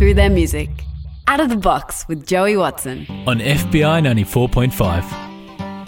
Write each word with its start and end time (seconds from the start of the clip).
through 0.00 0.14
their 0.14 0.30
music. 0.30 0.70
Out 1.28 1.40
of 1.40 1.50
the 1.50 1.58
box 1.58 2.08
with 2.08 2.26
Joey 2.26 2.56
Watson. 2.56 3.06
on 3.26 3.38
FBI 3.38 4.00
94.5. 4.00 5.02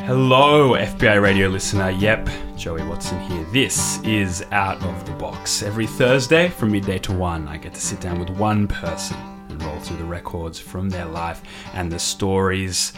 Hello, 0.00 0.73
FBI 0.73 1.23
radio 1.23 1.48
listener. 1.48 1.88
Yep, 1.93 2.29
Joey 2.55 2.87
Watson 2.87 3.19
here. 3.23 3.43
This 3.55 4.02
is 4.02 4.45
Out 4.52 4.84
of 4.84 5.06
the 5.06 5.12
Box. 5.12 5.62
Every 5.62 5.87
Thursday 5.87 6.51
from 6.51 6.73
midday 6.73 6.98
to 6.98 7.12
1, 7.14 7.48
I 7.48 7.56
get 7.56 7.73
to 7.73 7.80
sit 7.80 8.02
down 8.02 8.20
with 8.20 8.29
one 8.29 8.69
person 8.69 9.16
and 9.48 9.62
roll 9.62 9.80
through 9.80 9.96
the 9.96 10.05
records 10.05 10.59
from 10.59 10.91
their 10.91 11.06
life 11.06 11.41
and 11.73 11.91
the 11.91 11.98
stories 11.98 12.92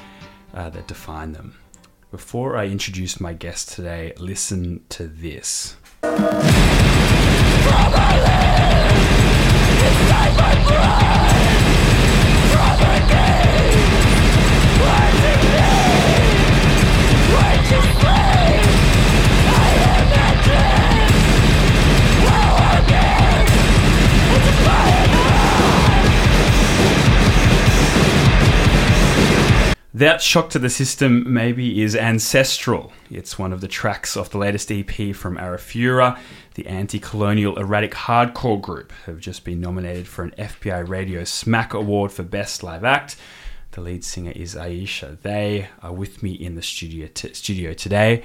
uh, 0.53 0.69
that 0.71 0.89
define 0.89 1.31
them. 1.31 1.55
Before 2.11 2.57
I 2.57 2.67
introduce 2.67 3.21
my 3.21 3.35
guest 3.35 3.69
today, 3.69 4.15
listen 4.19 4.83
to 4.89 5.07
this. 5.07 5.77
That 29.95 30.21
shock 30.21 30.51
to 30.51 30.59
the 30.59 30.71
system 30.71 31.33
maybe 31.33 31.81
is 31.81 31.95
ancestral. 31.95 32.93
It's 33.13 33.39
one 33.39 33.53
of 33.53 33.61
the 33.61 33.69
tracks 33.69 34.17
off 34.17 34.29
the 34.29 34.39
latest 34.39 34.73
EP 34.73 35.15
from 35.15 35.37
Arafura. 35.37 36.19
The 36.55 36.69
anti 36.69 37.01
colonial 37.01 37.59
erratic 37.59 37.93
hardcore 37.93 38.61
group 38.61 38.93
have 39.07 39.19
just 39.19 39.45
been 39.45 39.61
nominated 39.61 40.07
for 40.07 40.23
an 40.23 40.33
FBI 40.39 40.89
Radio 40.89 41.23
SMAC 41.23 41.73
Award 41.73 42.13
for 42.13 42.23
Best 42.23 42.63
Live 42.63 42.85
Act. 42.85 43.17
The 43.73 43.81
lead 43.81 44.05
singer 44.05 44.31
is 44.31 44.55
A'isyiyah. 44.55 45.23
They 45.23 45.67
are 45.83 45.93
with 45.93 46.23
me 46.23 46.31
in 46.31 46.55
the 46.55 46.63
studio, 46.63 47.09
t- 47.13 47.35
studio 47.35 47.73
today. 47.73 48.23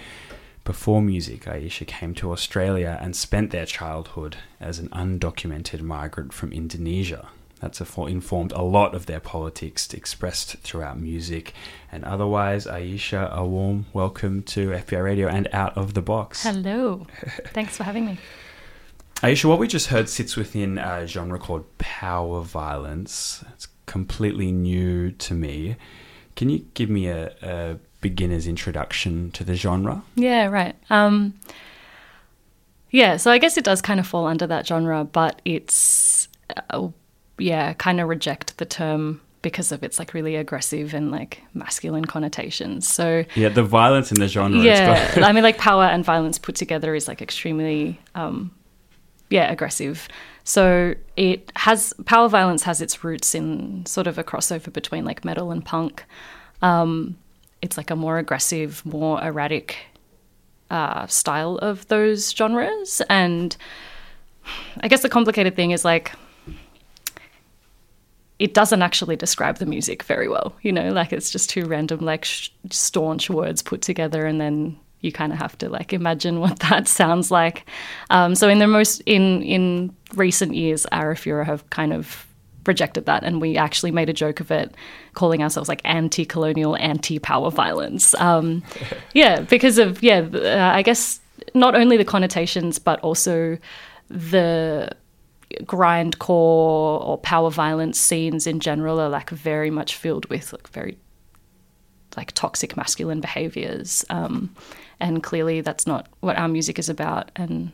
Before 0.64 1.02
music, 1.02 1.46
A'isyiyah 1.46 1.88
came 1.88 2.14
to 2.16 2.32
Australia 2.32 3.00
and 3.02 3.16
spent 3.16 3.50
their 3.50 3.66
childhood 3.66 4.38
as 4.60 4.78
an 4.78 4.90
undocumented 4.90 5.82
migrant 5.82 6.32
from 6.32 6.52
Indonesia. 6.52 7.30
That's 7.60 7.82
a- 7.82 8.02
informed 8.06 8.52
a 8.54 8.62
lot 8.62 8.96
of 8.96 9.06
their 9.06 9.20
politics 9.20 9.94
expressed 9.94 10.58
throughout 10.60 11.00
music 11.00 11.54
and 11.92 12.04
otherwise. 12.06 12.66
A'isyiyah, 12.66 13.34
a 13.36 13.46
warm 13.46 13.86
welcome 13.94 14.44
to 14.44 14.70
FBI 14.70 15.04
Radio 15.04 15.28
and 15.28 15.48
Out 15.52 15.78
of 15.78 15.94
the 15.94 16.02
Box. 16.02 16.44
Hello. 16.44 17.06
Thanks 17.48 17.76
for 17.78 17.84
having 17.84 18.06
me. 18.06 18.18
A'isyiyah, 19.22 19.46
what 19.46 19.60
we 19.60 19.68
just 19.68 19.88
heard 19.88 20.08
sits 20.08 20.36
within 20.38 20.78
a 20.78 21.06
genre 21.06 21.38
called 21.38 21.66
power 21.78 22.42
violence. 22.42 23.44
It's 23.54 23.68
completely 23.86 24.52
new 24.52 25.12
to 25.12 25.34
me. 25.34 25.76
Can 26.38 26.48
you 26.50 26.66
give 26.74 26.90
me 26.90 27.08
a, 27.08 27.34
a 27.42 27.78
beginner's 28.00 28.48
introduction 28.48 29.32
to 29.32 29.44
the 29.44 29.56
genre? 29.56 30.04
Yeah, 30.16 30.46
right. 30.46 30.76
Um, 30.90 31.34
yeah, 32.92 33.18
so 33.18 33.30
I 33.32 33.38
guess 33.38 33.58
it 33.58 33.66
does 33.66 33.82
kind 33.82 34.00
of 34.00 34.08
fall 34.08 34.26
under 34.26 34.48
that 34.48 34.66
genre, 34.66 35.04
but 35.04 35.42
it's, 35.44 36.30
uh, 36.70 36.88
yeah, 37.40 37.74
kind 37.74 38.00
of 38.00 38.08
reject 38.08 38.58
the 38.58 38.66
term 38.66 39.22
because 39.42 39.72
of 39.72 39.84
its 39.84 40.00
like 40.00 40.14
really 40.14 40.36
aggressive 40.36 40.94
and 40.94 41.12
like 41.12 41.42
masculine 41.54 42.06
connotations. 42.06 42.88
So 42.88 43.24
Yeah, 43.36 43.50
the 43.50 43.64
violence 43.64 44.12
in 44.12 44.20
the 44.20 44.28
genre. 44.28 44.58
it's 44.60 44.66
yeah, 44.66 45.26
I 45.26 45.32
mean, 45.32 45.44
like 45.44 45.58
power 45.58 45.86
and 45.86 46.04
violence 46.04 46.38
put 46.38 46.56
together 46.56 46.94
is 46.94 47.08
like 47.08 47.22
extremely, 47.22 48.00
um, 48.16 48.52
yeah, 49.30 49.52
aggressive. 49.52 50.08
So 50.44 50.96
it 51.16 51.52
has 51.56 51.94
power 52.06 52.28
violence 52.28 52.64
has 52.64 52.82
its 52.82 53.04
roots 53.04 53.36
in 53.36 53.86
sort 53.86 54.08
of 54.08 54.18
a 54.18 54.24
crossover 54.24 54.74
between 54.74 55.06
like 55.06 55.24
metal 55.24 55.52
and 55.52 55.64
punk. 55.64 56.04
Um, 56.62 57.18
it's 57.62 57.78
like 57.78 57.92
a 57.92 57.96
more 57.96 58.18
aggressive, 58.18 58.86
more 58.86 59.22
erratic 59.24 59.78
uh, 60.72 61.08
style 61.08 61.58
of 61.58 61.88
those 61.88 62.32
genres, 62.32 63.02
and 63.10 63.56
I 64.82 64.88
guess 64.88 65.02
the 65.02 65.10
complicated 65.10 65.56
thing 65.56 65.72
is 65.72 65.86
like 65.86 66.12
it 68.40 68.54
doesn't 68.54 68.82
actually 68.82 69.18
describe 69.18 69.58
the 69.58 69.66
music 69.66 70.04
very 70.04 70.28
well. 70.30 70.56
You 70.62 70.72
know, 70.72 70.92
like 70.92 71.12
it's 71.12 71.30
just 71.30 71.50
two 71.50 71.66
random, 71.66 72.00
like 72.00 72.26
sh- 72.26 72.50
staunch 72.72 73.30
words 73.30 73.62
put 73.62 73.82
together, 73.82 74.26
and 74.26 74.40
then 74.40 74.80
you 75.02 75.12
kind 75.12 75.32
of 75.32 75.40
have 75.40 75.58
to 75.60 75.70
like 75.70 75.94
imagine 75.94 76.40
what 76.44 76.60
that 76.60 76.88
sounds 76.88 77.30
like. 77.30 77.70
Um, 78.10 78.36
so 78.36 78.48
in 78.48 78.60
the 78.60 78.68
most 78.68 79.02
in 79.02 79.44
in 79.44 79.96
recent 80.16 80.56
years, 80.56 80.86
Arafura 80.92 81.46
have 81.46 81.70
kind 81.70 81.94
of 81.94 82.26
rejected 82.66 83.06
that, 83.06 83.24
and 83.24 83.42
we 83.42 83.58
actually 83.58 83.92
made 83.92 84.10
a 84.10 84.14
joke 84.14 84.40
of 84.40 84.52
it, 84.52 84.74
calling 85.14 85.44
ourselves 85.44 85.68
like 85.68 85.82
anti-colonial, 85.84 86.78
anti-power 86.78 87.52
violence. 87.52 88.14
Um, 88.16 88.64
yeah, 89.14 89.42
because 89.42 89.78
of 89.78 90.02
yeah, 90.02 90.20
uh, 90.34 90.72
I 90.74 90.82
guess 90.82 91.20
not 91.54 91.76
only 91.76 91.98
the 91.98 92.06
connotations, 92.06 92.80
but 92.80 93.00
also 93.02 93.58
the 94.10 94.90
grindcore 95.62 96.28
or 97.08 97.18
power 97.18 97.50
violence 97.50 98.00
scenes 98.00 98.46
in 98.46 98.60
general 98.60 99.00
are 99.00 99.10
like 99.10 99.30
very 99.30 99.70
much 99.72 99.96
filled 99.96 100.26
with 100.30 100.54
like 100.54 100.68
very 100.70 100.98
like 102.18 102.32
toxic 102.34 102.76
masculine 102.78 103.22
behaviors 103.22 104.06
um, 104.10 104.54
and 105.00 105.24
clearly 105.24 105.62
that's 105.62 105.86
not 105.88 106.08
what 106.20 106.38
our 106.38 106.48
music 106.48 106.78
is 106.80 106.90
about 106.90 107.32
and 107.36 107.72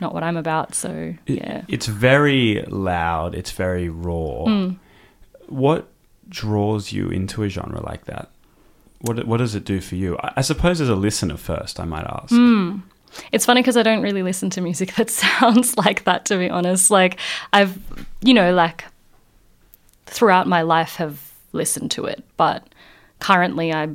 not 0.00 0.14
what 0.14 0.22
i'm 0.22 0.36
about 0.36 0.74
so 0.74 1.14
yeah 1.26 1.62
It's 1.68 1.86
very 1.86 2.62
loud, 2.68 3.34
it's 3.34 3.50
very 3.50 3.88
raw. 3.88 4.44
Hmm. 4.44 4.70
What 5.48 5.88
draws 6.28 6.92
you 6.92 7.08
into 7.08 7.42
a 7.42 7.48
genre 7.48 7.82
like 7.84 8.04
that? 8.06 8.30
What, 9.02 9.26
what 9.26 9.38
does 9.38 9.54
it 9.54 9.64
do 9.64 9.80
for 9.80 9.96
you? 9.96 10.16
I, 10.18 10.34
I 10.36 10.40
suppose 10.42 10.80
as 10.80 10.88
a 10.88 10.94
listener 10.94 11.36
first, 11.36 11.80
I 11.80 11.84
might 11.84 12.04
ask. 12.06 12.30
Hmm. 12.30 12.78
It's 13.32 13.44
funny 13.46 13.60
because 13.60 13.76
i 13.76 13.82
don't 13.82 14.02
really 14.02 14.22
listen 14.22 14.50
to 14.50 14.60
music 14.60 14.94
that 14.96 15.10
sounds 15.10 15.76
like 15.76 16.04
that 16.04 16.24
to 16.24 16.36
be 16.38 16.48
honest 16.50 16.90
like 16.90 17.18
i've 17.52 17.78
you 18.22 18.34
know 18.34 18.52
like 18.54 18.84
throughout 20.06 20.46
my 20.46 20.62
life 20.62 20.96
have 20.96 21.32
listened 21.52 21.90
to 21.90 22.04
it 22.04 22.24
but 22.36 22.66
currently 23.20 23.72
i 23.72 23.88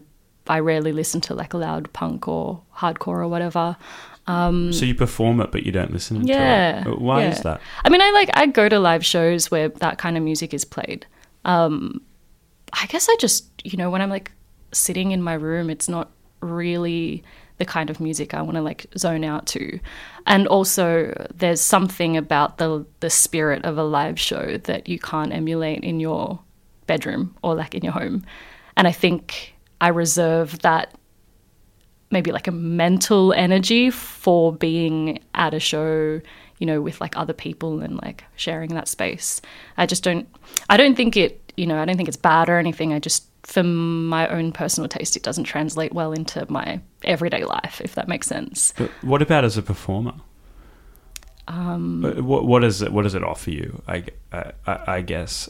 i 0.48 0.60
rarely 0.60 0.92
listen 0.92 1.20
to 1.22 1.34
like 1.34 1.54
loud 1.54 1.92
punk 1.94 2.28
or 2.28 2.62
hardcore 2.76 3.20
or 3.20 3.28
whatever 3.28 3.76
Um, 4.28 4.74
So 4.74 4.86
you 4.86 4.96
perform 4.96 5.40
it, 5.40 5.52
but 5.52 5.64
you 5.68 5.72
don't 5.72 5.94
listen 5.94 6.18
to 6.18 6.24
it. 6.24 6.30
yeah 6.30 6.90
it. 6.90 7.00
Why 7.00 7.22
yeah. 7.22 7.32
is 7.32 7.42
that? 7.42 7.62
i 7.84 7.90
mean 7.90 8.02
i 8.02 8.10
like 8.12 8.30
i 8.34 8.46
go 8.48 8.68
to 8.68 8.80
live 8.80 9.06
shows 9.06 9.52
where 9.52 9.70
that 9.70 9.98
kind 9.98 10.18
of 10.18 10.24
music 10.24 10.54
is 10.54 10.66
played 10.66 11.06
um 11.46 12.02
i 12.74 12.86
guess 12.88 13.08
i 13.08 13.16
just 13.20 13.46
you 13.64 13.78
know 13.78 13.90
when 13.92 14.02
i'm 14.02 14.10
like 14.10 14.32
sitting 14.72 15.12
in 15.12 15.22
my 15.22 15.34
room 15.36 15.70
it's 15.70 15.88
not 15.88 16.10
really 16.42 17.24
the 17.58 17.66
kind 17.66 17.90
of 17.90 18.00
music 18.00 18.34
i 18.34 18.42
want 18.42 18.56
to 18.56 18.62
like 18.62 18.86
zone 18.98 19.24
out 19.24 19.46
to. 19.48 19.80
And 20.28 20.48
also 20.48 21.28
there's 21.34 21.62
something 21.62 22.18
about 22.18 22.58
the 22.58 22.86
the 23.00 23.10
spirit 23.10 23.64
of 23.66 23.78
a 23.78 23.84
live 23.84 24.20
show 24.20 24.58
that 24.58 24.90
you 24.90 25.00
can't 25.00 25.34
emulate 25.34 25.84
in 25.84 26.00
your 26.00 26.40
bedroom 26.88 27.36
or 27.42 27.56
like 27.56 27.76
in 27.76 27.84
your 27.84 27.94
home. 27.94 28.26
And 28.78 28.88
i 28.88 28.92
think 28.92 29.56
i 29.82 29.88
reserve 29.88 30.60
that 30.60 30.94
maybe 32.12 32.32
like 32.32 32.48
a 32.48 32.52
mental 32.52 33.34
energy 33.34 33.90
for 33.90 34.54
being 34.54 35.20
at 35.34 35.54
a 35.54 35.60
show 35.60 36.22
you 36.60 36.66
know 36.66 36.82
with 36.82 37.02
like 37.02 37.18
other 37.18 37.34
people 37.34 37.82
and 37.82 37.98
like 38.02 38.24
sharing 38.36 38.74
that 38.74 38.88
space. 38.88 39.42
I 39.78 39.86
just 39.86 40.04
don't 40.04 40.28
i 40.70 40.78
don't 40.78 40.96
think 40.96 41.18
it 41.18 41.54
you 41.58 41.68
know 41.68 41.82
i 41.82 41.86
don't 41.86 41.96
think 41.96 42.10
it's 42.10 42.18
bad 42.18 42.50
or 42.50 42.58
anything. 42.58 42.94
I 42.94 43.00
just 43.00 43.28
for 43.46 43.64
my 43.64 44.28
own 44.28 44.52
personal 44.52 44.88
taste 44.88 45.16
it 45.16 45.24
doesn't 45.24 45.44
translate 45.44 45.94
well 45.94 46.12
into 46.12 46.46
my 46.52 46.80
everyday 47.04 47.44
life 47.44 47.80
if 47.84 47.96
that 47.96 48.08
makes 48.08 48.28
sense 48.28 48.74
But 48.78 48.90
what 49.02 49.22
about 49.22 49.44
as 49.44 49.58
a 49.58 49.62
performer? 49.62 50.14
Um, 51.48 52.02
what, 52.26 52.46
what 52.46 52.62
does 52.62 52.82
it 52.82 52.92
what 52.92 53.04
does 53.04 53.14
it 53.14 53.24
offer 53.24 53.52
you? 53.52 53.84
I, 53.88 54.06
I, 54.34 54.54
I 54.66 55.02
guess 55.02 55.48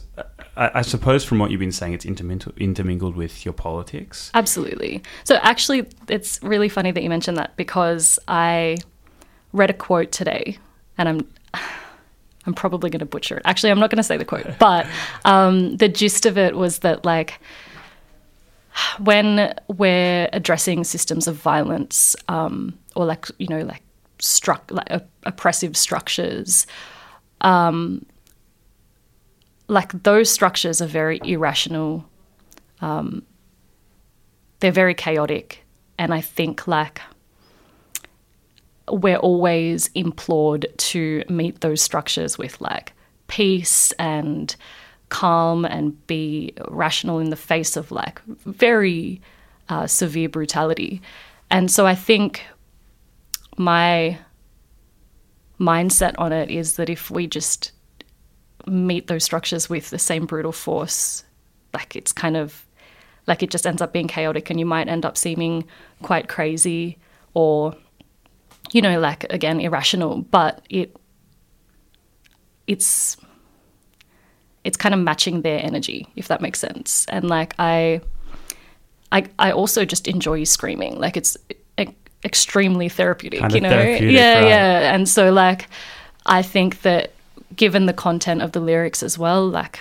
I, 0.56 0.70
I 0.74 0.82
suppose 0.82 1.24
from 1.24 1.38
what 1.38 1.50
you've 1.50 1.60
been 1.60 1.72
saying, 1.72 1.92
it's 1.92 2.04
intermingled, 2.04 2.56
intermingled 2.58 3.16
with 3.16 3.44
your 3.44 3.54
politics. 3.54 4.30
Absolutely. 4.34 5.02
So 5.24 5.36
actually, 5.36 5.86
it's 6.08 6.42
really 6.42 6.68
funny 6.68 6.90
that 6.90 7.02
you 7.02 7.08
mentioned 7.08 7.36
that 7.36 7.56
because 7.56 8.18
I 8.26 8.78
read 9.52 9.70
a 9.70 9.74
quote 9.74 10.12
today, 10.12 10.58
and 10.98 11.08
I'm 11.08 11.34
I'm 12.46 12.54
probably 12.54 12.90
going 12.90 13.00
to 13.00 13.06
butcher 13.06 13.38
it. 13.38 13.42
Actually, 13.44 13.70
I'm 13.70 13.80
not 13.80 13.90
going 13.90 13.96
to 13.96 14.04
say 14.04 14.16
the 14.16 14.24
quote, 14.24 14.46
but 14.58 14.86
um, 15.24 15.76
the 15.78 15.88
gist 15.88 16.26
of 16.26 16.38
it 16.38 16.56
was 16.56 16.80
that 16.80 17.04
like 17.04 17.40
when 18.98 19.54
we're 19.68 20.28
addressing 20.32 20.84
systems 20.84 21.26
of 21.28 21.36
violence 21.36 22.16
um, 22.28 22.78
or 22.94 23.04
like 23.06 23.26
you 23.38 23.48
know 23.48 23.60
like 23.60 23.82
struck 24.18 24.70
like 24.70 24.90
op- 24.90 25.08
oppressive 25.24 25.76
structures 25.76 26.66
like 29.68 29.92
those 30.02 30.30
structures 30.30 30.80
are 30.80 30.86
very 30.86 31.20
irrational. 31.24 32.08
Um, 32.80 33.22
they're 34.60 34.72
very 34.72 34.94
chaotic. 34.94 35.62
And 35.98 36.12
i 36.12 36.20
think 36.20 36.68
like 36.68 37.00
we're 38.90 39.16
always 39.16 39.88
implored 39.94 40.66
to 40.76 41.24
meet 41.30 41.62
those 41.62 41.80
structures 41.80 42.36
with 42.36 42.60
like 42.60 42.92
peace 43.28 43.92
and 43.92 44.54
calm 45.08 45.64
and 45.64 46.06
be 46.06 46.52
rational 46.68 47.18
in 47.18 47.30
the 47.30 47.36
face 47.36 47.76
of 47.76 47.90
like 47.90 48.20
very 48.26 49.20
uh, 49.68 49.86
severe 49.86 50.28
brutality. 50.28 51.00
And 51.50 51.70
so 51.70 51.86
I 51.86 51.94
think 51.94 52.42
my 53.56 54.18
mindset 55.58 56.14
on 56.18 56.32
it 56.32 56.50
is 56.50 56.76
that 56.76 56.90
if 56.90 57.10
we 57.10 57.26
just 57.26 57.72
meet 58.66 59.06
those 59.06 59.24
structures 59.24 59.70
with 59.70 59.90
the 59.90 59.98
same 59.98 60.26
brutal 60.26 60.52
force, 60.52 61.24
like 61.72 61.94
it's 61.96 62.12
kind 62.12 62.36
of 62.36 62.66
like 63.26 63.42
it 63.42 63.50
just 63.50 63.66
ends 63.66 63.82
up 63.82 63.92
being 63.92 64.08
chaotic 64.08 64.50
and 64.50 64.58
you 64.58 64.66
might 64.66 64.88
end 64.88 65.04
up 65.04 65.16
seeming 65.16 65.64
quite 66.02 66.28
crazy 66.28 66.98
or 67.34 67.74
you 68.72 68.80
know 68.80 68.98
like 68.98 69.24
again 69.32 69.60
irrational 69.60 70.22
but 70.22 70.64
it 70.70 70.96
it's 72.66 73.16
it's 74.66 74.76
kind 74.76 74.94
of 74.94 75.00
matching 75.00 75.42
their 75.42 75.60
energy 75.62 76.08
if 76.16 76.28
that 76.28 76.40
makes 76.40 76.58
sense. 76.58 77.06
And 77.08 77.28
like 77.28 77.54
i 77.58 78.00
i 79.12 79.24
i 79.38 79.52
also 79.52 79.84
just 79.84 80.08
enjoy 80.08 80.44
screaming. 80.44 80.98
Like 80.98 81.16
it's 81.16 81.36
e- 81.78 81.94
extremely 82.24 82.88
therapeutic 82.88 83.40
Kind 83.40 83.54
you 83.54 83.60
know? 83.60 83.70
therapeutic, 83.70 84.14
yeah 84.14 84.34
right. 84.34 84.48
yeah. 84.48 84.94
And 84.94 85.08
so 85.08 85.32
like 85.32 85.68
i 86.26 86.42
think 86.42 86.82
that 86.82 87.12
given 87.54 87.86
the 87.86 87.92
content 87.92 88.42
of 88.42 88.50
the 88.52 88.60
lyrics 88.60 89.02
as 89.02 89.16
well 89.18 89.48
like 89.48 89.78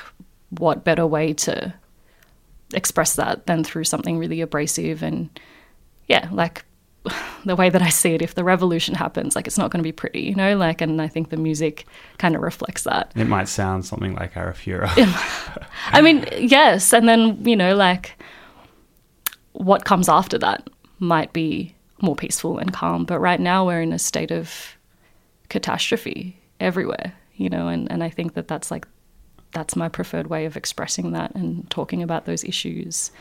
what 0.50 0.84
better 0.84 1.08
way 1.08 1.34
to 1.34 1.74
express 2.74 3.16
that 3.16 3.46
than 3.48 3.64
through 3.64 3.84
something 3.84 4.18
really 4.18 4.42
abrasive 4.42 5.02
and 5.02 5.30
yeah 6.08 6.28
like 6.32 6.65
the 7.46 7.56
way 7.56 7.70
that 7.70 7.82
i 7.82 7.90
see 7.90 8.14
it 8.14 8.22
if 8.22 8.36
the 8.36 8.44
revolution 8.44 8.96
happens 8.96 9.36
like 9.36 9.48
it's 9.48 9.58
not 9.58 9.72
going 9.72 9.80
to 9.80 9.88
be 9.88 9.92
pretty 9.92 10.22
you 10.22 10.36
know 10.36 10.56
like 10.58 10.82
and 10.82 11.02
i 11.02 11.08
think 11.08 11.30
the 11.30 11.38
music 11.38 11.86
kind 12.18 12.36
of 12.36 12.42
reflects 12.42 12.84
that 12.84 13.12
It 13.16 13.28
might 13.28 13.48
sound 13.48 13.86
something 13.86 14.16
like 14.16 14.34
Arafura. 14.34 14.90
I 15.92 16.02
mean, 16.02 16.26
yes, 16.38 16.94
and 16.94 17.08
then 17.08 17.44
you 17.46 17.56
know, 17.56 17.76
like 17.76 18.18
what 19.54 19.86
comes 19.86 20.10
after 20.10 20.38
that 20.40 20.70
might 21.00 21.34
be 21.34 21.76
more 22.02 22.16
peaceful 22.16 22.58
and 22.58 22.74
calm. 22.74 23.06
But 23.06 23.20
right 23.20 23.40
now, 23.40 23.66
we're 23.66 23.82
in 23.82 23.94
a 23.94 24.00
state 24.00 24.32
of 24.32 24.76
catastrophe 25.50 26.40
everywhere, 26.60 27.14
you 27.36 27.50
know, 27.50 27.68
and 27.68 27.92
and 27.92 28.04
I 28.04 28.10
think 28.10 28.34
that 28.34 28.48
that's 28.48 28.72
like 28.72 28.88
that's 29.52 29.76
my 29.76 29.90
preferred 29.90 30.28
way 30.28 30.46
of 30.46 30.58
expressing 30.58 31.12
that 31.12 31.34
and 31.36 31.70
talking 31.70 32.04
about 32.04 32.26
those 32.26 32.44
issues. 32.44 33.12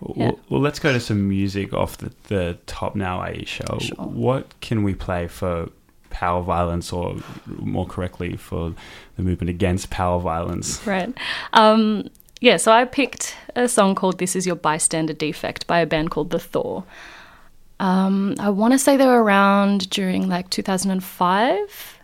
Well, 0.00 0.38
well, 0.48 0.60
let's 0.60 0.78
go 0.78 0.92
to 0.92 1.00
some 1.00 1.28
music 1.28 1.74
off 1.74 1.98
the, 1.98 2.12
the 2.28 2.58
top 2.66 2.96
now, 2.96 3.20
A'isyiyah. 3.20 3.82
Sure. 3.82 3.96
What 3.96 4.58
can 4.60 4.82
we 4.82 4.94
play 4.94 5.26
for 5.26 5.70
power 6.08 6.42
violence, 6.42 6.92
or 6.92 7.16
more 7.46 7.86
correctly, 7.86 8.36
for 8.36 8.74
the 9.16 9.22
movement 9.22 9.50
against 9.50 9.90
power 9.90 10.18
violence? 10.18 10.84
Right. 10.86 11.12
Um, 11.52 12.08
yeah, 12.40 12.56
so 12.56 12.72
I 12.72 12.86
picked 12.86 13.36
a 13.54 13.68
song 13.68 13.94
called 13.94 14.18
This 14.18 14.34
Is 14.34 14.46
Your 14.46 14.56
Bystander 14.56 15.12
Defect 15.12 15.66
by 15.66 15.80
a 15.80 15.86
band 15.86 16.10
called 16.10 16.30
The 16.30 16.38
Thor. 16.38 16.84
Um, 17.78 18.34
I 18.38 18.50
want 18.50 18.72
to 18.72 18.78
say 18.78 18.96
they 18.96 19.06
were 19.06 19.22
around 19.22 19.90
during 19.90 20.28
like 20.28 20.48
2005. 20.50 21.98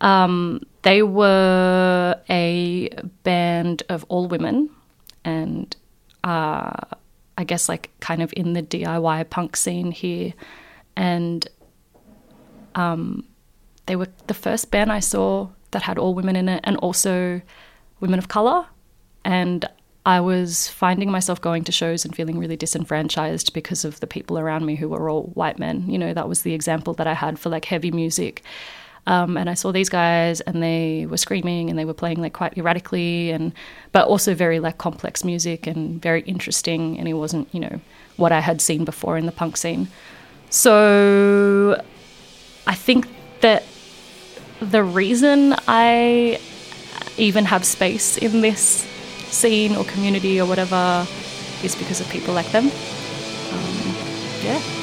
Um, 0.00 0.62
they 0.82 1.02
were 1.02 2.20
a 2.30 2.88
band 3.22 3.82
of 3.88 4.04
all 4.08 4.28
women 4.28 4.70
and 5.24 5.74
uh, 6.28 6.96
I 7.38 7.44
guess 7.44 7.68
like 7.68 7.90
kind 8.00 8.20
of 8.20 8.34
in 8.36 8.52
the 8.52 8.62
DIY 8.62 9.30
punk 9.30 9.56
scene 9.56 9.90
here. 9.92 10.34
And 10.94 11.48
um, 12.74 13.24
they 13.86 13.96
were 13.96 14.08
the 14.26 14.34
first 14.34 14.70
band 14.70 14.92
I 14.92 15.00
saw 15.00 15.48
that 15.70 15.82
had 15.82 15.96
all 15.98 16.14
women 16.14 16.36
in 16.36 16.48
it 16.48 16.60
and 16.64 16.76
also 16.76 17.40
women 18.00 18.18
of 18.18 18.28
color. 18.28 18.66
And 19.24 19.66
I 20.04 20.20
was 20.20 20.68
finding 20.68 21.10
myself 21.10 21.40
going 21.40 21.64
to 21.64 21.72
shows 21.72 22.04
and 22.04 22.14
feeling 22.14 22.38
really 22.38 22.56
disenfranchised 22.56 23.54
because 23.54 23.86
of 23.86 24.00
the 24.00 24.06
people 24.06 24.38
around 24.38 24.66
me 24.66 24.74
who 24.74 24.88
were 24.90 25.08
all 25.08 25.24
white 25.34 25.58
men. 25.58 25.88
You 25.88 25.98
know, 25.98 26.12
that 26.12 26.28
was 26.28 26.42
the 26.42 26.52
example 26.52 26.92
that 26.94 27.06
I 27.06 27.14
had 27.14 27.38
for 27.38 27.48
like 27.48 27.64
heavy 27.64 27.90
music. 27.90 28.42
Um, 29.08 29.38
and 29.38 29.48
I 29.48 29.54
saw 29.54 29.72
these 29.72 29.88
guys, 29.88 30.42
and 30.42 30.62
they 30.62 31.06
were 31.06 31.16
screaming, 31.16 31.70
and 31.70 31.78
they 31.78 31.86
were 31.86 31.94
playing 31.94 32.20
like 32.20 32.34
quite 32.34 32.58
erratically, 32.58 33.30
and 33.30 33.54
but 33.90 34.06
also 34.06 34.34
very 34.34 34.60
like 34.60 34.76
complex 34.76 35.24
music 35.24 35.66
and 35.66 36.00
very 36.00 36.20
interesting. 36.22 36.98
And 36.98 37.08
it 37.08 37.14
wasn't, 37.14 37.48
you 37.54 37.60
know, 37.60 37.80
what 38.18 38.32
I 38.32 38.40
had 38.40 38.60
seen 38.60 38.84
before 38.84 39.16
in 39.16 39.24
the 39.24 39.32
punk 39.32 39.56
scene. 39.56 39.88
So 40.50 41.82
I 42.66 42.74
think 42.74 43.08
that 43.40 43.64
the 44.60 44.84
reason 44.84 45.54
I 45.66 46.38
even 47.16 47.46
have 47.46 47.64
space 47.64 48.18
in 48.18 48.42
this 48.42 48.86
scene 49.30 49.74
or 49.74 49.84
community 49.84 50.38
or 50.38 50.46
whatever 50.46 51.06
is 51.62 51.74
because 51.74 52.00
of 52.00 52.08
people 52.10 52.34
like 52.34 52.50
them. 52.52 52.66
Um, 52.66 53.96
yeah. 54.44 54.77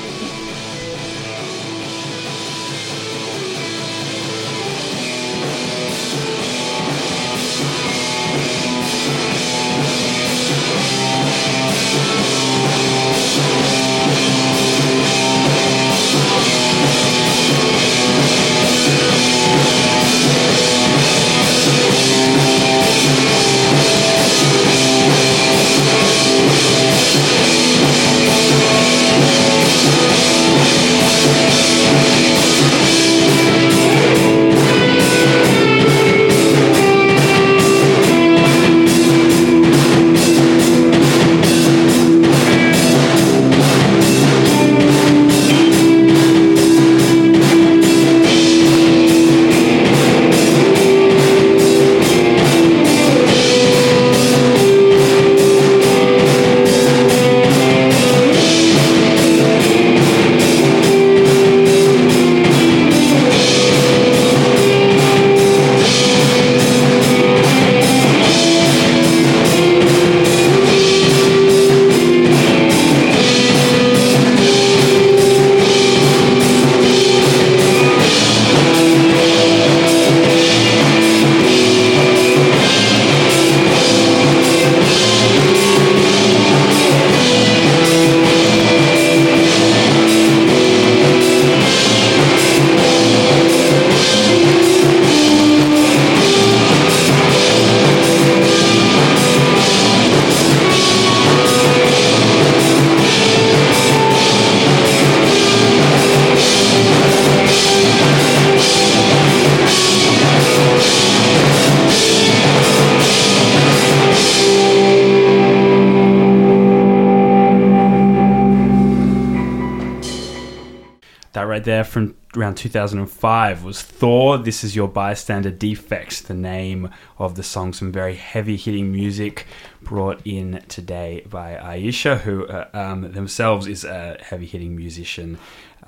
Around 122.56 122.62
2005 122.62 123.66
was 123.66 123.82
Thor. 123.82 124.38
This 124.38 124.64
is 124.64 124.78
your 124.78 124.88
bystander 124.88 125.52
defects, 125.52 126.22
the 126.22 126.34
name 126.34 126.90
of 127.20 127.36
the 127.36 127.44
song. 127.44 127.74
Some 127.74 127.92
very 127.92 128.16
heavy 128.16 128.56
hitting 128.56 128.94
music 128.94 129.46
brought 129.82 130.26
in 130.26 130.64
today 130.70 131.26
by 131.30 131.56
A'isyiyah, 131.56 132.20
who 132.20 132.48
uh, 132.48 132.70
um, 132.74 133.12
themselves 133.12 133.68
is 133.68 133.84
a 133.84 134.18
heavy 134.22 134.46
hitting 134.46 134.74
musician. 134.74 135.38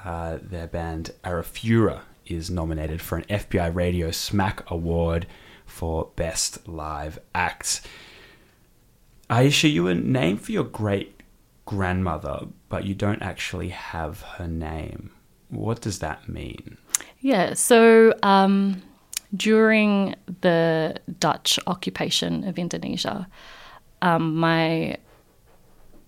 Uh, 0.04 0.40
their 0.42 0.68
band 0.68 1.12
Arafura 1.24 2.02
is 2.26 2.50
nominated 2.50 3.02
for 3.02 3.18
an 3.18 3.24
FBI 3.30 3.74
Radio 3.74 4.10
SMAC 4.10 4.66
Award 4.68 5.26
for 5.66 6.12
Best 6.18 6.68
Live 6.68 7.18
Act. 7.34 7.88
A'isyiyah, 9.30 9.72
you 9.72 9.84
were 9.86 9.96
named 9.96 10.42
for 10.42 10.52
your 10.52 10.66
great 10.66 11.22
grandmother, 11.64 12.48
but 12.68 12.84
you 12.84 12.94
don't 12.94 13.22
actually 13.22 13.70
have 13.70 14.20
her 14.22 14.50
name. 14.50 15.12
What 15.50 15.82
does 15.82 16.00
that 16.00 16.28
mean? 16.28 16.78
Yeah, 17.20 17.54
so 17.54 18.14
um, 18.24 18.82
during 19.36 20.16
the 20.42 21.00
Dutch 21.20 21.60
occupation 21.68 22.44
of 22.44 22.60
Indonesia, 22.60 23.28
um, 24.02 24.36
my 24.36 24.98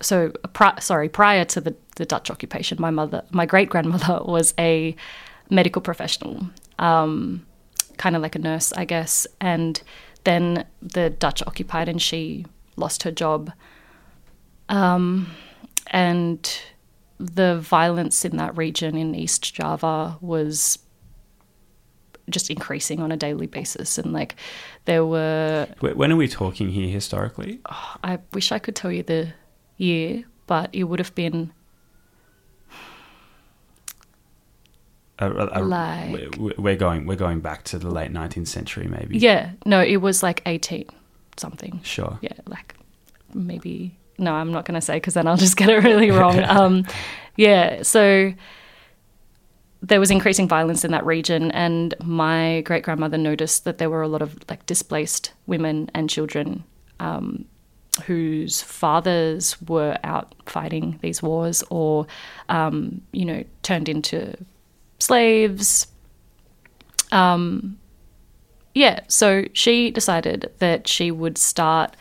so 0.01 0.29
pri- 0.53 0.79
sorry 0.79 1.09
prior 1.09 1.43
to 1.45 1.61
the, 1.61 1.75
the 1.95 2.05
Dutch 2.05 2.29
occupation, 2.29 2.77
my 2.79 2.91
mother, 2.91 3.23
my 3.31 3.45
great 3.45 3.69
grandmother 3.69 4.21
was 4.25 4.53
a 4.59 4.95
medical 5.49 5.81
professional, 5.81 6.47
um, 6.77 7.45
kind 7.97 8.15
of 8.15 8.21
like 8.21 8.35
a 8.35 8.39
nurse, 8.39 8.71
I 8.73 8.85
guess, 8.85 9.27
and 9.41 9.81
then 10.23 10.65
the 10.81 11.09
Dutch 11.09 11.41
occupied 11.47 11.89
and 11.89 12.01
she 12.01 12.45
lost 12.75 13.03
her 13.03 13.11
job. 13.11 13.51
Um, 14.69 15.27
and 15.87 16.61
the 17.19 17.59
violence 17.59 18.23
in 18.25 18.37
that 18.37 18.55
region 18.57 18.95
in 18.95 19.13
East 19.13 19.53
Java 19.53 20.17
was 20.21 20.79
just 22.29 22.49
increasing 22.49 23.01
on 23.01 23.11
a 23.11 23.17
daily 23.17 23.47
basis. 23.47 23.97
And 23.97 24.13
like 24.13 24.35
there 24.85 25.05
were, 25.05 25.67
Wh- 25.79 25.97
When 25.97 26.11
are 26.11 26.15
we 26.15 26.27
talking 26.27 26.69
here 26.69 26.87
historically? 26.89 27.59
I 28.03 28.19
wish 28.33 28.51
I 28.51 28.59
could 28.59 28.75
tell 28.75 28.91
you 28.91 29.03
the 29.03 29.33
year, 29.77 30.23
but 30.47 30.69
it 30.73 30.83
would 30.85 30.99
have 30.99 31.13
been 31.15 31.51
uh, 35.19 35.25
uh, 35.55 35.61
Like- 35.61 36.35
we're 36.57 36.75
going 36.77 37.05
we're 37.05 37.15
going 37.15 37.41
back 37.41 37.63
to 37.65 37.77
the 37.79 37.89
late 37.89 38.11
19th 38.11 38.47
century, 38.47 38.87
maybe. 38.87 39.17
yeah, 39.17 39.51
no, 39.65 39.81
it 39.81 39.97
was 39.97 40.23
like 40.23 40.41
18 40.45 40.85
something. 41.37 41.81
Sure. 41.83 42.17
Yeah, 42.21 42.33
like 42.47 42.75
maybe 43.33 43.97
no, 44.19 44.33
I'm 44.33 44.51
not 44.51 44.65
going 44.65 44.79
to 44.79 44.85
say 44.85 44.95
because 44.95 45.13
then 45.13 45.27
I'll 45.27 45.37
just 45.37 45.57
get 45.57 45.69
it 45.69 45.83
really 45.83 46.11
wrong. 46.11 46.39
um, 46.43 46.85
yeah, 47.35 47.83
so 47.83 48.33
there 49.81 49.99
was 49.99 50.11
increasing 50.11 50.47
violence 50.47 50.83
in 50.83 50.91
that 50.91 51.05
region, 51.05 51.51
and 51.51 51.93
my 52.03 52.61
great 52.61 52.83
grandmother 52.83 53.17
noticed 53.17 53.63
that 53.63 53.77
there 53.77 53.89
were 53.89 54.01
a 54.01 54.07
lot 54.07 54.21
of 54.21 54.37
like 54.49 54.65
displaced 54.65 55.31
women 55.47 55.89
and 55.93 56.09
children 56.09 56.63
um, 56.99 57.45
whose 58.05 58.61
fathers 58.61 59.61
were 59.63 59.97
out 60.03 60.35
fighting 60.45 60.99
these 61.01 61.21
wars 61.21 61.63
or, 61.69 62.07
um, 62.49 63.01
you 63.11 63.25
know, 63.25 63.43
turned 63.63 63.89
into 63.89 64.35
slaves. 64.99 65.87
Um, 67.11 67.79
yeah, 68.73 69.01
so 69.07 69.45
she 69.53 69.91
decided 69.91 70.51
that 70.59 70.87
she 70.87 71.11
would 71.11 71.37
start 71.37 71.95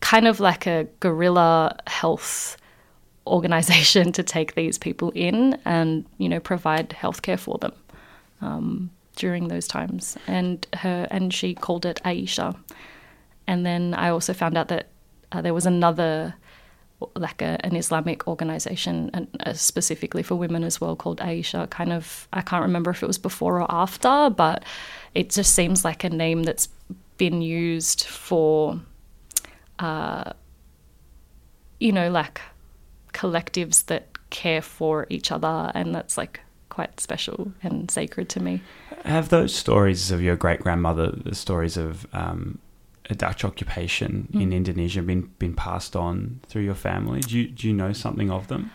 kind 0.00 0.26
of 0.26 0.40
like 0.40 0.66
a 0.66 0.86
guerrilla 1.00 1.76
health 1.86 2.56
organization 3.26 4.12
to 4.18 4.22
take 4.22 4.54
these 4.54 4.78
people 4.78 5.10
in 5.14 5.58
and 5.64 6.06
you 6.18 6.28
know 6.28 6.40
provide 6.40 6.90
healthcare 6.90 7.38
for 7.38 7.58
them 7.58 7.72
um, 8.40 8.90
during 9.16 9.48
those 9.48 9.68
times. 9.68 10.16
And 10.26 10.66
her 10.74 11.06
and 11.10 11.32
she 11.32 11.54
called 11.54 11.84
it 11.84 12.00
A'isyiyah. 12.04 12.56
And 13.46 13.64
then 13.64 13.94
I 13.94 14.10
also 14.10 14.32
found 14.32 14.56
out 14.56 14.68
that 14.68 14.88
uh, 15.32 15.42
there 15.42 15.54
was 15.54 15.66
another 15.66 16.34
like 17.14 17.42
a, 17.42 17.64
an 17.64 17.76
Islamic 17.76 18.26
organization 18.26 19.10
and 19.14 19.28
uh, 19.46 19.52
specifically 19.52 20.22
for 20.22 20.34
women 20.34 20.64
as 20.64 20.80
well 20.80 20.96
called 20.96 21.20
A'isyiyah. 21.20 21.70
Kind 21.70 21.92
of 21.92 22.28
I 22.32 22.40
can't 22.40 22.62
remember 22.62 22.90
if 22.90 23.02
it 23.02 23.06
was 23.06 23.18
before 23.18 23.60
or 23.60 23.70
after 23.70 24.30
but 24.30 24.64
it 25.14 25.30
just 25.30 25.54
seems 25.54 25.84
like 25.84 26.04
a 26.04 26.10
name 26.10 26.42
that's 26.42 26.68
been 27.16 27.42
used 27.42 28.04
for 28.04 28.80
uh, 29.78 30.32
you 31.80 31.92
know 31.92 32.10
like 32.10 32.40
collectives 33.12 33.86
that 33.86 34.08
care 34.30 34.60
for 34.62 35.06
each 35.08 35.32
other 35.32 35.70
and 35.74 35.94
that's 35.94 36.16
like 36.18 36.40
quite 36.68 37.00
special 37.00 37.50
and 37.62 37.90
sacred 37.90 38.28
to 38.28 38.40
me 38.40 38.60
Have 39.04 39.28
those 39.30 39.54
stories 39.54 40.10
of 40.10 40.20
your 40.22 40.36
great 40.36 40.60
grandmother, 40.60 41.10
the 41.12 41.34
stories 41.34 41.76
of 41.76 42.06
um, 42.12 42.58
a 43.10 43.14
Dutch 43.14 43.44
occupation 43.44 44.28
Hmm. 44.32 44.40
in 44.42 44.52
Indonesia, 44.52 45.00
been 45.02 45.30
been 45.38 45.54
passed 45.54 45.96
on 45.96 46.40
through 46.46 46.62
your 46.62 46.74
family? 46.76 47.20
Do 47.20 47.38
you, 47.38 47.48
do 47.48 47.66
you 47.68 47.72
know 47.74 47.92
something 47.94 48.30
of 48.30 48.48
them? 48.48 48.70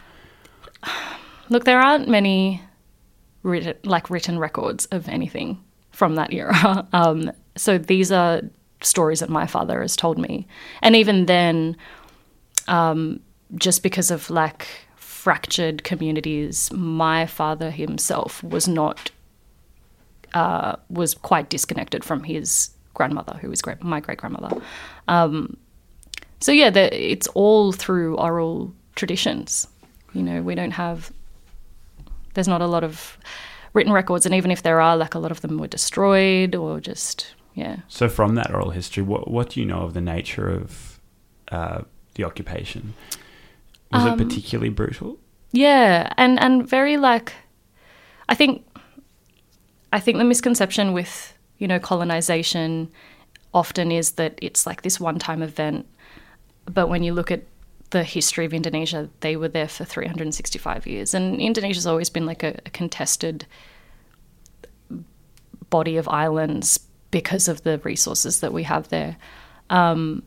Look, 1.49 1.65
there 1.65 1.79
aren't 1.79 2.07
many 2.07 2.61
written, 3.43 3.75
like 3.83 4.09
written 4.09 4.39
records 4.39 4.85
of 4.87 5.07
anything 5.07 5.61
from 5.91 6.15
that 6.15 6.33
era. 6.33 6.87
Um, 6.93 7.31
so 7.55 7.77
these 7.77 8.11
are 8.11 8.41
stories 8.83 9.19
that 9.19 9.29
my 9.29 9.47
father 9.47 9.81
has 9.81 9.95
told 9.95 10.17
me, 10.17 10.47
and 10.81 10.95
even 10.95 11.25
then, 11.25 11.75
um, 12.67 13.19
just 13.55 13.83
because 13.83 14.11
of 14.11 14.29
like 14.29 14.67
fractured 14.95 15.83
communities, 15.83 16.71
my 16.73 17.25
father 17.25 17.71
himself 17.71 18.43
was 18.43 18.67
not 18.67 19.11
uh, 20.33 20.75
was 20.89 21.13
quite 21.13 21.49
disconnected 21.49 22.03
from 22.03 22.23
his 22.23 22.71
grandmother, 22.93 23.37
who 23.41 23.49
was 23.49 23.61
great, 23.61 23.81
my 23.83 23.99
great 23.99 24.17
grandmother. 24.17 24.61
Um, 25.07 25.57
so 26.39 26.51
yeah, 26.51 26.69
the, 26.69 27.11
it's 27.11 27.27
all 27.27 27.71
through 27.71 28.17
oral 28.17 28.73
traditions. 28.95 29.67
You 30.13 30.23
know, 30.23 30.41
we 30.41 30.55
don't 30.55 30.71
have. 30.71 31.11
There's 32.33 32.47
not 32.47 32.61
a 32.61 32.67
lot 32.67 32.83
of 32.83 33.17
written 33.73 33.93
records, 33.93 34.25
and 34.25 34.35
even 34.35 34.51
if 34.51 34.63
there 34.63 34.81
are, 34.81 34.97
like 34.97 35.15
a 35.15 35.19
lot 35.19 35.31
of 35.31 35.41
them 35.41 35.57
were 35.57 35.67
destroyed 35.67 36.55
or 36.55 36.79
just 36.79 37.33
yeah. 37.53 37.77
So, 37.87 38.09
from 38.09 38.35
that 38.35 38.51
oral 38.53 38.71
history, 38.71 39.03
what 39.03 39.29
what 39.29 39.49
do 39.51 39.59
you 39.59 39.65
know 39.65 39.81
of 39.81 39.93
the 39.93 40.01
nature 40.01 40.49
of 40.49 40.99
uh, 41.51 41.81
the 42.15 42.23
occupation? 42.23 42.93
Was 43.91 44.03
Um, 44.05 44.19
it 44.19 44.23
particularly 44.27 44.69
brutal? 44.69 45.17
Yeah, 45.51 46.11
and 46.17 46.39
and 46.39 46.67
very 46.67 46.97
like, 46.97 47.33
I 48.27 48.35
think, 48.35 48.65
I 49.91 49.99
think 49.99 50.17
the 50.17 50.23
misconception 50.23 50.93
with 50.93 51.37
you 51.59 51.67
know 51.67 51.79
colonization 51.79 52.89
often 53.53 53.91
is 53.91 54.13
that 54.13 54.39
it's 54.41 54.65
like 54.65 54.81
this 54.81 54.99
one-time 54.99 55.43
event, 55.43 55.85
but 56.65 56.89
when 56.89 57.03
you 57.03 57.13
look 57.13 57.29
at 57.31 57.43
the 57.91 58.03
history 58.03 58.45
of 58.45 58.53
Indonesia, 58.53 59.07
they 59.19 59.35
were 59.37 59.47
there 59.47 59.67
for 59.67 59.85
365 59.85 60.87
years, 60.87 61.13
and 61.13 61.39
Indonesia's 61.39 61.85
always 61.85 62.09
been 62.09 62.25
like 62.25 62.41
a, 62.41 62.59
a 62.65 62.69
contested 62.71 63.45
body 65.69 65.97
of 65.97 66.07
islands 66.09 66.79
because 67.13 67.47
of 67.47 67.61
the 67.61 67.77
resources 67.83 68.39
that 68.39 68.51
we 68.51 68.63
have 68.63 68.89
there. 68.89 69.15
Um, 69.69 70.23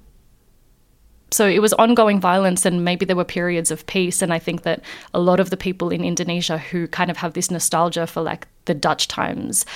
so 1.33 1.45
it 1.49 1.61
was 1.61 1.73
ongoing 1.73 2.21
violence 2.21 2.65
and 2.65 2.85
maybe 2.85 3.05
there 3.05 3.17
were 3.17 3.25
periods 3.25 3.73
of 3.73 3.85
peace 3.87 4.23
and 4.23 4.33
i 4.33 4.39
think 4.39 4.63
that 4.63 4.81
a 5.13 5.19
lot 5.19 5.41
of 5.41 5.51
the 5.51 5.57
people 5.57 5.91
in 5.91 6.05
indonesia 6.05 6.57
who 6.57 6.87
kind 6.87 7.11
of 7.11 7.17
have 7.17 7.33
this 7.33 7.51
nostalgia 7.51 8.07
for 8.07 8.23
like 8.23 8.47
the 8.67 8.75
dutch 8.75 9.09
times 9.09 9.67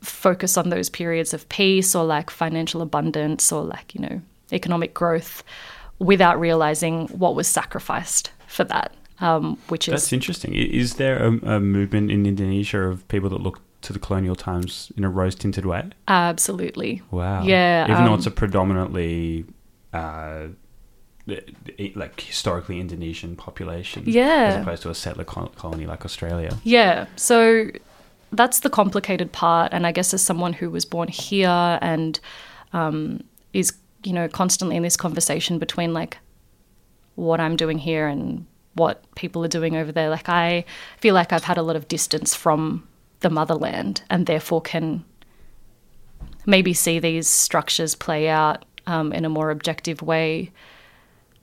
focus 0.00 0.56
on 0.56 0.70
those 0.70 0.88
periods 0.88 1.34
of 1.34 1.46
peace 1.50 1.94
or 1.94 2.04
like 2.04 2.30
financial 2.30 2.80
abundance 2.80 3.52
or 3.52 3.62
like 3.62 3.94
you 3.94 4.00
know 4.00 4.18
economic 4.50 4.94
growth 4.94 5.44
without 5.98 6.40
realizing 6.40 7.06
what 7.08 7.34
was 7.34 7.46
sacrificed 7.46 8.30
for 8.46 8.64
that 8.64 8.90
um, 9.20 9.58
which 9.68 9.88
is 9.88 9.92
That's 9.92 10.12
interesting. 10.12 10.54
Is 10.54 10.94
there 10.94 11.22
a, 11.22 11.30
a 11.56 11.60
movement 11.60 12.10
in 12.10 12.26
Indonesia 12.26 12.80
of 12.80 13.06
people 13.08 13.30
that 13.30 13.40
look 13.40 13.60
to 13.84 13.92
the 13.92 13.98
colonial 13.98 14.34
times 14.34 14.92
in 14.96 15.04
a 15.04 15.10
rose 15.10 15.34
tinted 15.34 15.66
way? 15.66 15.90
absolutely 16.08 17.02
Wow. 17.10 17.42
Yeah, 17.42 17.84
Even 17.90 18.04
though 18.04 18.12
um, 18.12 18.18
it's 18.18 18.26
a 18.26 18.30
predominantly 18.30 19.44
uh, 19.92 20.48
like 21.26 22.20
historically 22.20 22.80
Indonesian 22.80 23.36
population. 23.36 24.02
Yeah. 24.06 24.54
As 24.56 24.62
opposed 24.62 24.82
to 24.82 24.90
a 24.90 24.94
settler 24.94 25.24
colony 25.24 25.86
like 25.86 26.04
Australia. 26.04 26.58
Yeah. 26.64 27.06
So 27.16 27.70
that's 28.32 28.60
the 28.60 28.70
complicated 28.70 29.32
part. 29.32 29.72
And 29.72 29.86
I 29.86 29.92
guess 29.92 30.12
as 30.12 30.22
someone 30.22 30.52
who 30.52 30.70
was 30.70 30.84
born 30.84 31.08
here 31.08 31.78
and 31.80 32.20
um, 32.72 33.24
is, 33.52 33.72
you 34.02 34.12
know, 34.12 34.28
constantly 34.28 34.76
in 34.76 34.82
this 34.82 34.96
conversation 34.96 35.58
between 35.58 35.94
like 35.94 36.18
what 37.14 37.40
I'm 37.40 37.56
doing 37.56 37.78
here 37.78 38.06
and 38.06 38.44
what 38.74 39.02
people 39.14 39.44
are 39.44 39.48
doing 39.48 39.76
over 39.76 39.92
there, 39.92 40.10
like 40.10 40.28
I 40.28 40.64
feel 40.98 41.14
like 41.14 41.32
I've 41.32 41.44
had 41.44 41.56
a 41.56 41.62
lot 41.62 41.76
of 41.76 41.88
distance 41.88 42.34
from 42.34 42.86
the 43.24 43.30
motherland 43.30 44.02
and 44.10 44.26
therefore 44.26 44.60
can 44.60 45.02
maybe 46.44 46.74
see 46.74 46.98
these 46.98 47.26
structures 47.26 47.94
play 47.94 48.28
out 48.28 48.66
um, 48.86 49.14
in 49.14 49.24
a 49.24 49.30
more 49.30 49.50
objective 49.50 50.02
way. 50.02 50.52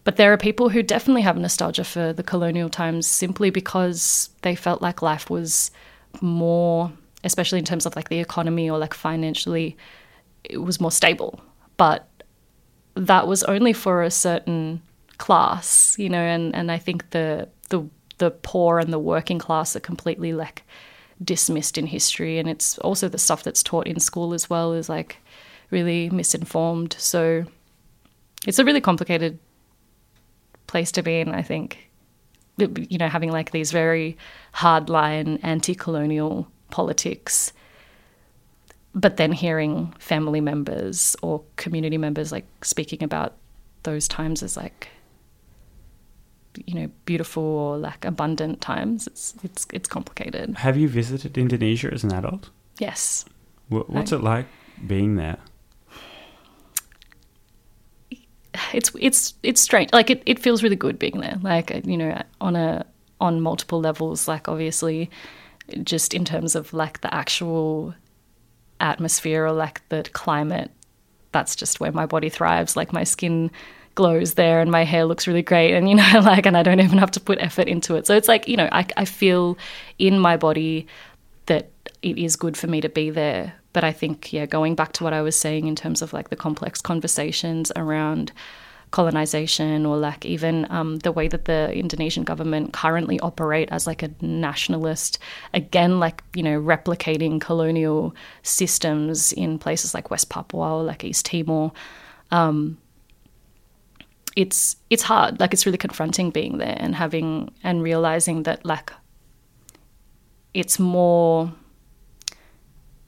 But 0.04 0.16
there 0.16 0.32
are 0.32 0.38
people 0.38 0.70
who 0.70 0.84
definitely 0.84 1.24
have 1.24 1.38
nostalgia 1.38 1.84
for 1.84 2.14
the 2.14 2.22
colonial 2.22 2.70
times 2.70 3.08
simply 3.08 3.50
because 3.50 4.30
they 4.44 4.56
felt 4.56 4.84
like 4.84 5.02
life 5.02 5.32
was 5.32 5.72
more, 6.22 6.92
especially 7.24 7.58
in 7.58 7.66
terms 7.66 7.88
of 7.88 7.96
like 7.96 8.10
the 8.10 8.20
economy 8.20 8.70
or 8.70 8.78
like 8.78 8.94
financially, 8.94 9.76
it 10.44 10.60
was 10.60 10.80
more 10.80 10.92
stable. 10.92 11.42
But 11.78 12.08
that 12.94 13.28
was 13.28 13.42
only 13.46 13.74
for 13.74 14.04
a 14.04 14.12
certain 14.12 14.84
class, 15.18 15.98
you 15.98 16.10
know, 16.10 16.22
and, 16.22 16.56
and 16.56 16.72
I 16.72 16.78
think 16.78 17.10
the 17.10 17.50
the 17.70 17.90
the 18.20 18.30
poor 18.30 18.78
and 18.78 18.94
the 18.94 19.00
working 19.00 19.40
class 19.40 19.76
are 19.76 19.80
completely 19.80 20.34
like 20.34 20.64
dismissed 21.24 21.78
in 21.78 21.86
history 21.86 22.40
and 22.40 22.50
it's 22.50 22.78
also 22.80 23.08
the 23.08 23.18
stuff 23.18 23.44
that's 23.44 23.64
taught 23.64 23.88
in 23.88 24.00
school 24.00 24.34
as 24.34 24.50
well 24.50 24.74
is 24.74 24.90
like 24.90 25.18
really 25.70 26.10
misinformed. 26.10 26.96
So 27.00 27.46
it's 28.46 28.60
a 28.60 28.66
really 28.66 28.82
complicated 28.82 29.40
place 30.68 30.92
to 30.94 31.04
be 31.04 31.20
in, 31.20 31.30
I 31.30 31.42
think. 31.42 31.90
You 32.58 32.98
know, 32.98 33.08
having 33.08 33.32
like 33.32 33.52
these 33.52 33.72
very 33.72 34.18
hardline 34.54 35.40
anti 35.42 35.74
colonial 35.74 36.48
politics, 36.70 37.54
but 38.94 39.18
then 39.18 39.32
hearing 39.32 39.94
family 40.00 40.42
members 40.42 41.16
or 41.22 41.44
community 41.56 41.98
members 41.98 42.32
like 42.32 42.46
speaking 42.64 43.04
about 43.04 43.34
those 43.84 44.08
times 44.08 44.44
as 44.44 44.56
like 44.58 44.90
you 46.66 46.74
know 46.76 46.90
beautiful 47.06 47.44
or 47.44 47.78
like 47.78 48.04
abundant 48.06 48.62
times 48.62 49.08
it's 49.08 49.34
it's 49.44 49.66
it's 49.74 49.88
complicated 49.88 50.56
Have 50.58 50.78
you 50.78 50.88
visited 50.90 51.38
Indonesia 51.38 51.90
as 51.94 52.04
an 52.04 52.12
adult? 52.14 52.50
yes 52.80 53.26
Wha- 53.70 53.86
What's 53.88 54.12
it 54.12 54.22
like 54.22 54.48
being 54.86 55.16
there? 55.16 55.38
it's 58.74 58.92
it's 59.00 59.34
it's 59.44 59.62
strange. 59.62 59.92
Like 59.94 60.10
it, 60.10 60.22
it 60.26 60.40
feels 60.40 60.64
really 60.64 60.76
good 60.76 61.00
being 61.00 61.20
there. 61.22 61.38
Like 61.42 61.72
uh, 61.74 61.82
you 61.86 61.98
know, 61.98 62.22
on 62.42 62.56
a 62.56 62.86
on 63.20 63.42
multiple 63.42 63.80
levels. 63.80 64.28
Like 64.28 64.48
obviously, 64.50 65.10
just 65.84 66.14
in 66.14 66.26
terms 66.26 66.56
of 66.56 66.74
like 66.74 67.02
the 67.02 67.14
actual 67.14 67.94
atmosphere 68.80 69.46
or 69.46 69.52
like 69.52 69.88
the 69.90 70.04
climate. 70.14 70.72
That's 71.32 71.56
just 71.56 71.80
where 71.80 71.94
my 71.94 72.06
body 72.06 72.28
thrives. 72.30 72.76
Like 72.76 72.92
my 72.92 73.06
skin 73.06 73.52
glows 73.96 74.36
there 74.36 74.62
and 74.62 74.72
my 74.72 74.84
hair 74.84 75.06
looks 75.06 75.28
really 75.28 75.42
great 75.42 75.74
and 75.74 75.90
you 75.90 75.96
know 75.96 76.20
like 76.24 76.46
and 76.46 76.58
I 76.58 76.64
don't 76.64 76.80
even 76.80 76.98
have 76.98 77.12
to 77.12 77.20
put 77.20 77.40
effort 77.40 77.68
into 77.68 77.96
it. 77.96 78.08
So 78.08 78.16
it's 78.16 78.28
like, 78.28 78.48
you 78.48 78.58
know, 78.58 78.70
I 78.72 78.86
I 78.98 79.06
feel 79.06 79.58
in 80.00 80.20
my 80.20 80.38
body 80.38 80.88
that 81.46 81.70
it 82.02 82.18
is 82.18 82.36
good 82.36 82.58
for 82.58 82.68
me 82.68 82.82
to 82.82 82.90
be 82.90 83.10
there. 83.10 83.54
But 83.74 83.84
I 83.84 83.92
think, 83.92 84.34
yeah, 84.34 84.46
going 84.46 84.76
back 84.76 84.92
to 84.94 85.04
what 85.04 85.14
I 85.14 85.22
was 85.22 85.36
saying 85.36 85.68
in 85.68 85.76
terms 85.76 86.02
of 86.02 86.14
like 86.14 86.30
the 86.30 86.36
complex 86.36 86.82
conversations 86.82 87.72
around 87.76 88.32
colonization 88.92 89.86
or 89.86 89.96
like 89.96 90.26
even 90.26 90.68
um, 90.70 91.00
the 91.00 91.14
way 91.14 91.30
that 91.30 91.46
the 91.46 91.74
Indonesian 91.74 92.24
government 92.24 92.74
currently 92.74 93.18
operate 93.22 93.70
as 93.72 93.88
like 93.88 94.04
a 94.04 94.12
nationalist, 94.22 95.20
again, 95.54 96.00
like, 96.00 96.22
you 96.36 96.44
know, 96.44 96.60
replicating 96.60 97.40
colonial 97.40 98.14
systems 98.44 99.32
in 99.32 99.58
places 99.58 99.94
like 99.94 100.12
West 100.12 100.30
Papua 100.30 100.78
or 100.78 100.84
like 100.84 101.06
East 101.06 101.26
Timor. 101.26 101.72
Um, 102.32 102.78
it's 104.36 104.78
it's 104.90 105.04
hard 105.04 105.40
like 105.40 105.54
it's 105.54 105.66
really 105.66 105.78
confronting 105.78 106.30
being 106.32 106.58
there 106.58 106.78
and 106.80 106.96
having 106.96 107.52
and 107.64 107.84
realizing 107.84 108.44
that 108.44 108.66
like 108.66 108.94
it's 110.54 110.80
more 110.80 111.52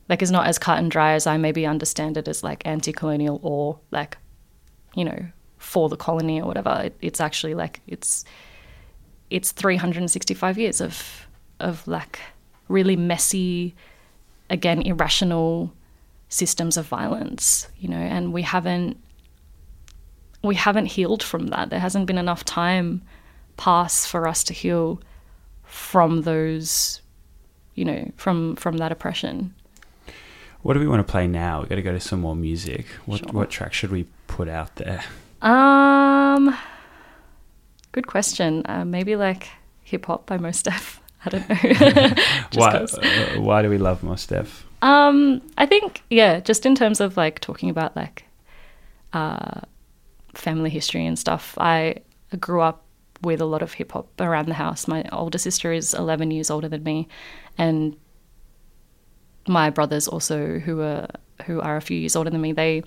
like 0.09 0.21
it's 0.21 0.31
not 0.31 0.47
as 0.47 0.59
cut 0.59 0.77
and 0.77 0.91
dry 0.91 1.13
as 1.13 1.25
I 1.25 1.37
maybe 1.37 1.65
understand 1.65 2.17
it 2.17 2.27
as 2.27 2.43
like 2.43 2.65
anti-colonial 2.65 3.39
or 3.41 3.79
like 3.91 4.17
you 4.95 5.05
know 5.05 5.25
for 5.63 5.89
the 5.89 5.97
colony 5.97 6.41
or 6.41 6.45
whatever. 6.45 6.81
It, 6.83 6.95
it's 7.01 7.21
actually 7.21 7.55
like 7.55 7.79
it's 7.87 8.25
it's 9.29 9.51
365 9.51 10.57
years 10.57 10.81
of 10.81 11.27
of 11.59 11.87
like 11.87 12.19
really 12.67 12.95
messy, 12.95 13.75
again 14.49 14.81
irrational 14.81 15.73
systems 16.29 16.77
of 16.77 16.85
violence, 16.85 17.67
you 17.77 17.87
know, 17.87 17.97
and 17.97 18.33
we 18.33 18.41
haven't 18.41 18.97
we 20.43 20.55
haven't 20.55 20.87
healed 20.87 21.23
from 21.23 21.47
that. 21.47 21.69
There 21.69 21.79
hasn't 21.79 22.05
been 22.05 22.17
enough 22.17 22.43
time 22.45 23.01
pass 23.57 24.05
for 24.05 24.27
us 24.27 24.43
to 24.45 24.53
heal 24.53 24.99
from 25.63 26.21
those, 26.23 27.01
you 27.75 27.85
know, 27.85 28.11
from 28.17 28.55
from 28.55 28.77
that 28.77 28.91
oppression. 28.91 29.53
What 30.61 30.73
do 30.75 30.79
we 30.79 30.87
want 30.87 31.05
to 31.05 31.11
play 31.11 31.27
now? 31.27 31.59
We've 31.59 31.69
got 31.69 31.75
to 31.75 31.81
go 31.81 31.91
to 31.91 31.99
some 31.99 32.21
more 32.21 32.35
music. 32.35 32.85
What, 33.05 33.19
Sure. 33.19 33.29
what 33.33 33.49
track 33.49 33.73
should 33.73 33.91
we 33.91 34.05
put 34.27 34.47
out 34.47 34.75
there? 34.77 35.03
Um, 35.41 36.55
good 37.91 38.07
question. 38.07 38.61
Uh, 38.65 38.85
maybe 38.85 39.17
like 39.17 39.49
hip 39.83 40.05
hop 40.05 40.25
by 40.25 40.37
Mos 40.37 40.61
Def. 40.63 41.01
I 41.25 41.29
don't 41.29 41.49
know. 41.49 41.55
Why, 42.55 42.71
uh, 42.75 43.41
why 43.41 43.61
do 43.61 43.69
we 43.69 43.77
love 43.77 44.03
Mos 44.03 44.25
Def? 44.25 44.65
Um, 44.81 45.41
I 45.57 45.65
think 45.65 46.01
yeah, 46.09 46.39
just 46.41 46.65
in 46.65 46.75
terms 46.75 46.99
of 47.01 47.15
like 47.17 47.39
talking 47.39 47.69
about 47.69 47.95
like 47.95 48.25
uh, 49.13 49.61
family 50.33 50.69
history 50.69 51.05
and 51.05 51.17
stuff. 51.17 51.57
I 51.57 51.95
grew 52.39 52.61
up 52.61 52.83
with 53.21 53.39
a 53.41 53.45
lot 53.45 53.61
of 53.61 53.73
hip 53.73 53.93
hop 53.93 54.09
around 54.19 54.47
the 54.47 54.53
house. 54.55 54.87
My 54.87 55.03
older 55.11 55.37
sister 55.37 55.71
is 55.71 55.93
eleven 55.93 56.31
years 56.31 56.49
older 56.49 56.67
than 56.67 56.83
me, 56.83 57.07
and 57.57 57.95
my 59.47 59.69
brothers 59.69 60.07
also 60.07 60.59
who 60.59 60.81
are 60.81 61.07
who 61.45 61.61
are 61.61 61.77
a 61.77 61.81
few 61.81 61.97
years 61.97 62.15
older 62.15 62.29
than 62.29 62.41
me. 62.41 62.51
They 62.51 62.83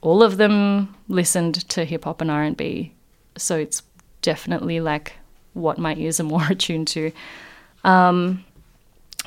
all 0.00 0.22
of 0.22 0.36
them 0.36 0.94
listened 1.08 1.68
to 1.70 1.84
hip 1.84 2.04
hop 2.04 2.20
and 2.20 2.30
R 2.30 2.42
and 2.42 2.56
B, 2.56 2.94
so 3.36 3.56
it's 3.56 3.82
definitely 4.22 4.80
like 4.80 5.14
what 5.54 5.78
my 5.78 5.94
ears 5.94 6.20
are 6.20 6.24
more 6.24 6.46
attuned 6.50 6.88
to. 6.88 7.10
Um, 7.84 8.44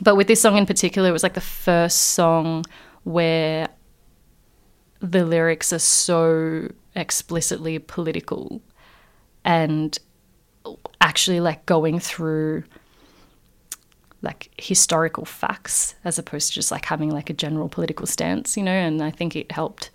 but 0.02 0.16
with 0.16 0.28
this 0.28 0.42
song 0.42 0.58
in 0.58 0.66
particular, 0.66 1.10
it 1.10 1.14
was 1.14 1.24
like 1.24 1.34
the 1.34 1.42
first 1.42 1.98
song 1.98 2.66
where 3.04 3.70
the 5.00 5.26
lyrics 5.26 5.72
are 5.74 5.80
so 5.80 6.70
explicitly 6.98 7.80
political 7.80 8.62
and 9.46 9.98
actually 11.00 11.40
like 11.40 11.66
going 11.66 12.00
through 12.00 12.64
like 14.22 14.50
historical 14.58 15.24
facts 15.24 15.96
as 16.04 16.18
opposed 16.20 16.50
to 16.50 16.56
just 16.56 16.72
like 16.72 16.86
having 16.86 17.10
like 17.12 17.30
a 17.30 17.34
general 17.34 17.70
political 17.70 18.06
stance, 18.06 18.58
you 18.58 18.64
know, 18.64 18.72
and 18.72 19.02
I 19.02 19.12
think 19.12 19.36
it 19.36 19.52
helped 19.52 19.92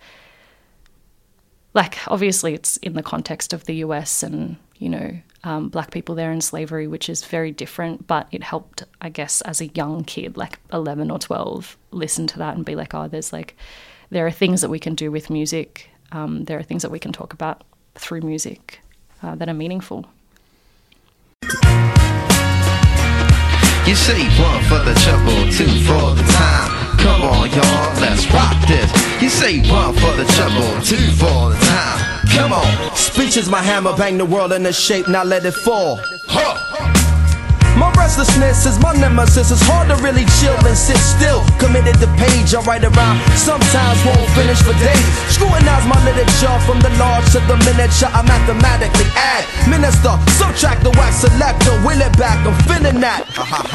like 1.73 1.97
obviously 2.07 2.53
it's 2.53 2.77
in 2.77 2.93
the 2.93 3.03
context 3.03 3.53
of 3.53 3.65
the 3.65 3.75
US 3.75 4.23
and 4.23 4.57
you 4.77 4.89
know 4.89 5.19
um, 5.43 5.69
black 5.69 5.91
people 5.91 6.15
there 6.15 6.31
in 6.31 6.41
slavery, 6.41 6.87
which 6.87 7.09
is 7.09 7.25
very 7.25 7.51
different. 7.51 8.07
But 8.07 8.27
it 8.31 8.43
helped, 8.43 8.83
I 9.01 9.09
guess, 9.09 9.41
as 9.41 9.59
a 9.59 9.67
young 9.67 10.03
kid, 10.05 10.37
like 10.37 10.59
eleven 10.71 11.11
or 11.11 11.19
twelve, 11.19 11.77
listen 11.91 12.27
to 12.27 12.39
that 12.39 12.55
and 12.55 12.65
be 12.65 12.75
like, 12.75 12.93
oh, 12.93 13.07
there's 13.07 13.33
like 13.33 13.55
there 14.09 14.25
are 14.25 14.31
things 14.31 14.61
that 14.61 14.69
we 14.69 14.79
can 14.79 14.95
do 14.95 15.11
with 15.11 15.29
music. 15.29 15.89
Um, 16.13 16.45
there 16.45 16.59
are 16.59 16.63
things 16.63 16.83
that 16.83 16.91
we 16.91 16.99
can 16.99 17.11
talk 17.11 17.33
about 17.33 17.63
through 17.95 18.21
music 18.21 18.79
uh, 19.23 19.35
that 19.35 19.49
are 19.49 19.53
meaningful. 19.53 20.05
You 23.85 23.95
say 23.95 24.23
one 24.39 24.63
for 24.63 24.79
the 24.79 24.93
trouble, 25.03 25.51
two 25.51 25.67
for 25.83 26.15
the 26.15 26.23
time. 26.31 26.97
Come 26.99 27.21
on, 27.23 27.49
y'all, 27.49 27.99
let's 27.99 28.31
rock 28.31 28.55
this. 28.67 28.89
You 29.21 29.27
say 29.27 29.59
one 29.69 29.93
for 29.95 30.13
the 30.15 30.23
trouble, 30.37 30.81
two 30.85 30.95
for 31.17 31.49
the 31.49 31.57
time. 31.59 32.27
Come 32.29 32.53
on. 32.53 32.95
Speech 32.95 33.35
is 33.35 33.49
my 33.49 33.61
hammer, 33.61 33.95
bang 33.97 34.17
the 34.17 34.25
world 34.25 34.53
into 34.53 34.71
shape, 34.71 35.07
now 35.09 35.23
let 35.23 35.43
it 35.45 35.51
fall. 35.53 35.97
My 36.27 36.72
restlessness 38.03 38.67
is 38.67 38.77
my 38.83 38.91
nemesis. 38.99 39.47
It's 39.47 39.63
hard 39.63 39.87
to 39.87 39.95
really 40.03 40.27
chill 40.43 40.59
and 40.67 40.75
sit 40.75 40.99
still. 40.99 41.39
Committed 41.55 41.95
to 42.03 42.07
page, 42.19 42.51
I 42.51 42.59
write 42.67 42.83
around. 42.83 43.15
Sometimes 43.39 43.97
won't 44.03 44.27
finish 44.35 44.59
for 44.59 44.75
days. 44.83 45.07
Scrutinize 45.31 45.87
my 45.87 45.95
literature 46.03 46.51
from 46.67 46.83
the 46.83 46.91
large 46.99 47.23
to 47.31 47.39
the 47.47 47.55
miniature. 47.63 48.11
I 48.11 48.21
mathematically 48.27 49.07
add, 49.15 49.47
minister, 49.71 50.19
subtract 50.35 50.83
the 50.83 50.91
wax 50.99 51.23
select 51.23 51.63
selector, 51.63 51.75
will 51.87 52.03
it 52.03 52.11
back. 52.19 52.43
I'm 52.43 52.59
feeling 52.67 52.99
that. 52.99 53.23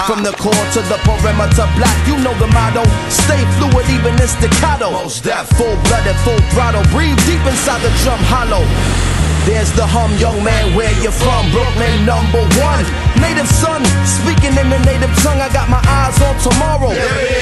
From 0.05 0.21
the 0.21 0.37
core 0.37 0.53
to 0.77 0.81
the 0.93 1.01
perimeter, 1.09 1.65
black. 1.81 1.97
You 2.05 2.21
know 2.21 2.37
the 2.37 2.53
motto. 2.53 2.85
Stay 3.09 3.41
fluid, 3.57 3.89
even 3.89 4.13
in 4.21 4.29
staccato. 4.29 4.93
Mos 4.93 5.25
Def. 5.25 5.49
Full 5.57 5.77
blooded, 5.89 6.21
full 6.21 6.41
throttle. 6.53 6.85
Breathe 6.93 7.17
deep 7.25 7.41
inside 7.49 7.81
the 7.81 7.89
drum 8.05 8.21
hollow. 8.29 9.08
There's 9.49 9.73
the 9.73 9.89
hum, 9.89 10.13
young 10.21 10.45
man, 10.45 10.77
where 10.77 10.93
you 11.01 11.09
from? 11.09 11.49
Brooklyn, 11.49 12.05
number 12.05 12.45
one. 12.61 12.85
Native 13.17 13.49
son, 13.49 13.81
speaking 14.05 14.53
in 14.53 14.69
the 14.69 14.77
native 14.85 15.09
tongue, 15.25 15.41
I 15.41 15.49
got 15.49 15.73
my 15.73 15.81
eyes 15.89 16.21
on 16.21 16.37
tomorrow. 16.37 16.93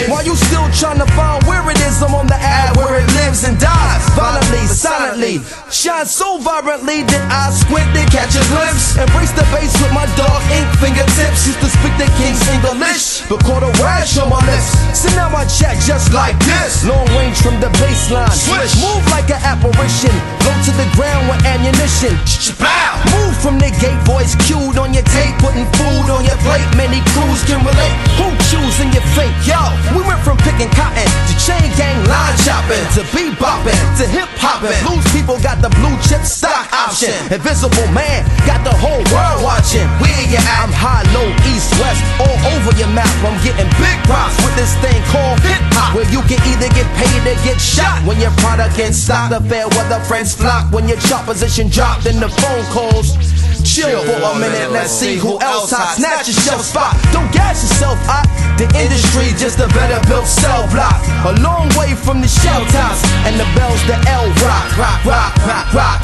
While 0.07 0.23
you 0.23 0.39
still 0.39 0.71
trying 0.71 1.03
to 1.03 1.09
find 1.19 1.43
where 1.51 1.67
it 1.67 1.75
is, 1.83 1.99
I'm 1.99 2.15
on 2.15 2.31
the 2.31 2.39
ad 2.39 2.79
where 2.79 3.03
it 3.03 3.11
lives 3.19 3.43
and 3.43 3.59
dies. 3.59 4.07
Violently, 4.15 4.71
silently, 4.71 5.35
shine 5.67 6.07
so 6.07 6.39
vibrantly 6.39 7.03
that 7.11 7.27
I 7.27 7.51
squint 7.51 7.91
to 7.99 8.07
catch 8.15 8.39
a 8.39 8.45
glimpse. 8.55 8.95
Embrace 8.95 9.35
the 9.35 9.43
bass 9.51 9.75
with 9.83 9.91
my 9.91 10.07
dog 10.15 10.41
ink 10.55 10.71
fingertips. 10.79 11.43
Used 11.43 11.59
to 11.59 11.69
speak 11.69 11.93
the 11.99 12.07
king's 12.23 12.39
English, 12.55 13.27
but 13.27 13.43
caught 13.43 13.67
a 13.67 13.73
rash 13.83 14.15
on 14.23 14.31
my 14.31 14.39
lips. 14.47 14.79
So 14.95 15.11
now 15.19 15.35
I 15.35 15.43
chat 15.51 15.75
just 15.83 16.15
like 16.15 16.39
this. 16.47 16.87
Long 16.87 17.05
range 17.19 17.43
from 17.43 17.59
the 17.59 17.69
baseline. 17.83 18.31
Swish. 18.31 18.79
Move 18.79 19.03
like 19.11 19.27
an 19.29 19.43
apparition. 19.43 20.15
Go 20.47 20.55
to 20.55 20.73
the 20.79 20.87
ground 20.95 21.27
with 21.27 21.43
ammunition. 21.45 21.96
Bow. 21.97 22.93
Move 23.17 23.33
from 23.41 23.57
the 23.57 23.73
gate, 23.81 23.97
voice 24.05 24.37
cued 24.45 24.77
on 24.77 24.93
your 24.93 25.03
tape, 25.17 25.33
putting 25.41 25.65
food 25.81 26.13
on 26.13 26.29
your 26.29 26.37
plate. 26.45 26.69
Many 26.77 27.01
crews 27.17 27.41
can 27.49 27.65
relate. 27.65 27.97
Who 28.21 28.29
choosing 28.53 28.93
your 28.93 29.07
fate? 29.17 29.33
Yo, 29.49 29.57
we 29.97 30.05
went 30.05 30.21
from 30.21 30.37
picking 30.45 30.69
cotton 30.77 31.09
to 31.09 31.33
chain 31.41 31.65
gang 31.81 31.97
line 32.05 32.37
chopping 32.45 32.85
to 33.01 33.03
bebopping 33.17 33.81
to 33.97 34.05
hip 34.13 34.29
hopping. 34.37 34.77
Blues 34.85 35.09
people 35.09 35.41
got 35.41 35.65
the 35.65 35.73
blue 35.81 35.97
chip 36.05 36.21
stock 36.29 36.69
option. 36.69 37.17
Invisible 37.33 37.89
man 37.97 38.29
got 38.45 38.61
the 38.61 38.77
whole 38.77 39.01
world 39.09 39.41
watching. 39.41 39.89
Where 39.97 40.13
you 40.29 40.37
at? 40.37 40.69
I'm 40.69 40.77
high, 40.77 41.01
low, 41.17 41.33
east, 41.49 41.73
west, 41.81 42.05
all 42.21 42.37
over 42.53 42.77
your 42.77 42.93
map. 42.93 43.09
I'm 43.25 43.41
getting 43.41 43.73
big 43.81 43.97
props 44.05 44.37
with 44.45 44.53
this 44.53 44.77
thing 44.85 45.01
called 45.09 45.41
hip 45.41 45.65
hop, 45.73 45.97
where 45.97 46.09
you 46.13 46.21
can 46.29 46.45
either 46.45 46.69
get 46.77 46.85
paid 47.01 47.25
or 47.25 47.41
get 47.41 47.57
shot 47.57 48.05
when 48.05 48.21
your 48.21 48.37
product 48.45 48.77
gets 48.77 49.01
stopped. 49.01 49.33
The 49.33 49.41
fair 49.49 49.65
weather 49.73 50.05
friends 50.05 50.37
flock 50.37 50.69
when 50.77 50.85
your 50.93 51.01
chart 51.09 51.25
position 51.25 51.73
dropped 51.87 52.07
in 52.07 52.19
the 52.21 52.29
phone 52.29 52.65
calls. 52.75 53.15
Chill 53.63 54.03
for 54.05 54.19
a 54.23 54.39
minute, 54.39 54.71
let's 54.71 54.93
see 54.93 55.17
who 55.17 55.39
else 55.41 55.71
hot. 55.71 55.99
Snatch 55.99 56.29
your 56.29 56.39
shelf 56.39 56.63
spot. 56.63 56.95
Don't 57.13 57.31
gas 57.33 57.63
yourself 57.63 57.99
hot. 58.07 58.27
The 58.59 58.65
industry 58.79 59.35
just 59.37 59.59
a 59.59 59.69
better 59.75 59.99
built 60.09 60.27
cell 60.27 60.65
block. 60.71 60.97
A 61.27 61.35
long 61.43 61.69
way 61.75 61.93
from 61.95 62.23
the 62.23 62.31
shell 62.31 62.63
tops 62.73 63.03
and 63.27 63.35
the 63.37 63.47
bells, 63.59 63.83
the 63.91 63.99
L 64.07 64.27
rock, 64.41 64.71
rock, 64.79 65.01
rock, 65.05 65.35
rock, 65.45 65.67
rock, 65.75 65.96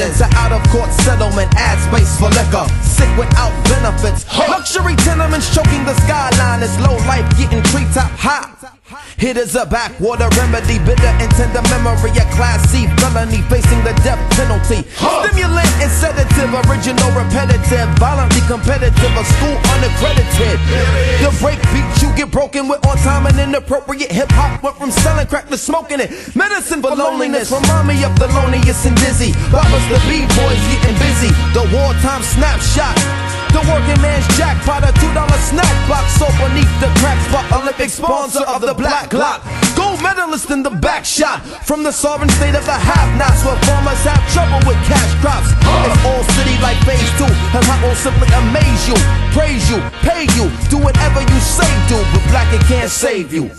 densa 0.00 0.29
Hit 9.30 9.38
is 9.38 9.54
a 9.54 9.64
backwater 9.64 10.26
remedy. 10.34 10.82
Bitter 10.82 11.14
and 11.22 11.30
tender 11.38 11.62
memory. 11.70 12.10
A 12.18 12.26
class 12.34 12.66
C 12.66 12.90
felony 12.98 13.38
facing 13.46 13.78
the 13.86 13.94
death 14.02 14.18
penalty. 14.34 14.82
Stimulant 14.98 15.70
and 15.78 15.92
sedative. 16.02 16.50
Original 16.66 17.06
repetitive. 17.14 17.86
Violently 18.02 18.42
competitive. 18.50 19.12
A 19.14 19.22
school 19.22 19.54
unaccredited. 19.70 20.58
The 21.22 21.30
break 21.38 21.62
beat 21.70 21.86
you 22.02 22.10
get 22.18 22.32
broken 22.32 22.66
with 22.66 22.84
on 22.84 22.96
time 23.06 23.26
and 23.26 23.38
inappropriate 23.38 24.10
hip 24.10 24.32
hop. 24.32 24.64
Went 24.64 24.76
from 24.78 24.90
selling 24.90 25.28
crack 25.28 25.46
to 25.46 25.56
smoking 25.56 26.00
it. 26.00 26.10
Medicine 26.34 26.82
for 26.82 26.90
loneliness. 26.90 27.52
Remind 27.52 27.86
me 27.86 28.02
of 28.02 28.18
the 28.18 28.26
loneliest 28.34 28.84
and 28.86 28.96
dizzy. 28.98 29.30
Bobbers 29.54 29.86
the 29.94 30.02
B-boys 30.10 30.62
getting 30.74 30.98
busy. 30.98 31.30
The 31.54 31.70
wartime 31.70 32.26
snapshot. 32.26 32.98
The 33.50 33.62
working 33.66 34.00
man's 34.00 34.26
jackpot, 34.38 34.86
a 34.86 34.92
two 35.00 35.12
dollar 35.12 35.40
snack 35.50 35.74
box, 35.88 36.14
so 36.14 36.26
beneath 36.38 36.70
the 36.78 36.86
crack 37.02 37.18
spot, 37.26 37.44
Olympic 37.50 37.90
sponsor 37.90 38.44
of 38.46 38.62
the 38.62 38.74
Black 38.74 39.10
Glock. 39.10 39.42
Gold 39.74 40.02
medalist 40.02 40.50
in 40.50 40.62
the 40.62 40.70
back 40.70 41.04
shot 41.04 41.42
from 41.66 41.82
the 41.82 41.90
sovereign 41.90 42.30
state 42.30 42.54
of 42.54 42.64
the 42.64 42.78
have-nots, 42.78 43.44
where 43.44 43.58
farmers 43.66 44.02
have 44.06 44.22
trouble 44.30 44.62
with 44.68 44.78
cash 44.86 45.12
crops. 45.18 45.50
It's 45.50 45.98
all 46.06 46.22
city 46.38 46.54
like 46.62 46.78
phase 46.86 47.10
two, 47.18 47.26
and 47.26 47.64
I 47.66 47.76
will 47.82 47.98
simply 47.98 48.28
amaze 48.38 48.86
you, 48.86 48.98
praise 49.34 49.66
you, 49.68 49.82
pay 50.06 50.30
you, 50.38 50.46
do 50.70 50.78
whatever 50.78 51.20
you 51.20 51.38
say 51.42 51.70
do, 51.90 51.98
but 52.14 52.22
black 52.30 52.52
it 52.54 52.62
can't 52.70 52.90
save 52.90 53.32
you. 53.32 53.50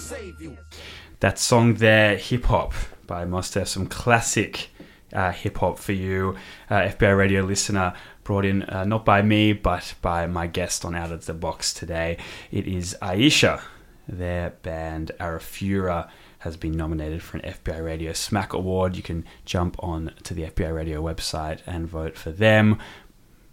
That 1.19 1.37
song 1.37 1.75
there, 1.75 2.15
Hip 2.17 2.45
Hop 2.45 2.73
by 3.07 3.25
Mos 3.25 3.51
Def, 3.51 3.67
some 3.67 3.87
classic 3.87 4.69
uh, 5.13 5.31
hip 5.31 5.57
hop 5.57 5.77
for 5.77 5.91
you, 5.91 6.35
uh, 6.69 6.81
FBI 6.81 7.17
radio 7.17 7.41
listener, 7.43 7.93
brought 8.23 8.45
in 8.45 8.63
uh, 8.63 8.83
not 8.85 9.05
by 9.05 9.21
me, 9.21 9.53
but 9.53 9.93
by 10.01 10.27
my 10.27 10.47
guest 10.47 10.85
on 10.85 10.95
Out 10.95 11.11
of 11.11 11.25
the 11.25 11.33
Box 11.33 11.73
today. 11.73 12.17
It 12.51 12.67
is 12.67 12.95
A'isyiyah. 13.01 13.61
Their 14.07 14.51
band 14.61 15.11
Arafura 15.19 16.09
has 16.39 16.57
been 16.57 16.71
nominated 16.71 17.21
for 17.21 17.37
an 17.37 17.43
FBI 17.43 17.83
Radio 17.83 18.11
SMAC 18.11 18.49
Award. 18.49 18.95
You 18.95 19.03
can 19.03 19.25
jump 19.45 19.75
on 19.83 20.13
to 20.23 20.33
the 20.33 20.43
FBI 20.43 20.73
Radio 20.73 21.01
website 21.01 21.59
and 21.65 21.87
vote 21.87 22.17
for 22.17 22.31
them. 22.31 22.79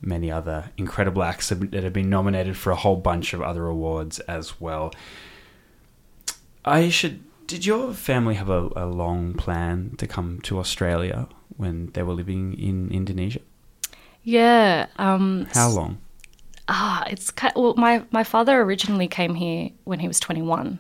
Many 0.01 0.31
other 0.31 0.71
incredible 0.77 1.23
acts 1.23 1.51
that 1.51 1.73
have 1.73 1.93
been 1.93 2.09
nominated 2.09 2.57
for 2.57 2.71
a 2.71 2.77
whole 2.77 2.97
bunch 2.97 3.35
of 3.35 3.43
other 3.43 3.67
awards 3.67 4.21
as 4.21 4.61
well. 4.61 4.93
A'isyiyah, 6.65 7.21
did 7.47 7.65
your 7.67 7.95
family 7.95 8.35
have 8.35 8.51
a, 8.51 8.69
a 8.77 8.87
long 8.87 9.35
plan 9.35 9.95
to 9.99 10.07
come 10.07 10.41
to 10.43 10.59
Australia 10.59 11.29
when 11.57 11.87
they 11.93 12.03
were 12.03 12.13
living 12.13 12.53
in 12.59 12.91
Indonesia? 12.91 13.41
Yeah. 14.29 14.89
Um, 14.97 15.47
How 15.55 15.71
long? 15.71 15.97
ah, 16.69 17.03
it's 17.09 17.31
ki 17.31 17.49
well. 17.57 17.75
My 17.77 18.03
my 18.11 18.25
father 18.25 18.61
originally 18.61 19.09
came 19.09 19.35
here 19.35 19.71
when 19.85 20.01
he 20.01 20.07
was 20.07 20.21
21 20.21 20.79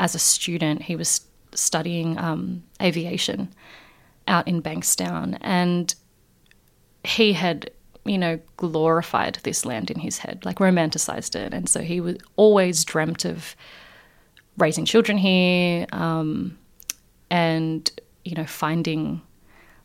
as 0.00 0.16
a 0.16 0.18
student. 0.18 0.82
He 0.82 0.96
was 0.96 1.20
studying 1.54 2.18
um, 2.18 2.64
aviation 2.82 3.54
out 4.26 4.48
in 4.48 4.60
Bankstown, 4.60 5.38
and 5.42 5.94
he 7.04 7.34
had 7.34 7.70
you 8.04 8.18
know 8.18 8.40
glorified 8.56 9.38
this 9.44 9.64
land 9.64 9.88
in 9.88 10.00
his 10.00 10.18
head, 10.18 10.44
like 10.44 10.56
romanticized 10.56 11.36
it, 11.36 11.54
and 11.54 11.68
so 11.68 11.82
he 11.82 12.00
was 12.00 12.16
always 12.34 12.84
dreamt 12.84 13.24
of 13.24 13.54
raising 14.58 14.86
children 14.86 15.18
here, 15.18 15.86
um, 15.92 16.58
and 17.30 17.92
you 18.24 18.34
know 18.34 18.46
finding 18.46 19.22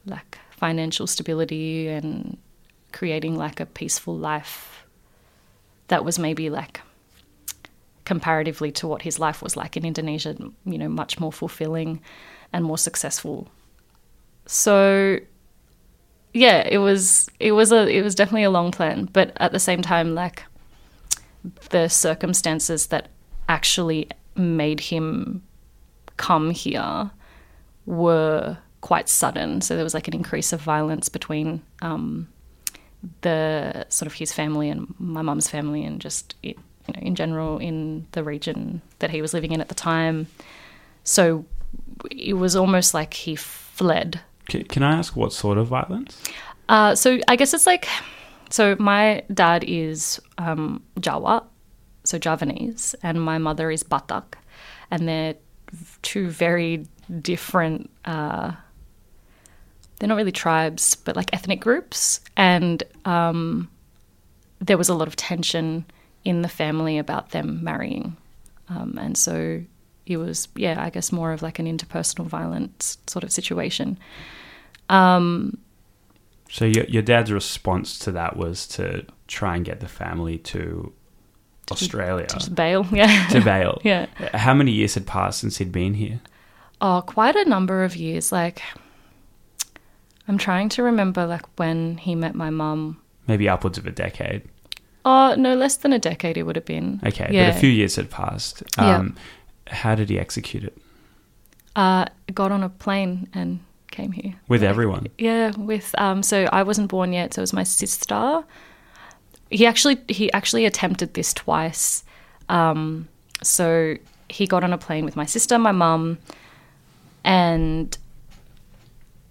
like 0.08 0.40
financial 0.50 1.06
stability 1.06 1.88
and 1.90 2.40
creating 2.92 3.36
like 3.36 3.60
a 3.60 3.66
peaceful 3.66 4.18
life 4.18 4.86
that 5.88 6.04
was 6.04 6.20
maybe 6.20 6.50
like 6.50 6.82
comparatively 8.06 8.72
to 8.72 8.88
what 8.88 9.02
his 9.02 9.20
life 9.20 9.42
was 9.42 9.58
like 9.58 9.76
in 9.76 9.86
Indonesia, 9.86 10.36
you 10.66 10.78
know, 10.78 10.88
much 10.88 11.20
more 11.20 11.32
fulfilling 11.32 12.02
and 12.54 12.64
more 12.64 12.78
successful. 12.78 13.50
So 14.46 15.20
yeah, 16.34 16.68
it 16.68 16.78
was 16.78 17.30
it 17.40 17.52
was 17.52 17.72
a 17.72 17.88
it 17.88 18.02
was 18.02 18.16
definitely 18.16 18.44
a 18.44 18.50
long 18.50 18.72
plan, 18.72 19.10
but 19.12 19.34
at 19.38 19.52
the 19.52 19.60
same 19.60 19.82
time 19.82 20.16
like 20.16 20.44
the 21.70 21.88
circumstances 21.88 22.88
that 22.88 23.10
actually 23.50 24.10
made 24.36 24.80
him 24.80 25.44
come 26.18 26.52
here 26.52 27.12
were 27.86 28.58
quite 28.82 29.10
sudden. 29.10 29.62
So 29.62 29.76
there 29.76 29.84
was 29.84 29.94
like 29.94 30.08
an 30.08 30.14
increase 30.14 30.54
of 30.54 30.62
violence 30.62 31.10
between 31.10 31.62
um, 31.82 32.28
the 33.22 33.86
sort 33.90 34.08
of 34.08 34.14
his 34.14 34.32
family 34.32 34.70
and 34.70 34.94
my 35.00 35.22
mum's 35.22 35.48
family, 35.48 35.84
and 35.84 36.00
just 36.02 36.36
it, 36.44 36.58
you 36.88 36.94
know 36.94 37.00
in 37.02 37.16
general 37.16 37.58
in 37.58 38.08
the 38.12 38.24
region 38.24 38.82
that 39.00 39.10
he 39.10 39.22
was 39.22 39.34
living 39.34 39.52
in 39.52 39.62
at 39.62 39.70
the 39.70 39.76
time. 39.76 40.28
So 41.04 41.46
it 42.12 42.34
was 42.34 42.56
almost 42.56 42.94
like 42.94 43.14
he 43.14 43.36
fled. 43.36 44.22
Can, 44.50 44.64
can 44.64 44.84
I 44.84 44.98
ask 44.98 45.16
what 45.16 45.34
sort 45.34 45.58
of 45.58 45.68
violence? 45.68 46.22
Uh, 46.70 46.96
so 46.96 47.20
I 47.28 47.36
guess 47.36 47.54
it's 47.54 47.66
like 47.66 47.88
so 48.50 48.76
my 48.80 49.24
dad 49.34 49.64
is 49.66 50.22
um, 50.38 50.84
Jawa, 51.00 51.44
so 52.04 52.18
Javanese, 52.18 52.96
and 53.04 53.22
my 53.22 53.38
mother 53.38 53.70
is 53.72 53.84
Batak, 53.84 54.36
and 54.92 55.08
they're 55.08 55.36
two 56.02 56.30
very 56.30 56.86
different. 57.22 57.90
Uh, 58.06 58.54
they're 60.00 60.10
not 60.10 60.16
really 60.16 60.32
tribes, 60.32 60.96
but 60.96 61.16
like 61.16 61.34
ethnic 61.34 61.60
groups, 61.60 62.20
and 62.36 62.84
um, 63.06 63.70
there 64.60 64.78
was 64.78 64.90
a 64.90 64.94
lot 64.94 65.08
of 65.08 65.16
tension 65.16 65.86
in 66.24 66.42
the 66.42 66.50
family 66.50 66.98
about 66.98 67.32
them 67.32 67.64
marrying, 67.64 68.16
um, 68.70 68.98
and 69.00 69.18
so 69.18 69.62
it 70.06 70.18
was 70.18 70.48
yeah, 70.56 70.82
I 70.82 70.90
guess 70.90 71.12
more 71.12 71.32
of 71.32 71.42
like 71.42 71.60
an 71.60 71.66
interpersonal 71.66 72.26
violence 72.26 72.98
sort 73.08 73.24
of 73.24 73.32
situation. 73.32 73.98
So 76.50 76.66
your 76.66 76.86
your 76.86 77.02
dad's 77.02 77.32
response 77.32 78.00
to 78.00 78.12
that 78.14 78.38
was 78.38 78.68
to 78.68 79.06
try 79.28 79.56
and 79.56 79.66
get 79.66 79.80
the 79.80 79.88
family 79.88 80.38
to 80.40 80.94
Australia 81.72 82.28
Just 82.28 82.56
bail, 82.56 82.86
yeah. 82.92 83.28
to 83.30 83.42
bail. 83.42 83.82
Yeah. 83.84 84.08
How 84.34 84.54
many 84.54 84.72
years 84.72 84.94
had 84.96 85.06
passed 85.06 85.40
since 85.42 85.58
he'd 85.58 85.72
been 85.72 85.96
here? 85.96 86.22
Oh, 86.80 87.04
quite 87.06 87.36
a 87.36 87.46
number 87.46 87.84
of 87.84 87.96
years. 87.96 88.32
Like, 88.32 88.62
I'm 90.28 90.38
trying 90.38 90.70
to 90.70 90.84
remember 90.84 91.26
like 91.26 91.46
when 91.58 91.98
he 91.98 92.16
met 92.16 92.36
my 92.36 92.50
mum. 92.50 93.02
Maybe 93.28 93.48
upwards 93.48 93.78
of 93.78 93.86
a 93.86 93.92
decade. 93.92 94.44
Oh, 95.06 95.36
no, 95.36 95.56
less 95.56 95.78
than 95.78 95.94
a 95.94 96.00
decade 96.00 96.38
it 96.38 96.44
would 96.44 96.58
have 96.58 96.66
been. 96.66 97.00
Okay, 97.06 97.30
yeah. 97.32 97.50
but 97.50 97.58
a 97.58 97.60
few 97.60 97.70
years 97.70 97.96
had 97.96 98.10
passed. 98.10 98.62
Yeah. 98.78 98.98
Um, 98.98 99.16
How 99.68 99.96
did 99.96 100.10
he 100.10 100.20
execute 100.20 100.66
it? 100.66 100.78
Uh, 101.78 102.06
got 102.34 102.52
on 102.52 102.62
a 102.62 102.70
plane 102.70 103.30
and 103.34 103.60
came 103.92 104.12
here. 104.12 104.34
With 104.50 104.64
everyone. 104.64 105.08
Yeah, 105.18 105.52
with 105.56 105.96
um. 105.98 106.24
So 106.24 106.50
I 106.52 106.64
wasn't 106.64 106.90
born 106.90 107.14
yet, 107.14 107.34
so 107.34 107.40
it 107.40 107.44
was 107.44 107.54
my 107.54 107.64
sister. 107.64 108.44
He 109.50 109.66
actually 109.66 109.98
he 110.10 110.32
actually 110.34 110.66
attempted 110.66 111.14
this 111.14 111.34
twice. 111.34 112.04
Um, 112.50 113.08
so 113.44 113.96
he 114.30 114.46
got 114.46 114.64
on 114.64 114.74
a 114.74 114.78
plane 114.78 115.06
with 115.06 115.16
my 115.16 115.26
sister, 115.26 115.58
my 115.58 115.72
mum, 115.72 116.18
and 117.24 117.98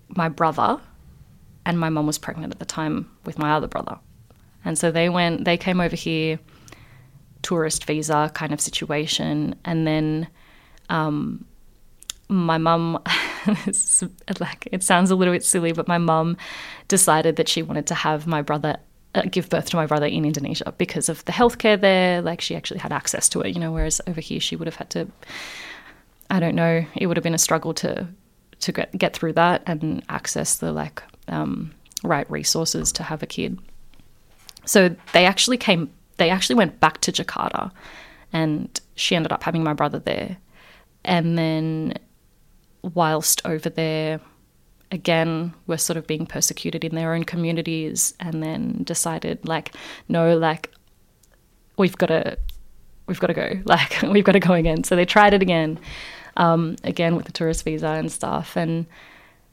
my 0.09 0.29
brother, 0.29 0.81
and 1.64 1.79
my 1.79 1.88
mum 1.88 2.07
was 2.07 2.19
pregnant 2.19 2.53
at 2.53 2.59
the 2.59 2.64
time 2.64 3.11
with 3.25 3.38
my 3.38 3.53
other 3.53 3.66
brother, 3.66 3.99
and 4.64 4.79
so 4.79 4.90
they 4.90 5.09
went. 5.09 5.45
They 5.45 5.57
came 5.57 5.81
over 5.81 5.97
here, 5.97 6.38
tourist 7.42 7.85
visa 7.85 8.31
kind 8.35 8.53
of 8.53 8.61
situation, 8.61 9.55
and 9.64 9.87
then 9.87 10.29
um, 10.88 11.45
my 12.29 12.59
mum 12.59 13.03
like 14.40 14.69
it 14.73 14.83
sounds 14.83 15.11
a 15.11 15.16
little 15.16 15.35
bit 15.35 15.45
silly, 15.45 15.73
but 15.73 15.88
my 15.88 15.99
mum 15.99 16.37
decided 16.88 17.37
that 17.37 17.49
she 17.49 17.62
wanted 17.62 17.87
to 17.87 17.95
have 17.95 18.27
my 18.27 18.42
brother 18.42 18.77
uh, 19.14 19.23
give 19.31 19.49
birth 19.49 19.66
to 19.71 19.77
my 19.77 19.87
brother 19.87 20.07
in 20.07 20.25
Indonesia 20.25 20.73
because 20.77 21.09
of 21.09 21.25
the 21.25 21.33
healthcare 21.33 21.81
there. 21.81 22.21
Like 22.23 22.40
she 22.40 22.57
actually 22.57 22.81
had 22.81 22.92
access 22.92 23.29
to 23.31 23.40
it, 23.40 23.55
you 23.55 23.61
know, 23.61 23.73
whereas 23.73 24.01
over 24.07 24.21
here 24.21 24.40
she 24.40 24.57
would 24.57 24.66
have 24.66 24.77
had 24.77 24.90
to. 24.90 25.09
I 26.29 26.40
don't 26.40 26.57
know. 26.57 26.85
It 26.97 27.07
would 27.07 27.16
have 27.16 27.25
been 27.25 27.35
a 27.35 27.38
struggle 27.38 27.73
to 27.75 28.09
to 28.61 28.73
get 28.73 28.97
get 28.97 29.14
through 29.14 29.35
that 29.35 29.62
and 29.66 30.03
access 30.09 30.57
the 30.57 30.73
like 30.73 31.03
um, 31.29 31.73
right 32.03 32.31
resources 32.31 32.92
to 32.92 33.03
have 33.03 33.23
a 33.23 33.27
kid. 33.27 33.59
So 34.64 34.95
they 35.12 35.27
actually 35.27 35.57
came. 35.57 35.90
They 36.16 36.31
actually 36.31 36.57
went 36.57 36.81
back 36.81 37.01
to 37.03 37.12
Jakarta, 37.12 37.71
and 38.33 38.81
she 38.95 39.14
ended 39.14 39.33
up 39.33 39.42
having 39.42 39.62
my 39.62 39.73
brother 39.73 39.99
there. 39.99 40.38
And 41.05 41.38
then, 41.38 41.95
whilst 42.83 43.40
over 43.45 43.69
there, 43.69 44.21
again 44.90 45.53
were 45.66 45.77
sort 45.77 45.97
of 45.97 46.07
being 46.07 46.27
persecuted 46.27 46.85
in 46.85 46.95
their 46.95 47.12
own 47.14 47.25
communities, 47.25 48.14
and 48.21 48.42
then 48.42 48.83
decided 48.85 49.47
like, 49.47 49.75
no, 50.09 50.37
like 50.37 50.73
we've 51.77 51.97
got 51.97 52.07
to, 52.07 52.38
we've 53.07 53.21
got 53.21 53.29
to 53.29 53.35
go, 53.35 53.53
like 53.64 54.03
we've 54.03 54.25
got 54.25 54.33
to 54.33 54.40
go 54.40 54.55
again. 54.55 54.85
So 54.85 54.97
they 54.97 55.05
tried 55.05 55.35
it 55.35 55.42
again, 55.42 55.79
um, 56.37 56.77
again 56.85 57.16
with 57.16 57.27
the 57.27 57.33
tourist 57.33 57.64
visa 57.64 57.88
and 57.88 58.11
stuff, 58.11 58.57
and 58.57 58.87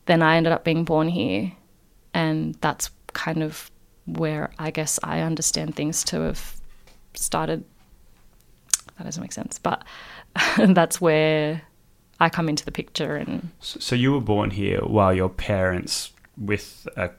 then 0.05 0.21
I 0.21 0.35
ended 0.37 0.51
up 0.53 0.63
being 0.63 0.83
born 0.83 1.07
here, 1.07 1.51
and 2.13 2.55
that's 2.61 2.89
kind 3.13 3.41
of 3.43 3.69
where 4.05 4.51
I 4.59 4.71
guess 4.71 4.99
I 5.03 5.21
understand 5.21 5.75
things 5.75 6.03
to 6.05 6.21
have 6.21 6.55
started. 7.13 7.63
That 8.97 9.05
doesn't 9.05 9.21
make 9.21 9.31
sense, 9.31 9.59
but 9.59 9.83
that's 10.57 10.99
where 10.99 11.61
I 12.19 12.29
come 12.29 12.49
into 12.49 12.65
the 12.65 12.71
picture. 12.71 13.15
And 13.15 13.49
So 13.59 13.95
you 13.95 14.11
were 14.13 14.21
born 14.21 14.51
here 14.51 14.81
while 14.81 15.13
your 15.13 15.29
parents, 15.29 16.11
with 16.37 16.87
a 16.97 17.11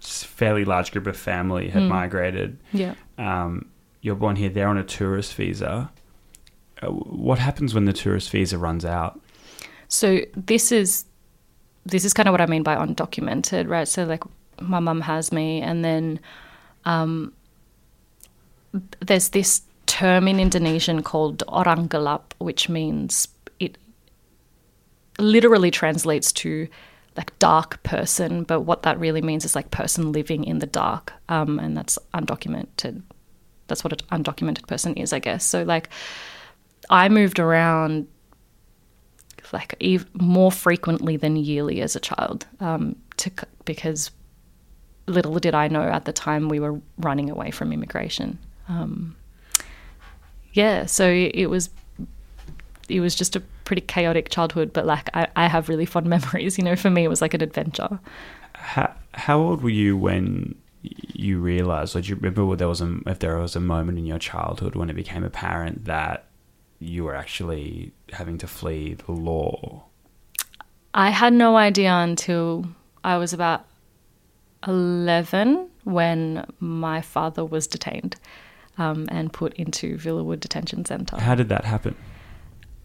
fairly 0.00 0.64
large 0.64 0.92
group 0.92 1.06
of 1.06 1.16
family, 1.16 1.68
had 1.68 1.82
migrated. 1.84 2.58
yeah, 2.72 2.94
Um, 3.18 3.66
you're 4.00 4.14
born 4.16 4.36
here. 4.36 4.48
They're 4.48 4.68
on 4.68 4.78
a 4.78 4.84
tourist 4.84 5.34
visa. 5.34 5.90
Uh, 6.82 6.88
what 6.88 7.38
happens 7.38 7.74
when 7.74 7.84
the 7.84 7.92
tourist 7.92 8.30
visa 8.30 8.58
runs 8.58 8.84
out? 8.84 9.20
so 9.92 10.20
this 10.34 10.72
is 10.72 11.04
this 11.84 12.04
is 12.04 12.14
kind 12.14 12.28
of 12.28 12.32
what 12.32 12.40
I 12.40 12.46
mean 12.46 12.62
by 12.62 12.76
undocumented, 12.76 13.68
right? 13.68 13.86
So 13.86 14.04
like 14.04 14.22
my 14.60 14.80
mum 14.80 15.02
has 15.02 15.32
me, 15.32 15.60
and 15.60 15.84
then 15.84 16.18
um, 16.86 17.34
there's 19.00 19.30
this 19.30 19.62
term 19.86 20.28
in 20.28 20.40
Indonesian 20.40 21.02
called 21.02 21.42
orang 21.48 21.88
gelap, 21.88 22.22
which 22.38 22.68
means 22.70 23.28
it 23.60 23.76
literally 25.18 25.70
translates 25.70 26.32
to 26.32 26.68
like 27.16 27.38
dark 27.38 27.82
person, 27.82 28.44
but 28.44 28.60
what 28.60 28.84
that 28.84 28.98
really 28.98 29.20
means 29.20 29.44
is 29.44 29.54
like 29.54 29.70
person 29.70 30.12
living 30.12 30.44
in 30.44 30.60
the 30.60 30.66
dark, 30.66 31.12
um, 31.28 31.58
and 31.58 31.76
that's 31.76 31.98
undocumented. 32.14 33.02
That's 33.66 33.84
what 33.84 33.92
an 33.92 34.22
undocumented 34.22 34.66
person 34.66 34.94
is, 34.94 35.12
I 35.12 35.18
guess. 35.18 35.44
So 35.44 35.64
like, 35.64 35.90
I 36.90 37.08
moved 37.08 37.38
around 37.38 38.06
like 39.52 39.74
ev- 39.80 40.08
more 40.20 40.50
frequently 40.50 41.16
than 41.16 41.36
yearly 41.36 41.80
as 41.82 41.94
a 41.94 42.00
child, 42.00 42.46
um, 42.60 42.96
to 43.18 43.30
because 43.64 44.10
little 45.06 45.38
did 45.38 45.54
I 45.54 45.68
know 45.68 45.82
at 45.82 46.04
the 46.04 46.12
time 46.12 46.48
we 46.48 46.60
were 46.60 46.80
running 46.98 47.30
away 47.30 47.50
from 47.50 47.72
immigration. 47.72 48.38
Um, 48.68 49.16
yeah, 50.52 50.86
so 50.86 51.08
it 51.08 51.46
was 51.46 51.70
it 52.88 53.00
was 53.00 53.14
just 53.14 53.36
a 53.36 53.40
pretty 53.64 53.82
chaotic 53.82 54.28
childhood, 54.30 54.72
but 54.72 54.86
like 54.86 55.08
I, 55.14 55.28
I 55.36 55.46
have 55.46 55.68
really 55.68 55.86
fond 55.86 56.06
memories. 56.16 56.58
You 56.58 56.64
know, 56.64 56.76
for 56.76 56.90
me 56.90 57.04
it 57.04 57.08
was 57.08 57.20
like 57.20 57.34
an 57.34 57.42
adventure. 57.42 58.00
How, 58.54 58.94
how 59.14 59.38
old 59.38 59.62
were 59.62 59.70
you 59.70 59.96
when 59.96 60.54
you 60.82 61.38
realized, 61.38 61.94
or 61.94 62.00
do 62.00 62.08
you 62.08 62.16
remember 62.16 62.56
there 62.56 62.68
was 62.68 62.80
a, 62.80 62.98
if 63.06 63.18
there 63.20 63.38
was 63.38 63.54
a 63.54 63.60
moment 63.60 63.98
in 63.98 64.06
your 64.06 64.18
childhood 64.18 64.74
when 64.74 64.90
it 64.90 64.94
became 64.94 65.24
apparent 65.24 65.84
that 65.84 66.26
you 66.82 67.04
were 67.04 67.14
actually 67.14 67.92
having 68.12 68.38
to 68.38 68.46
flee 68.46 68.94
the 68.94 69.12
law? 69.12 69.84
I 70.94 71.10
had 71.10 71.32
no 71.32 71.56
idea 71.56 71.92
until 71.92 72.66
I 73.02 73.16
was 73.16 73.32
about 73.32 73.64
11 74.66 75.68
when 75.84 76.46
my 76.60 77.00
father 77.00 77.44
was 77.44 77.66
detained 77.66 78.16
um, 78.78 79.06
and 79.10 79.32
put 79.32 79.54
into 79.54 79.96
Villawood 79.96 80.40
Detention 80.40 80.84
Centre. 80.84 81.16
How 81.16 81.34
did 81.34 81.48
that 81.48 81.64
happen? 81.64 81.96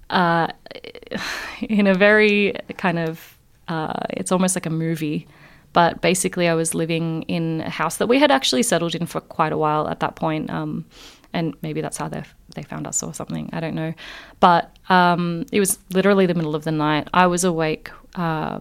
in 1.61 1.87
a 1.87 1.93
very 1.93 2.53
kind 2.77 2.99
of 2.99 3.37
uh, 3.67 3.99
it's 4.11 4.31
almost 4.31 4.55
like 4.55 4.65
a 4.65 4.69
movie 4.69 5.27
but 5.73 5.99
basically 6.01 6.47
i 6.47 6.53
was 6.53 6.73
living 6.73 7.23
in 7.23 7.61
a 7.61 7.69
house 7.69 7.97
that 7.97 8.07
we 8.07 8.17
had 8.17 8.31
actually 8.31 8.63
settled 8.63 8.95
in 8.95 9.05
for 9.05 9.19
quite 9.19 9.51
a 9.51 9.57
while 9.57 9.87
at 9.89 9.99
that 9.99 10.15
point 10.15 10.49
um, 10.49 10.85
and 11.33 11.53
maybe 11.61 11.81
that's 11.81 11.97
how 11.97 12.07
they 12.07 12.23
they 12.57 12.63
found 12.63 12.85
us 12.85 13.01
or 13.01 13.13
something 13.13 13.49
i 13.53 13.59
don't 13.59 13.75
know 13.75 13.93
but 14.39 14.75
um, 14.89 15.45
it 15.51 15.59
was 15.59 15.79
literally 15.91 16.25
the 16.25 16.33
middle 16.33 16.55
of 16.55 16.63
the 16.63 16.71
night 16.71 17.07
i 17.13 17.25
was 17.25 17.43
awake 17.43 17.89
uh, 18.15 18.59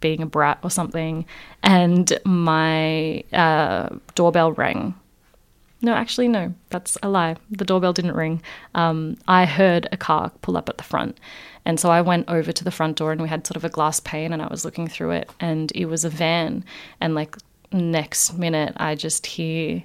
being 0.00 0.22
a 0.22 0.26
brat 0.26 0.58
or 0.62 0.70
something 0.70 1.24
and 1.62 2.18
my 2.24 3.22
uh, 3.32 3.88
doorbell 4.14 4.52
rang 4.52 4.94
no, 5.80 5.94
actually, 5.94 6.26
no. 6.26 6.54
That's 6.70 6.98
a 7.02 7.08
lie. 7.08 7.36
The 7.50 7.64
doorbell 7.64 7.92
didn't 7.92 8.16
ring. 8.16 8.42
Um, 8.74 9.16
I 9.28 9.44
heard 9.44 9.88
a 9.92 9.96
car 9.96 10.32
pull 10.42 10.56
up 10.56 10.68
at 10.68 10.76
the 10.76 10.84
front. 10.84 11.18
And 11.64 11.78
so 11.78 11.90
I 11.90 12.00
went 12.00 12.28
over 12.28 12.50
to 12.50 12.64
the 12.64 12.70
front 12.70 12.96
door 12.96 13.12
and 13.12 13.20
we 13.20 13.28
had 13.28 13.46
sort 13.46 13.56
of 13.56 13.64
a 13.64 13.68
glass 13.68 14.00
pane 14.00 14.32
and 14.32 14.42
I 14.42 14.48
was 14.48 14.64
looking 14.64 14.88
through 14.88 15.12
it 15.12 15.30
and 15.38 15.70
it 15.74 15.86
was 15.86 16.04
a 16.04 16.08
van. 16.08 16.64
And 17.00 17.14
like 17.14 17.36
next 17.70 18.34
minute, 18.34 18.72
I 18.76 18.96
just 18.96 19.26
hear 19.26 19.84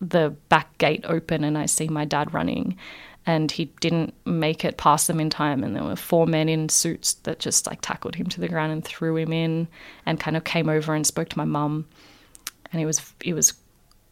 the 0.00 0.30
back 0.48 0.76
gate 0.78 1.04
open 1.04 1.44
and 1.44 1.56
I 1.58 1.66
see 1.66 1.88
my 1.88 2.04
dad 2.04 2.32
running. 2.34 2.76
And 3.26 3.50
he 3.50 3.66
didn't 3.80 4.14
make 4.24 4.64
it 4.64 4.78
past 4.78 5.06
them 5.06 5.20
in 5.20 5.28
time. 5.28 5.62
And 5.62 5.76
there 5.76 5.84
were 5.84 5.96
four 5.96 6.26
men 6.26 6.48
in 6.48 6.70
suits 6.70 7.12
that 7.24 7.38
just 7.40 7.66
like 7.66 7.80
tackled 7.82 8.14
him 8.14 8.26
to 8.28 8.40
the 8.40 8.48
ground 8.48 8.72
and 8.72 8.82
threw 8.82 9.16
him 9.16 9.34
in 9.34 9.68
and 10.06 10.18
kind 10.18 10.34
of 10.34 10.44
came 10.44 10.70
over 10.70 10.94
and 10.94 11.06
spoke 11.06 11.28
to 11.28 11.36
my 11.38 11.44
mum. 11.44 11.86
And 12.72 12.80
it 12.80 12.86
was, 12.86 13.12
it 13.20 13.34
was 13.34 13.52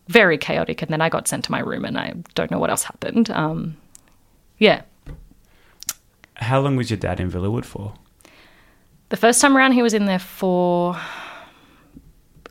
very 0.09 0.37
chaotic. 0.37 0.83
And 0.83 0.91
then 0.91 1.01
I 1.01 1.09
got 1.09 1.29
sent 1.29 1.45
to 1.45 1.53
my 1.53 1.61
room, 1.61 1.85
and 1.85 1.99
I 1.99 2.15
don't 2.35 2.51
know 2.51 2.59
what 2.59 2.69
else 2.71 2.83
happened. 2.83 3.31
Um, 3.31 3.77
yeah, 4.59 4.83
How 6.35 6.61
long 6.61 6.77
was 6.77 6.91
your 6.91 6.99
dad 6.99 7.19
in 7.21 7.31
Villawood 7.31 7.65
for? 7.65 7.95
the 9.09 9.17
first 9.17 9.41
time 9.41 9.57
around, 9.57 9.73
he 9.73 9.83
was 9.83 9.95
in 9.95 10.05
there 10.07 10.19
for 10.19 10.99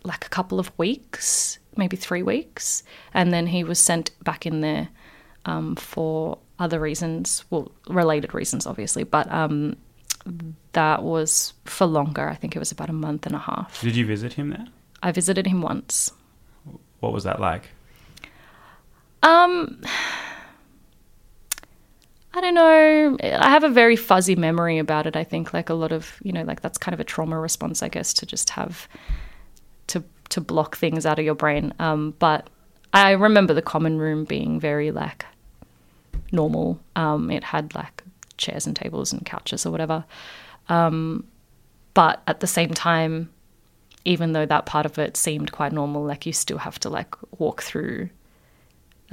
like 0.04 0.26
a 0.26 0.30
couple 0.30 0.60
of 0.60 0.71
weeks, 0.78 1.60
maybe 1.78 1.98
three 1.98 2.24
weeks, 2.24 2.84
and 3.14 3.34
then 3.34 3.48
he 3.48 3.64
was 3.64 3.80
sent 3.80 4.12
back 4.24 4.46
in 4.46 4.62
there 4.62 4.90
um, 5.46 5.76
for 5.76 6.38
other 6.60 6.80
reasons, 6.80 7.44
well, 7.50 7.72
related 7.88 8.34
reasons, 8.34 8.66
obviously, 8.66 9.04
but 9.04 9.32
um, 9.32 9.76
that 10.74 11.04
was 11.04 11.54
for 11.66 11.86
longer. 11.86 12.30
I 12.30 12.36
think 12.36 12.56
it 12.56 12.60
was 12.60 12.72
about 12.72 12.90
a 12.90 12.94
month 12.94 13.26
and 13.26 13.36
a 13.36 13.40
half. 13.40 13.82
Did 13.82 13.96
you 13.96 14.06
visit 14.06 14.34
him 14.34 14.50
there? 14.50 14.68
I 15.04 15.12
visited 15.12 15.46
him 15.46 15.62
once. 15.62 16.12
What 17.00 17.14
was 17.14 17.26
that 17.26 17.40
like? 17.40 17.70
Um, 19.22 19.82
I 22.34 22.42
don't 22.42 22.54
know. 22.54 23.18
I 23.22 23.50
have 23.50 23.64
a 23.64 23.70
very 23.70 23.96
fuzzy 23.96 24.36
memory 24.36 24.78
about 24.78 25.08
it. 25.08 25.16
I 25.16 25.24
think 25.24 25.54
like 25.54 25.70
a 25.70 25.74
lot 25.74 25.92
of 25.92 26.20
you 26.24 26.32
know 26.32 26.44
like 26.44 26.62
that's 26.62 26.78
kind 26.78 26.94
of 26.94 27.00
a 27.00 27.04
trauma 27.04 27.40
response, 27.40 27.84
I 27.84 27.90
guess, 27.90 28.14
to 28.16 28.26
just 28.26 28.52
have 28.52 28.88
to 30.36 30.41
block 30.41 30.76
things 30.76 31.06
out 31.06 31.17
of 31.17 31.24
your 31.24 31.34
brain. 31.34 31.74
Um, 31.80 32.13
but 32.19 32.50
I 32.93 33.12
remember 33.12 33.54
the 33.54 33.62
common 33.62 33.98
room 33.98 34.26
being 34.26 34.60
very 34.60 34.91
like 34.91 35.26
normal. 36.34 36.78
Um, 36.98 37.32
it 37.32 37.45
had 37.45 37.74
like 37.74 38.04
chairs 38.36 38.67
and 38.67 38.76
tables 38.76 39.13
and 39.13 39.26
couches 39.26 39.65
or 39.65 39.71
whatever. 39.71 40.04
Um, 40.67 41.26
but 41.93 42.21
at 42.28 42.41
the 42.41 42.48
same 42.48 42.74
time, 42.74 43.30
even 44.04 44.34
though 44.34 44.45
that 44.45 44.65
part 44.65 44.86
of 44.86 45.00
it 45.00 45.15
seemed 45.15 45.54
quite 45.54 45.71
normal, 45.71 46.04
like 46.04 46.26
you 46.26 46.34
still 46.34 46.58
have 46.58 46.80
to 46.80 46.89
like 46.89 47.15
walk 47.39 47.63
through 47.63 48.10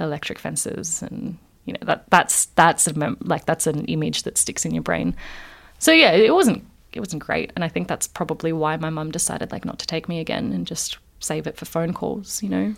electric 0.01 0.39
fences 0.39 1.01
and 1.03 1.37
you 1.65 1.71
know 1.71 1.79
that 1.83 2.03
that's 2.09 2.47
that's 2.47 2.87
a 2.87 2.93
mem- 2.93 3.17
like 3.21 3.45
that's 3.45 3.67
an 3.67 3.85
image 3.85 4.23
that 4.23 4.37
sticks 4.37 4.65
in 4.65 4.73
your 4.73 4.83
brain. 4.83 5.15
So 5.79 5.93
yeah, 5.93 6.11
it 6.11 6.33
wasn't 6.33 6.65
it 6.91 6.99
wasn't 6.99 7.23
great, 7.23 7.53
and 7.55 7.63
I 7.63 7.69
think 7.69 7.87
that's 7.87 8.07
probably 8.09 8.51
why 8.51 8.75
my 8.75 8.89
mum 8.89 9.11
decided 9.11 9.53
like 9.53 9.63
not 9.63 9.79
to 9.79 9.87
take 9.87 10.09
me 10.09 10.19
again 10.19 10.51
and 10.51 10.67
just 10.67 10.97
save 11.23 11.47
it 11.47 11.57
for 11.57 11.65
phone 11.65 11.93
calls. 11.93 12.43
You 12.43 12.49
know. 12.49 12.75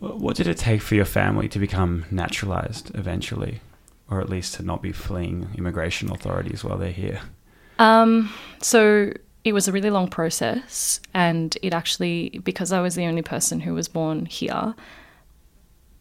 What 0.00 0.36
did 0.36 0.46
it 0.46 0.56
take 0.56 0.80
for 0.80 0.94
your 0.94 1.04
family 1.04 1.46
to 1.50 1.58
become 1.58 2.06
naturalized 2.10 2.90
eventually, 2.94 3.60
or 4.10 4.20
at 4.20 4.30
least 4.30 4.54
to 4.54 4.62
not 4.62 4.80
be 4.80 4.92
fleeing 4.92 5.50
immigration 5.58 6.10
authorities 6.10 6.64
while 6.64 6.78
they're 6.78 6.90
here? 6.90 7.20
Um, 7.78 8.32
so 8.62 9.12
it 9.44 9.52
was 9.52 9.68
a 9.68 9.72
really 9.72 9.90
long 9.90 10.08
process, 10.08 11.00
and 11.12 11.56
it 11.62 11.74
actually 11.74 12.40
because 12.44 12.72
I 12.72 12.80
was 12.80 12.94
the 12.94 13.06
only 13.06 13.22
person 13.22 13.60
who 13.60 13.74
was 13.74 13.88
born 13.88 14.26
here, 14.26 14.74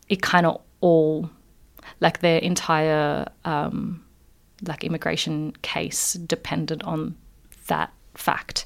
it 0.08 0.22
kind 0.22 0.46
of 0.46 0.62
all 0.82 1.30
like 2.00 2.20
their 2.20 2.40
entire 2.40 3.28
um, 3.46 4.04
like 4.66 4.84
immigration 4.84 5.54
case 5.62 6.14
depended 6.14 6.84
on 6.84 7.16
that 7.68 7.92
fact 8.14 8.66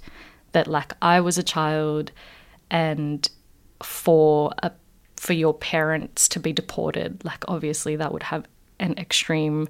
that 0.53 0.67
like 0.67 0.93
I 1.01 1.19
was 1.19 1.37
a 1.37 1.43
child 1.43 2.11
and 2.69 3.30
for 3.82 4.54
a 4.63 4.71
for 5.17 5.34
your 5.34 5.54
parents 5.54 6.28
to 6.30 6.39
be 6.39 6.52
deported, 6.52 7.23
like 7.23 7.45
obviously 7.47 7.95
that 7.95 8.12
would 8.12 8.23
have 8.23 8.45
an 8.80 8.97
extreme 8.97 9.69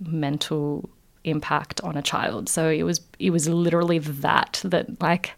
mental 0.00 0.88
impact 1.24 1.80
on 1.82 1.96
a 1.96 2.02
child. 2.02 2.48
So 2.48 2.68
it 2.68 2.82
was 2.82 3.00
it 3.18 3.30
was 3.30 3.48
literally 3.48 3.98
that 3.98 4.60
that 4.64 5.00
like 5.00 5.32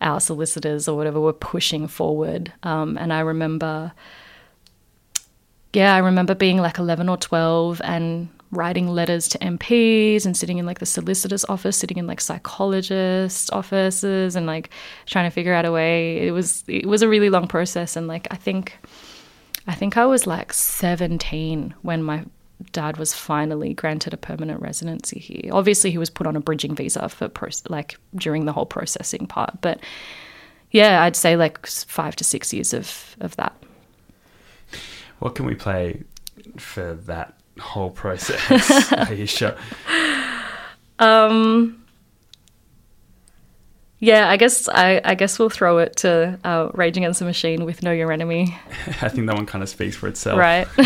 our 0.00 0.20
solicitors 0.20 0.88
or 0.88 0.96
whatever 0.96 1.20
were 1.20 1.32
pushing 1.32 1.88
forward. 1.88 2.52
Um, 2.62 2.96
and 2.98 3.12
I 3.12 3.20
remember, 3.20 3.92
yeah, 5.72 5.94
I 5.94 5.98
remember 5.98 6.34
being 6.34 6.58
like 6.58 6.78
eleven 6.78 7.08
or 7.08 7.16
twelve 7.16 7.80
and 7.84 8.28
writing 8.50 8.88
letters 8.88 9.28
to 9.28 9.38
MPs 9.38 10.24
and 10.24 10.36
sitting 10.36 10.58
in 10.58 10.66
like 10.66 10.78
the 10.78 10.86
solicitor's 10.86 11.44
office, 11.46 11.76
sitting 11.76 11.98
in 11.98 12.06
like 12.06 12.20
psychologists' 12.20 13.50
offices 13.50 14.36
and 14.36 14.46
like 14.46 14.70
trying 15.06 15.28
to 15.28 15.34
figure 15.34 15.52
out 15.52 15.64
a 15.64 15.72
way. 15.72 16.26
It 16.26 16.32
was 16.32 16.64
it 16.66 16.86
was 16.86 17.02
a 17.02 17.08
really 17.08 17.30
long 17.30 17.46
process 17.48 17.96
and 17.96 18.08
like 18.08 18.26
I 18.30 18.36
think 18.36 18.78
I 19.66 19.74
think 19.74 19.96
I 19.96 20.06
was 20.06 20.26
like 20.26 20.52
17 20.52 21.74
when 21.82 22.02
my 22.02 22.24
dad 22.72 22.96
was 22.96 23.14
finally 23.14 23.72
granted 23.74 24.12
a 24.14 24.16
permanent 24.16 24.60
residency 24.62 25.18
here. 25.18 25.52
Obviously 25.52 25.90
he 25.90 25.98
was 25.98 26.10
put 26.10 26.26
on 26.26 26.34
a 26.34 26.40
bridging 26.40 26.74
visa 26.74 27.08
for 27.08 27.30
like 27.68 27.98
during 28.14 28.46
the 28.46 28.52
whole 28.52 28.66
processing 28.66 29.26
part, 29.26 29.60
but 29.60 29.80
yeah, 30.70 31.02
I'd 31.02 31.16
say 31.16 31.36
like 31.36 31.66
5 31.66 32.16
to 32.16 32.24
6 32.24 32.52
years 32.52 32.72
of 32.72 33.16
of 33.20 33.36
that. 33.36 33.54
What 35.18 35.34
can 35.34 35.44
we 35.46 35.54
play 35.54 36.04
for 36.56 36.94
that 36.94 37.34
whole 37.58 37.90
process, 37.90 38.40
A'isyiyah? 38.90 39.58
Um, 40.98 41.84
yeah, 44.00 44.28
I 44.30 44.36
guess 44.36 44.68
I, 44.68 45.00
I 45.04 45.14
guess 45.14 45.38
we'll 45.38 45.50
throw 45.50 45.78
it 45.78 45.96
to 45.98 46.38
uh, 46.44 46.70
Rage 46.74 46.96
Against 46.96 47.18
the 47.18 47.24
Machine 47.24 47.64
with 47.64 47.82
Know 47.82 47.90
Your 47.92 48.12
Enemy, 48.12 48.56
I 49.02 49.08
think 49.08 49.26
that 49.26 49.34
one 49.34 49.46
kind 49.46 49.62
of 49.62 49.68
speaks 49.68 49.96
for 49.96 50.06
itself. 50.08 50.38
right? 50.38 50.68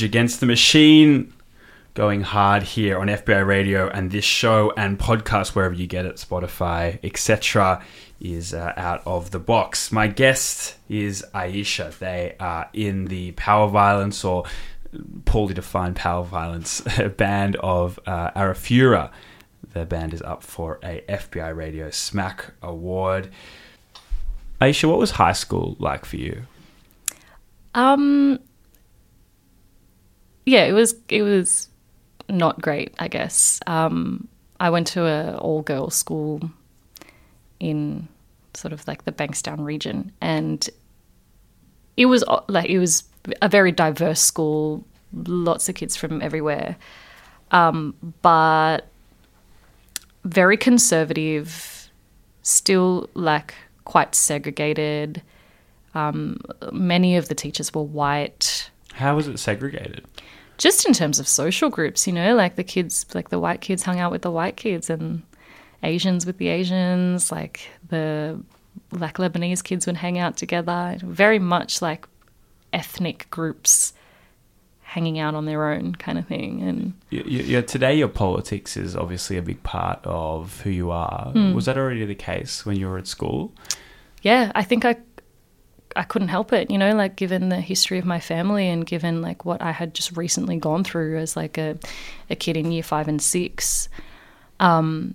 Rage 0.00 0.08
Against 0.08 0.40
the 0.40 0.46
Machine 0.46 1.30
going 1.92 2.22
hard 2.22 2.62
here 2.62 2.98
on 2.98 3.08
FBi 3.08 3.46
Radio 3.46 3.86
and 3.90 4.10
this 4.10 4.24
show 4.24 4.72
and 4.74 4.98
podcast 4.98 5.48
wherever 5.54 5.74
you 5.74 5.86
get 5.86 6.06
it, 6.06 6.16
Spotify, 6.16 6.98
etc. 7.04 7.84
is 8.18 8.54
uh, 8.54 8.72
out 8.78 9.02
of 9.04 9.30
the 9.30 9.38
box. 9.38 9.92
My 9.92 10.06
guest 10.06 10.76
is 10.88 11.22
A'isyiyah. 11.34 11.98
They 11.98 12.34
are 12.40 12.70
in 12.72 13.06
the 13.06 13.32
power 13.32 13.68
violence 13.68 14.24
or 14.24 14.44
poorly 15.26 15.52
defined 15.52 15.96
power 15.96 16.24
violence 16.24 16.80
band 17.18 17.56
of 17.56 18.00
uh, 18.06 18.30
Arafura. 18.30 19.10
The 19.74 19.84
band 19.84 20.14
is 20.14 20.22
up 20.22 20.42
for 20.42 20.78
a 20.82 21.04
FBi 21.10 21.54
Radio 21.54 21.88
SMAC 21.88 22.52
Award. 22.62 23.28
A'isyiyah, 24.62 24.88
what 24.88 24.98
was 24.98 25.10
high 25.10 25.34
school 25.34 25.76
like 25.78 26.06
for 26.06 26.16
you? 26.16 26.44
Um, 27.74 28.40
yeah, 30.50 30.64
it 30.64 30.72
was 30.72 30.96
it 31.08 31.22
was 31.22 31.68
not 32.28 32.60
great, 32.60 32.92
I 32.98 33.06
guess. 33.06 33.60
Um, 33.68 34.26
I 34.58 34.68
went 34.70 34.88
to 34.88 35.06
a 35.06 35.38
all 35.38 35.62
girls 35.62 35.94
school 35.94 36.50
in 37.60 38.08
sort 38.54 38.72
of 38.72 38.86
like 38.88 39.04
the 39.04 39.12
Bankstown 39.12 39.64
region, 39.64 40.10
and 40.20 40.68
it 41.96 42.06
was 42.06 42.24
uh, 42.26 42.40
like 42.48 42.68
it 42.68 42.80
was 42.80 43.04
a 43.40 43.48
very 43.48 43.70
diverse 43.70 44.20
school, 44.20 44.84
lots 45.12 45.68
of 45.68 45.76
kids 45.76 45.94
from 45.94 46.20
everywhere, 46.20 46.76
um, 47.52 47.94
but 48.20 48.88
very 50.24 50.56
conservative, 50.56 51.88
still 52.42 53.08
like 53.14 53.54
quite 53.84 54.16
segregated. 54.16 55.22
Um, 55.94 56.40
many 56.72 57.16
of 57.16 57.28
the 57.28 57.36
teachers 57.36 57.72
were 57.72 57.82
white 57.82 58.70
How 58.94 59.14
was 59.14 59.28
it 59.28 59.38
segregated? 59.38 60.04
Just 60.60 60.86
in 60.86 60.92
terms 60.92 61.18
of 61.18 61.26
social 61.26 61.70
groups, 61.70 62.06
you 62.06 62.12
know, 62.12 62.36
like 62.36 62.54
the 62.56 62.62
kids, 62.64 63.06
like 63.14 63.30
the 63.30 63.40
white 63.40 63.60
kids 63.62 63.82
hung 63.82 63.98
out 63.98 64.12
with 64.12 64.20
the 64.22 64.30
white 64.30 64.56
kids 64.56 64.90
and 64.90 65.22
Asians 65.82 66.26
with 66.26 66.36
the 66.36 66.48
Asians, 66.48 67.32
like 67.32 67.68
the 67.88 68.38
like 68.92 69.16
Lebanese 69.16 69.64
kids 69.64 69.86
would 69.86 69.96
hang 69.96 70.18
out 70.18 70.36
together, 70.36 70.98
very 71.02 71.38
much 71.38 71.80
like 71.80 72.06
ethnic 72.72 73.26
groups 73.30 73.94
hanging 74.82 75.18
out 75.18 75.34
on 75.34 75.46
their 75.46 75.70
own 75.72 75.94
kind 75.94 76.18
of 76.18 76.26
thing. 76.26 76.60
And 76.62 76.92
you, 77.10 77.22
you- 77.24 77.62
today 77.62 77.94
your 77.94 78.08
politics 78.08 78.76
is 78.76 78.94
obviously 78.94 79.36
a 79.38 79.42
big 79.42 79.62
part 79.62 80.00
of 80.04 80.60
who 80.62 80.70
you 80.70 80.90
are. 80.90 81.30
Hmm. 81.32 81.54
Was 81.54 81.64
that 81.66 81.78
already 81.78 82.04
the 82.04 82.14
case 82.14 82.66
when 82.66 82.76
you 82.76 82.86
were 82.88 82.98
at 82.98 83.06
school? 83.06 83.52
yeah, 84.22 84.52
I 84.54 84.64
think 84.64 84.84
I 84.84 84.96
I 85.96 86.02
couldn't 86.04 86.28
help 86.28 86.52
it, 86.52 86.70
you 86.70 86.78
know, 86.78 86.94
like 86.94 87.16
given 87.16 87.48
the 87.48 87.60
history 87.60 87.98
of 87.98 88.04
my 88.04 88.20
family 88.20 88.68
and 88.68 88.86
given 88.86 89.22
like 89.22 89.44
what 89.44 89.60
I 89.60 89.72
had 89.72 89.94
just 89.94 90.16
recently 90.16 90.56
gone 90.56 90.84
through 90.84 91.18
as 91.18 91.36
like 91.36 91.58
a, 91.58 91.78
a 92.28 92.36
kid 92.36 92.56
in 92.56 92.70
year 92.72 92.82
five 92.82 93.08
and 93.08 93.20
six, 93.20 93.88
um, 94.60 95.14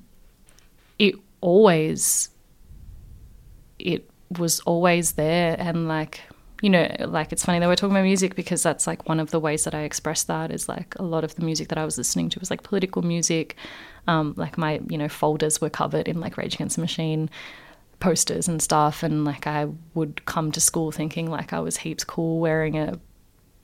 it 1.00 1.16
always 1.42 2.30
it 3.80 4.10
was 4.40 4.60
always 4.62 5.14
there 5.14 5.56
and 5.60 5.88
like 5.88 6.22
you 6.62 6.70
know 6.70 6.90
like 7.00 7.32
it's 7.32 7.46
funny 7.46 7.60
that 7.60 7.68
we're 7.68 7.76
talking 7.76 7.96
about 7.96 8.04
music 8.04 8.36
because 8.36 8.64
that's 8.64 8.88
like 8.88 9.08
one 9.08 9.20
of 9.20 9.30
the 9.32 9.40
ways 9.40 9.66
that 9.66 9.76
i 9.76 9.82
express 9.82 10.24
that 10.24 10.52
is 10.52 10.68
like 10.68 10.96
a 10.98 11.04
lot 11.04 11.24
of 11.24 11.36
the 11.36 11.46
music 11.46 11.68
that 11.68 11.78
i 11.78 11.86
was 11.86 11.98
listening 11.98 12.30
to 12.30 12.40
was 12.40 12.50
like 12.50 12.64
political 12.64 13.02
music 13.02 13.56
um, 14.08 14.34
like 14.38 14.58
my 14.58 14.80
you 14.90 14.98
know 14.98 15.10
folders 15.10 15.60
were 15.60 15.70
covered 15.70 16.08
in 16.08 16.20
like 16.20 16.38
rage 16.38 16.56
against 16.56 16.76
the 16.76 16.82
machine 16.82 17.30
posters 18.00 18.48
and 18.48 18.62
stuff 18.62 19.04
and 19.04 19.26
like 19.26 19.48
i 19.48 19.68
would 19.94 20.24
come 20.26 20.52
to 20.52 20.60
school 20.60 20.92
thinking 20.92 21.30
like 21.30 21.54
i 21.54 21.60
was 21.60 21.78
heaps 21.78 22.04
cool 22.04 22.40
wearing 22.40 22.78
a 22.78 23.00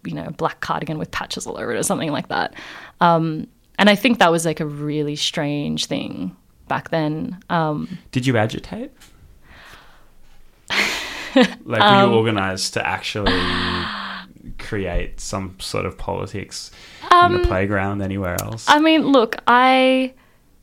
you 0.03 0.13
know 0.13 0.29
black 0.37 0.59
cardigan 0.61 0.97
with 0.97 1.11
patches 1.11 1.45
all 1.45 1.57
over 1.57 1.73
it 1.73 1.77
or 1.77 1.83
something 1.83 2.11
like 2.11 2.27
that 2.29 2.53
um, 3.01 3.45
and 3.77 3.89
i 3.89 3.95
think 3.95 4.19
that 4.19 4.31
was 4.31 4.45
like 4.45 4.59
a 4.59 4.65
really 4.65 5.15
strange 5.15 5.85
thing 5.85 6.35
back 6.71 6.89
then 6.89 7.37
um, 7.49 7.97
Did 8.11 8.25
you 8.25 8.37
agitate? 8.37 8.93
like 11.35 11.81
were 11.81 12.07
you 12.07 12.13
organized 12.13 12.73
to 12.75 12.87
actually 12.87 13.33
create 14.57 15.19
some 15.19 15.59
sort 15.59 15.85
of 15.85 15.97
politics 15.97 16.71
in 17.25 17.33
the 17.33 17.45
playground 17.45 18.01
anywhere 18.01 18.37
else? 18.41 18.65
I 18.69 18.79
mean, 18.79 19.07
look, 19.07 19.35
I 19.47 20.13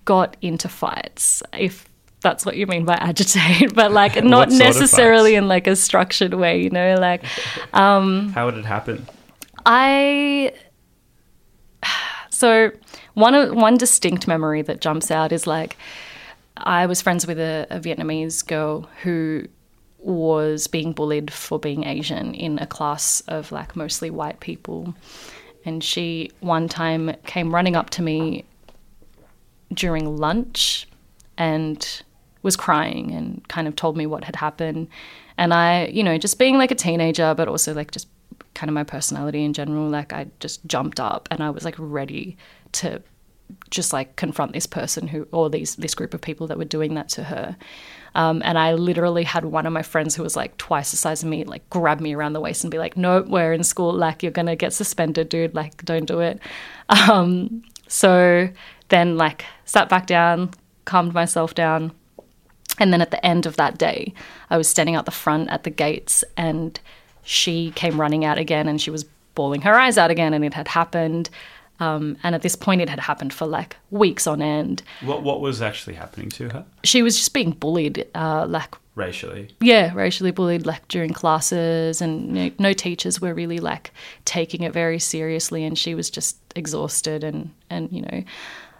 got 0.06 0.36
into 0.40 0.68
fights, 0.68 1.42
if 1.52 1.87
that's 2.20 2.44
what 2.44 2.56
you 2.56 2.66
mean 2.66 2.84
by 2.84 2.94
agitate, 2.94 3.74
but 3.74 3.92
like 3.92 4.22
not 4.22 4.48
What 4.48 4.52
sort 4.52 4.60
of 4.60 4.66
necessarily 4.66 5.34
in 5.34 5.48
like 5.48 5.66
a 5.66 5.76
structured 5.76 6.34
way, 6.34 6.60
you 6.60 6.70
know, 6.70 6.96
like 6.96 7.24
um, 7.72 8.30
How 8.30 8.46
would 8.46 8.56
it 8.56 8.64
happen? 8.64 9.06
I 9.66 10.52
so 12.30 12.70
one 13.14 13.54
one 13.54 13.76
distinct 13.76 14.26
memory 14.26 14.62
that 14.62 14.80
jumps 14.80 15.10
out 15.10 15.32
is 15.32 15.46
like 15.46 15.76
I 16.56 16.86
was 16.86 17.00
friends 17.00 17.26
with 17.26 17.38
a, 17.38 17.66
a 17.70 17.78
Vietnamese 17.78 18.46
girl 18.46 18.88
who 19.02 19.44
was 19.98 20.66
being 20.66 20.92
bullied 20.92 21.32
for 21.32 21.58
being 21.58 21.84
Asian 21.84 22.34
in 22.34 22.58
a 22.58 22.66
class 22.66 23.20
of 23.28 23.52
like 23.52 23.76
mostly 23.76 24.10
white 24.10 24.40
people. 24.40 24.94
And 25.64 25.82
she 25.82 26.30
one 26.40 26.68
time 26.68 27.14
came 27.26 27.54
running 27.54 27.76
up 27.76 27.90
to 27.90 28.02
me 28.02 28.44
during 29.72 30.16
lunch 30.16 30.88
and 31.36 32.02
was 32.42 32.56
crying 32.56 33.12
and 33.12 33.46
kind 33.48 33.68
of 33.68 33.76
told 33.76 33.96
me 33.96 34.06
what 34.06 34.24
had 34.24 34.36
happened. 34.36 34.88
And 35.36 35.52
I, 35.52 35.86
you 35.86 36.02
know, 36.02 36.18
just 36.18 36.38
being 36.38 36.56
like 36.56 36.70
a 36.70 36.74
teenager, 36.74 37.34
but 37.34 37.48
also 37.48 37.74
like 37.74 37.90
just 37.90 38.08
kind 38.54 38.68
of 38.68 38.74
my 38.74 38.84
personality 38.84 39.44
in 39.44 39.52
general, 39.52 39.88
like 39.88 40.12
I 40.12 40.26
just 40.40 40.64
jumped 40.66 41.00
up 41.00 41.28
and 41.30 41.42
I 41.42 41.50
was 41.50 41.64
like 41.64 41.76
ready 41.78 42.36
to 42.72 43.02
just 43.70 43.92
like 43.92 44.16
confront 44.16 44.52
this 44.52 44.66
person 44.66 45.08
who 45.08 45.26
or 45.32 45.48
these 45.48 45.76
this 45.76 45.94
group 45.94 46.12
of 46.14 46.20
people 46.20 46.46
that 46.46 46.58
were 46.58 46.64
doing 46.64 46.94
that 46.94 47.08
to 47.10 47.24
her. 47.24 47.56
Um, 48.14 48.42
and 48.44 48.58
I 48.58 48.74
literally 48.74 49.24
had 49.24 49.44
one 49.44 49.66
of 49.66 49.72
my 49.72 49.82
friends 49.82 50.14
who 50.14 50.22
was 50.22 50.36
like 50.36 50.56
twice 50.56 50.90
the 50.90 50.96
size 50.96 51.22
of 51.22 51.28
me, 51.28 51.44
like 51.44 51.68
grab 51.70 52.00
me 52.00 52.14
around 52.14 52.32
the 52.32 52.40
waist 52.40 52.64
and 52.64 52.70
be 52.70 52.78
like, 52.78 52.96
"No, 52.96 53.22
we're 53.22 53.52
in 53.52 53.64
school. 53.64 53.92
Like 53.92 54.22
you're 54.22 54.32
gonna 54.32 54.56
get 54.56 54.72
suspended, 54.72 55.28
dude. 55.28 55.54
Like 55.54 55.84
don't 55.84 56.06
do 56.06 56.20
it." 56.20 56.40
Um, 56.90 57.62
so 57.86 58.48
then 58.88 59.18
like 59.18 59.44
sat 59.66 59.90
back 59.90 60.06
down, 60.06 60.50
calmed 60.86 61.12
myself 61.12 61.54
down, 61.54 61.92
and 62.78 62.92
then 62.92 63.00
at 63.00 63.10
the 63.10 63.24
end 63.24 63.46
of 63.46 63.56
that 63.56 63.78
day, 63.78 64.12
I 64.50 64.56
was 64.56 64.68
standing 64.68 64.94
out 64.94 65.04
the 65.04 65.10
front 65.10 65.50
at 65.50 65.64
the 65.64 65.70
gates, 65.70 66.24
and 66.36 66.78
she 67.22 67.72
came 67.72 68.00
running 68.00 68.24
out 68.24 68.38
again, 68.38 68.68
and 68.68 68.80
she 68.80 68.90
was 68.90 69.04
bawling 69.34 69.62
her 69.62 69.74
eyes 69.74 69.98
out 69.98 70.10
again, 70.10 70.34
and 70.34 70.44
it 70.44 70.54
had 70.54 70.68
happened. 70.68 71.30
Um, 71.80 72.16
and 72.24 72.34
at 72.34 72.42
this 72.42 72.56
point, 72.56 72.80
it 72.80 72.88
had 72.88 72.98
happened 72.98 73.32
for 73.32 73.46
like 73.46 73.76
weeks 73.90 74.26
on 74.26 74.42
end. 74.42 74.82
What 75.02 75.22
what 75.22 75.40
was 75.40 75.62
actually 75.62 75.94
happening 75.94 76.28
to 76.30 76.48
her 76.48 76.64
She 76.82 77.02
was 77.02 77.16
just 77.16 77.32
being 77.32 77.52
bullied, 77.52 78.04
uh, 78.16 78.46
like 78.48 78.74
racially? 78.96 79.54
yeah, 79.60 79.94
racially 79.94 80.32
bullied 80.32 80.66
like 80.66 80.88
during 80.88 81.12
classes, 81.12 82.00
and 82.02 82.36
you 82.36 82.44
know, 82.46 82.50
no 82.58 82.72
teachers 82.72 83.20
were 83.20 83.32
really 83.32 83.60
like 83.60 83.92
taking 84.24 84.62
it 84.62 84.72
very 84.72 84.98
seriously, 84.98 85.64
and 85.64 85.78
she 85.78 85.94
was 85.94 86.10
just 86.10 86.36
exhausted 86.56 87.22
and 87.22 87.50
and 87.70 87.92
you 87.92 88.02
know, 88.02 88.24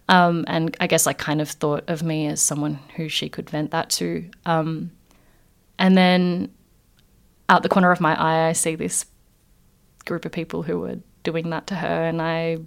um, 0.08 0.44
and 0.46 0.76
I 0.80 0.86
guess 0.86 1.06
I 1.06 1.12
kind 1.12 1.40
of 1.40 1.50
thought 1.50 1.84
of 1.88 2.02
me 2.02 2.26
as 2.26 2.40
someone 2.40 2.78
who 2.96 3.08
she 3.08 3.28
could 3.28 3.50
vent 3.50 3.70
that 3.72 3.90
to, 3.90 4.28
um, 4.46 4.90
and 5.78 5.96
then 5.96 6.50
out 7.48 7.62
the 7.62 7.68
corner 7.68 7.90
of 7.90 8.00
my 8.00 8.14
eye, 8.20 8.48
I 8.48 8.52
see 8.52 8.74
this 8.74 9.06
group 10.04 10.24
of 10.24 10.32
people 10.32 10.62
who 10.62 10.80
were 10.80 10.98
doing 11.22 11.50
that 11.50 11.66
to 11.68 11.74
her, 11.74 12.04
and 12.04 12.20
I 12.22 12.58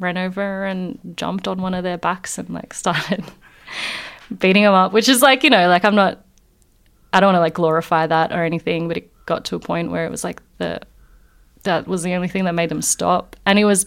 ran 0.00 0.18
over 0.18 0.64
and 0.64 0.98
jumped 1.16 1.46
on 1.46 1.62
one 1.62 1.74
of 1.74 1.84
their 1.84 1.98
backs 1.98 2.38
and 2.38 2.50
like 2.50 2.74
started 2.82 3.24
beating 4.38 4.64
them 4.64 4.74
up, 4.74 4.92
which 4.92 5.08
is 5.08 5.22
like 5.22 5.44
you 5.44 5.50
know 5.50 5.68
like 5.68 5.84
I'm 5.84 5.94
not 5.94 6.24
I 7.12 7.20
don't 7.20 7.28
want 7.28 7.36
to 7.36 7.40
like 7.40 7.54
glorify 7.54 8.06
that 8.06 8.32
or 8.32 8.44
anything, 8.44 8.88
but 8.88 8.96
it 8.96 9.26
got 9.26 9.44
to 9.46 9.56
a 9.56 9.60
point 9.60 9.90
where 9.90 10.04
it 10.04 10.10
was 10.10 10.24
like 10.24 10.42
the 10.58 10.80
that 11.62 11.86
was 11.86 12.02
the 12.02 12.12
only 12.12 12.28
thing 12.28 12.44
that 12.44 12.54
made 12.54 12.68
them 12.68 12.82
stop, 12.82 13.36
and 13.46 13.58
it 13.58 13.64
was 13.64 13.86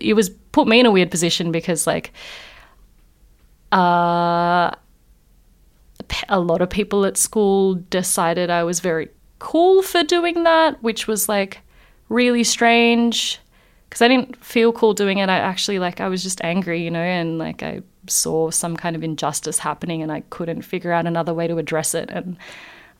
it 0.00 0.14
was 0.14 0.30
put 0.30 0.68
me 0.68 0.80
in 0.80 0.86
a 0.86 0.90
weird 0.90 1.10
position 1.10 1.52
because 1.52 1.86
like 1.86 2.12
uh 3.72 4.70
a 6.28 6.40
lot 6.40 6.60
of 6.60 6.68
people 6.70 7.04
at 7.04 7.16
school 7.16 7.74
decided 7.74 8.50
I 8.50 8.64
was 8.64 8.80
very 8.80 9.08
cool 9.38 9.82
for 9.82 10.02
doing 10.02 10.44
that, 10.44 10.82
which 10.82 11.06
was 11.06 11.28
like 11.28 11.60
really 12.08 12.44
strange 12.44 13.40
because 13.88 14.02
I 14.02 14.08
didn't 14.08 14.42
feel 14.42 14.72
cool 14.72 14.94
doing 14.94 15.18
it. 15.18 15.28
I 15.28 15.38
actually 15.38 15.78
like 15.78 16.00
I 16.00 16.08
was 16.08 16.22
just 16.22 16.42
angry, 16.42 16.82
you 16.82 16.90
know, 16.90 17.00
and 17.00 17.38
like 17.38 17.62
I 17.62 17.82
saw 18.08 18.50
some 18.50 18.76
kind 18.76 18.96
of 18.96 19.02
injustice 19.02 19.58
happening 19.58 20.02
and 20.02 20.10
I 20.10 20.20
couldn't 20.30 20.62
figure 20.62 20.92
out 20.92 21.06
another 21.06 21.34
way 21.34 21.46
to 21.46 21.58
address 21.58 21.94
it. 21.94 22.10
And 22.10 22.36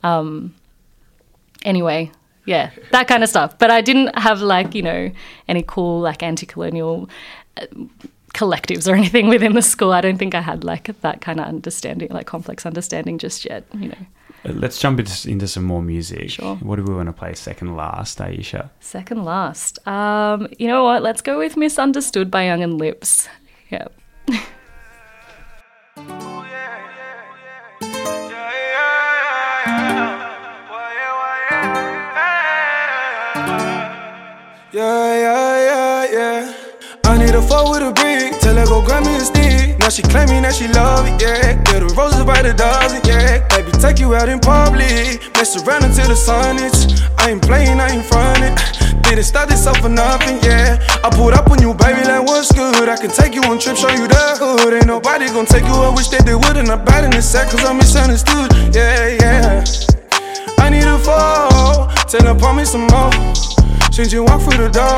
um, 0.02 0.54
anyway, 1.64 2.10
yeah, 2.44 2.70
that 2.90 3.08
kind 3.08 3.22
of 3.22 3.28
stuff. 3.28 3.58
But 3.58 3.70
I 3.70 3.80
didn't 3.80 4.18
have 4.18 4.40
like 4.42 4.74
you 4.74 4.82
know 4.82 5.10
any 5.48 5.62
cool 5.66 6.00
like 6.00 6.22
anti-colonial. 6.22 7.08
Uh, 7.56 7.66
collectives 8.34 8.90
or 8.90 8.94
anything 9.02 9.28
within 9.28 9.52
the 9.52 9.60
school 9.60 9.92
i 9.92 10.00
don't 10.00 10.16
think 10.16 10.34
i 10.34 10.40
had 10.40 10.64
like 10.64 10.84
that 11.02 11.20
kind 11.20 11.38
of 11.38 11.46
understanding 11.46 12.08
like 12.08 12.24
complex 12.26 12.64
understanding 12.64 13.18
just 13.18 13.44
yet 13.44 13.62
you 13.74 13.88
know 13.88 14.06
Uh, 14.44 14.52
Let's 14.54 14.78
jump 14.80 14.98
into, 15.00 15.30
into 15.30 15.46
some 15.46 15.64
more 15.64 15.82
music. 15.82 16.30
Sure. 16.30 16.56
What 16.56 16.76
do 16.76 16.82
we 16.82 16.94
want 16.94 17.08
to 17.08 17.12
play 17.12 17.34
second 17.34 17.76
last, 17.76 18.18
A'isyiyah? 18.18 18.70
Second 18.80 19.24
last. 19.24 19.86
Um, 19.86 20.48
you 20.58 20.66
know 20.66 20.82
what? 20.82 21.02
Let's 21.02 21.22
go 21.22 21.38
with 21.38 21.56
Misunderstood 21.56 22.28
by 22.30 22.46
Young 22.46 22.62
and 22.62 22.78
Lips. 22.78 23.28
Yep. 23.70 23.92
Yeah, 34.72 34.88
yeah, 35.20 35.68
yeah, 35.68 36.12
yeah. 36.16 36.54
I 37.04 37.18
need 37.18 37.34
a 37.34 37.42
fuck 37.42 37.68
with 37.68 37.84
a 37.84 37.92
brick, 37.92 38.40
tell 38.40 38.56
her 38.56 38.64
go 38.64 38.80
grab 38.80 39.04
me 39.04 39.16
a 39.16 39.20
stick. 39.20 39.76
Now 39.76 39.90
she 39.90 40.00
claiming 40.00 40.48
that 40.48 40.56
she 40.56 40.64
love 40.72 41.04
it, 41.04 41.20
yeah. 41.20 41.60
Get 41.68 41.84
the 41.84 41.92
roses 41.92 42.24
by 42.24 42.40
the 42.40 42.56
dozen, 42.56 43.04
yeah. 43.04 43.44
Baby, 43.52 43.68
take 43.84 44.00
you 44.00 44.16
out 44.16 44.32
in 44.32 44.40
public, 44.40 45.20
mess 45.36 45.60
around 45.60 45.84
until 45.84 46.08
the 46.08 46.16
sun 46.16 46.56
hits. 46.56 47.04
I 47.20 47.36
ain't 47.36 47.44
playing, 47.44 47.84
I 47.84 47.92
ain't 47.92 48.08
frontin'. 48.08 48.56
Didn't 49.04 49.28
start 49.28 49.52
this 49.52 49.68
up 49.68 49.76
for 49.76 49.92
nothing, 49.92 50.40
yeah. 50.40 50.80
I 51.04 51.12
pulled 51.12 51.36
up 51.36 51.52
on 51.52 51.60
you, 51.60 51.76
baby, 51.76 52.08
like 52.08 52.24
what's 52.24 52.48
good? 52.48 52.88
I 52.88 52.96
can 52.96 53.12
take 53.12 53.36
you 53.36 53.44
on 53.44 53.60
trips, 53.60 53.84
show 53.84 53.92
you 53.92 54.08
the 54.08 54.24
hood. 54.40 54.72
Ain't 54.72 54.88
nobody 54.88 55.28
gonna 55.28 55.44
take 55.44 55.68
you, 55.68 55.76
I 55.76 55.92
wish 55.92 56.08
that 56.16 56.24
they 56.24 56.32
would. 56.32 56.56
And 56.56 56.72
I'm 56.72 56.80
bad 56.80 57.04
in 57.04 57.12
the 57.12 57.20
sack, 57.20 57.52
cause 57.52 57.60
I'm 57.60 57.76
misunderstood, 57.76 58.48
yeah, 58.72 59.20
yeah. 59.20 59.64
I 60.56 60.72
need 60.72 60.88
a 60.88 60.96
fall, 60.96 61.92
tell 62.08 62.24
her, 62.24 62.54
me 62.56 62.64
some 62.64 62.88
more. 62.88 63.51
Since 63.92 64.10
you 64.10 64.24
walk 64.24 64.40
through 64.40 64.56
the 64.56 64.70
door, 64.70 64.96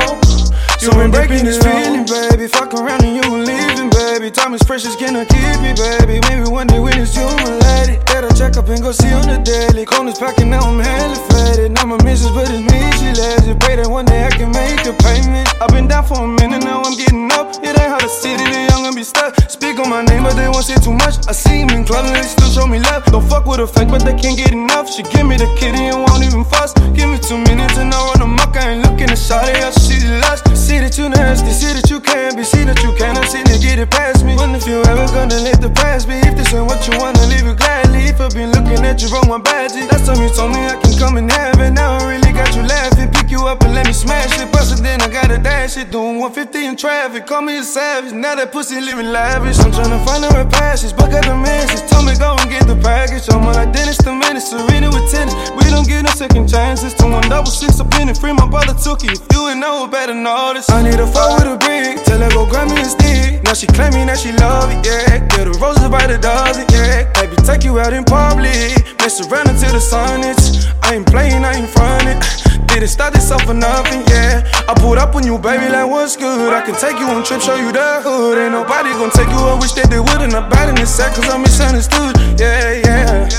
you 0.85 0.91
been 0.91 1.09
breaking 1.09 1.45
this 1.45 1.57
feeling, 1.57 2.05
baby. 2.05 2.47
Fuck 2.47 2.73
around 2.73 3.03
and 3.03 3.17
you 3.17 3.25
leaving, 3.25 3.89
baby. 3.89 4.29
Time 4.29 4.53
is 4.53 4.61
precious, 4.61 4.95
can 4.95 5.15
I 5.15 5.25
keep 5.25 5.41
it, 5.65 5.77
baby? 5.77 6.21
Maybe 6.29 6.47
one 6.47 6.67
day 6.67 6.79
when 6.79 6.99
it's 6.99 7.15
you, 7.15 7.25
my 7.25 7.57
lady. 7.57 7.97
Gotta 8.05 8.29
check 8.37 8.55
up 8.57 8.69
and 8.69 8.81
go 8.81 8.91
see 8.91 9.11
on 9.11 9.25
the 9.25 9.41
daily. 9.41 9.85
Corners 9.85 10.19
packing, 10.19 10.49
now 10.51 10.61
I'm 10.61 10.79
hella 10.79 11.15
faded. 11.33 11.71
Now 11.71 11.85
my 11.85 11.97
missus, 12.03 12.29
but 12.31 12.49
it's 12.53 12.61
me, 12.61 12.79
she 13.01 13.09
lazy. 13.17 13.57
Pray 13.57 13.77
that 13.77 13.89
one 13.89 14.05
day 14.05 14.25
I 14.25 14.29
can 14.29 14.51
make 14.53 14.85
a 14.85 14.93
payment. 15.01 15.49
I've 15.61 15.73
been 15.73 15.87
down 15.87 16.05
for 16.05 16.21
a 16.21 16.27
minute, 16.27 16.63
now 16.63 16.83
I'm 16.83 16.95
getting 16.95 17.31
up. 17.31 17.57
It 17.65 17.73
ain't 17.73 17.89
how 17.89 17.99
the 17.99 18.07
city, 18.07 18.45
the 18.45 18.69
young 18.69 18.85
and 18.85 18.95
be 18.95 19.03
stuck. 19.03 19.33
Speak 19.49 19.79
on 19.79 19.89
my 19.89 20.05
name, 20.05 20.23
but 20.23 20.35
they 20.35 20.49
won't 20.49 20.65
say 20.65 20.77
too 20.77 20.93
much. 20.93 21.17
I 21.25 21.33
see 21.33 21.65
him 21.65 21.69
in 21.73 21.83
clubs 21.83 22.13
and 22.13 22.17
they 22.17 22.29
still 22.29 22.51
show 22.53 22.67
me 22.67 22.77
love. 22.77 23.05
Don't 23.09 23.25
fuck 23.25 23.45
with 23.45 23.59
a 23.59 23.65
fake, 23.67 23.89
but 23.89 24.05
they 24.05 24.13
can't 24.13 24.37
get 24.37 24.51
enough. 24.51 24.91
She 24.93 25.01
give 25.01 25.25
me 25.25 25.37
the 25.37 25.49
kitty 25.57 25.89
and 25.89 26.05
won't 26.05 26.21
even 26.21 26.45
fuss. 26.45 26.77
Give 26.93 27.09
me 27.09 27.17
two 27.17 27.41
minutes 27.49 27.77
and 27.81 27.89
I 27.89 27.97
run 28.13 28.21
amok. 28.21 28.53
I 28.55 28.77
ain't 28.77 28.85
looking 28.85 29.09
to 29.09 29.15
shot 29.15 29.49
it 29.49 29.63
up, 29.65 29.73
she's 29.73 30.05
lust. 30.21 30.45
See 30.75 30.83
that 30.83 30.97
you 30.97 31.07
nasty, 31.07 31.55
see 31.55 31.71
that 31.71 31.87
you 31.87 32.03
can 32.03 32.35
be, 32.35 32.43
see 32.43 32.67
that 32.67 32.83
you 32.83 32.91
cannot 32.99 33.31
see 33.31 33.39
to 33.47 33.55
get 33.63 33.79
it 33.79 33.87
past 33.87 34.27
me. 34.27 34.35
Wonder 34.35 34.59
if 34.59 34.67
you 34.67 34.83
ever 34.83 35.07
gonna 35.15 35.39
let 35.39 35.63
the 35.63 35.71
past 35.71 36.03
be. 36.03 36.19
If 36.19 36.35
this 36.35 36.51
ain't 36.51 36.67
what 36.67 36.83
you 36.83 36.99
wanna, 36.99 37.23
leave 37.31 37.47
it 37.47 37.55
gladly. 37.55 38.11
If 38.11 38.19
I've 38.19 38.35
been 38.35 38.51
looking 38.51 38.83
at 38.83 38.99
you 38.99 39.07
wrong, 39.07 39.31
my 39.31 39.39
badges. 39.39 39.87
Last 39.87 40.03
time 40.03 40.19
you 40.19 40.27
told 40.35 40.51
me 40.51 40.67
I 40.67 40.75
can 40.75 40.91
come 40.99 41.15
have 41.15 41.63
it. 41.63 41.71
Now 41.71 41.95
I 41.95 42.11
really 42.11 42.35
got 42.35 42.51
you 42.59 42.67
laughing. 42.67 43.07
Pick 43.07 43.31
you 43.31 43.47
up 43.47 43.63
and 43.63 43.71
let 43.71 43.87
me 43.87 43.95
smash 43.95 44.35
it. 44.35 44.51
Bust 44.51 44.75
it, 44.75 44.83
then 44.83 44.99
I 44.99 45.07
gotta 45.07 45.39
dash 45.39 45.79
it. 45.79 45.95
Doing 45.95 46.19
150 46.19 46.43
in 46.67 46.75
traffic. 46.75 47.23
Call 47.23 47.47
me 47.47 47.55
a 47.55 47.63
savage. 47.63 48.11
Now 48.11 48.35
that 48.35 48.51
pussy 48.51 48.83
living 48.83 49.15
lavish. 49.15 49.55
I'm 49.63 49.71
tryna 49.71 50.03
find 50.03 50.27
her 50.27 50.43
a 50.43 50.49
passage. 50.59 50.91
But 50.91 51.07
got 51.07 51.23
the 51.23 51.39
message. 51.39 51.87
Tell 51.87 52.03
me 52.03 52.19
go 52.19 52.35
and 52.35 52.51
get 52.51 52.67
the 52.67 52.75
package. 52.75 53.31
I'm 53.31 53.47
like 53.47 53.71
Dennis 53.71 53.95
the 54.03 54.11
menace. 54.11 54.51
Serena 54.51 54.91
with 54.91 55.07
tennis. 55.07 55.39
We 55.55 55.71
don't 55.71 55.87
get 55.87 56.03
no 56.03 56.11
second 56.11 56.51
chances. 56.51 56.91
To 56.99 57.07
one 57.07 57.23
double 57.31 57.47
six 57.47 57.79
up 57.79 57.95
in 57.95 58.11
it. 58.11 58.19
Free 58.19 58.35
my 58.35 58.43
brother 58.43 58.75
took 58.75 59.07
it. 59.07 59.15
If 59.15 59.23
you 59.31 59.47
ain't 59.47 59.63
know 59.63 59.87
better 59.87 60.13
know 60.13 60.51
this. 60.53 60.64
I 60.69 60.83
need 60.83 60.99
a 60.99 61.07
phone 61.07 61.35
with 61.37 61.61
a. 61.61 62.03
Tell 62.05 62.19
her 62.19 62.29
go 62.29 62.45
grab 62.45 62.69
me 62.69 62.81
a 62.81 62.85
stick. 62.85 63.43
Now 63.43 63.53
she 63.53 63.67
claiming 63.67 64.07
that 64.07 64.19
she 64.19 64.31
love 64.33 64.71
it, 64.71 64.85
yeah. 64.85 65.19
Get 65.27 65.45
the 65.45 65.53
roses 65.61 65.89
by 65.89 66.07
the 66.07 66.17
dozen, 66.17 66.65
yeah. 66.71 67.11
Baby, 67.13 67.35
take 67.43 67.63
you 67.63 67.79
out 67.79 67.93
in 67.93 68.03
public. 68.03 68.73
Mess 68.99 69.21
around 69.21 69.49
until 69.49 69.73
the 69.73 69.79
sun 69.79 70.23
hits. 70.23 70.67
I 70.83 70.95
ain't 70.95 71.07
playing, 71.07 71.43
I 71.45 71.53
ain't 71.53 71.69
frontin'. 71.69 72.19
Didn't 72.67 72.89
start 72.89 73.13
this 73.13 73.31
up 73.31 73.41
for 73.41 73.53
nothing, 73.53 74.03
yeah. 74.07 74.43
I 74.67 74.73
pulled 74.75 74.97
up 74.97 75.15
on 75.15 75.25
you, 75.25 75.37
baby, 75.37 75.69
like 75.69 75.89
what's 75.89 76.17
good? 76.17 76.53
I 76.53 76.61
can 76.61 76.75
take 76.75 76.99
you 76.99 77.07
on 77.07 77.23
trips, 77.23 77.45
show 77.45 77.55
you 77.55 77.71
the 77.71 78.01
hood. 78.03 78.37
Ain't 78.37 78.51
nobody 78.51 78.89
gonna 78.97 79.11
take 79.11 79.29
you, 79.29 79.39
I 79.39 79.55
wish 79.59 79.73
that 79.73 79.89
they 79.89 79.99
would. 79.99 80.21
And 80.21 80.33
I'm 80.33 80.49
bad 80.49 80.67
in 80.67 80.85
sack, 80.85 81.15
cause 81.15 81.29
I'm 81.29 81.41
misunderstood, 81.41 82.17
yeah, 82.39 82.81
yeah. 82.83 83.29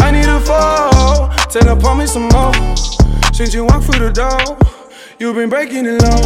I 0.00 0.10
need 0.10 0.28
a 0.28 0.40
fall, 0.40 1.30
tell 1.48 1.64
her, 1.64 1.76
pour 1.76 1.94
me 1.94 2.06
some 2.06 2.28
more. 2.28 2.52
Since 3.32 3.54
you 3.54 3.64
walk 3.64 3.82
through 3.84 4.04
the 4.04 4.12
door, 4.12 4.58
you've 5.22 5.36
been 5.36 5.48
breaking 5.48 5.86
it 5.86 6.02
low. 6.02 6.18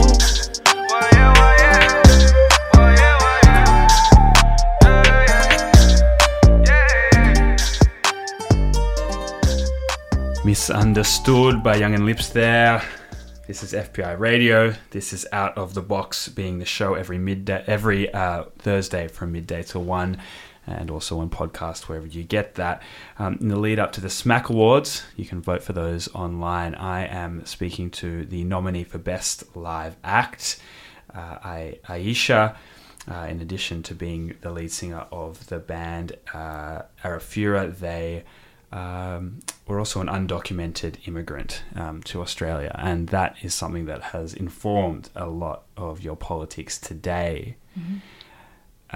Misunderstood 10.47 11.63
by 11.63 11.77
Young 11.77 11.93
and 11.93 12.07
Lips 12.07 12.31
there. 12.31 12.83
This 13.47 13.63
is 13.63 13.75
FBi 13.75 14.19
Radio. 14.19 14.73
This 14.93 15.13
is 15.13 15.27
Out 15.31 15.59
of 15.59 15.75
the 15.75 15.83
Box, 15.83 16.31
being 16.31 16.59
the 16.59 16.65
show 16.65 16.95
every 16.95 17.19
midday, 17.19 17.63
every 17.67 18.11
uh, 18.15 18.45
Thursday 18.57 19.09
from 19.09 19.31
midday 19.31 19.63
till 19.63 19.85
one, 19.85 20.17
and 20.67 20.91
also 20.91 21.21
on 21.21 21.31
podcast 21.31 21.83
wherever 21.83 22.07
you 22.07 22.25
get 22.25 22.57
that. 22.57 22.83
Um, 23.19 23.39
in 23.41 23.49
the 23.49 23.59
lead 23.59 23.79
up 23.79 23.93
to 23.93 24.01
the 24.01 24.09
SMAC 24.09 24.51
Awards, 24.51 25.05
you 25.17 25.25
can 25.25 25.41
vote 25.41 25.63
for 25.63 25.73
those 25.73 26.09
online. 26.15 26.75
I 26.75 27.07
am 27.07 27.45
speaking 27.47 27.91
to 27.93 28.25
the 28.25 28.45
nominee 28.45 28.85
for 28.85 28.99
Best 28.99 29.57
Live 29.57 29.97
Act, 30.03 30.59
uh, 31.15 31.39
A'isyiyah. 31.89 32.57
Uh, 33.09 33.27
in 33.31 33.41
addition 33.41 33.85
to 33.85 33.95
being 33.95 34.35
the 34.41 34.51
lead 34.51 34.73
singer 34.73 35.07
of 35.13 35.47
the 35.47 35.61
band 35.61 36.17
uh, 36.35 36.83
Arafura, 37.05 37.73
they 37.79 38.25
um, 38.73 39.39
were 39.69 39.79
also 39.79 40.01
an 40.01 40.09
undocumented 40.09 41.07
immigrant 41.07 41.63
um, 41.77 42.03
to 42.03 42.21
Australia, 42.21 42.75
and 42.79 43.09
that 43.09 43.37
is 43.43 43.55
something 43.55 43.87
that 43.87 44.03
has 44.03 44.35
informed 44.35 45.09
a 45.15 45.27
lot 45.27 45.63
of 45.77 46.03
your 46.03 46.17
politics 46.17 46.79
today. 46.79 47.57